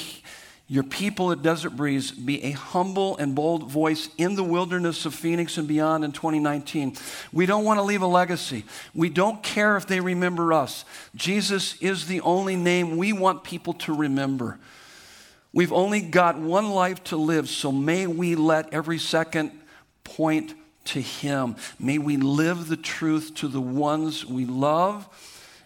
your 0.74 0.82
people 0.82 1.32
at 1.32 1.44
Desert 1.44 1.76
Breeze 1.76 2.10
be 2.10 2.44
a 2.46 2.50
humble 2.50 3.16
and 3.18 3.36
bold 3.36 3.70
voice 3.70 4.10
in 4.18 4.34
the 4.34 4.44
wilderness 4.44 5.06
of 5.06 5.14
Phoenix 5.14 5.60
and 5.60 5.68
beyond 5.68 6.04
in 6.04 6.12
2019. 6.12 6.98
We 7.32 7.46
don't 7.46 7.64
want 7.64 7.78
to 7.78 7.84
leave 7.84 8.02
a 8.02 8.08
legacy. 8.08 8.66
We 8.96 9.10
don't 9.10 9.44
care 9.44 9.78
if 9.78 9.86
they 9.86 10.00
remember 10.00 10.52
us. 10.52 10.84
Jesus 11.14 11.80
is 11.80 12.08
the 12.08 12.22
only 12.22 12.56
name 12.56 12.98
we 12.98 13.14
want 13.14 13.44
people 13.44 13.74
to 13.74 13.94
remember. 13.94 14.58
We've 15.54 15.72
only 15.72 16.02
got 16.02 16.40
one 16.40 16.72
life 16.72 17.04
to 17.04 17.18
live, 17.18 17.50
so 17.50 17.72
may 17.72 18.08
we 18.08 18.34
let 18.34 18.74
every 18.74 18.98
second 18.98 19.52
point 20.04 20.56
to 20.86 21.00
Him. 21.00 21.56
May 21.78 22.00
we 22.00 22.18
live 22.18 22.68
the 22.68 22.78
truth 22.78 23.36
to 23.36 23.48
the 23.48 23.62
ones 23.62 24.26
we 24.26 24.46
love 24.46 25.08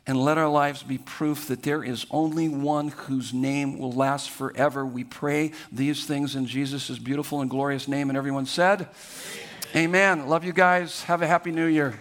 and 0.08 0.18
let 0.24 0.38
our 0.38 0.50
lives 0.50 0.84
be 0.84 0.98
proof 0.98 1.48
that 1.48 1.64
there 1.64 1.84
is 1.84 2.06
only 2.10 2.48
one 2.48 2.88
whose 2.88 3.34
name 3.34 3.78
will 3.78 3.92
last 3.92 4.30
forever. 4.30 4.86
We 4.86 5.04
pray 5.04 5.52
these 5.72 6.06
things 6.06 6.36
in 6.36 6.48
Jesus' 6.48 6.98
beautiful 6.98 7.42
and 7.42 7.50
glorious 7.50 7.90
name. 7.90 8.10
And 8.10 8.18
everyone 8.18 8.46
said, 8.46 8.88
Amen. 9.76 10.20
Amen. 10.20 10.30
Love 10.30 10.46
you 10.46 10.54
guys. 10.54 11.04
Have 11.04 11.22
a 11.22 11.28
happy 11.28 11.52
new 11.52 11.66
year. 11.66 12.00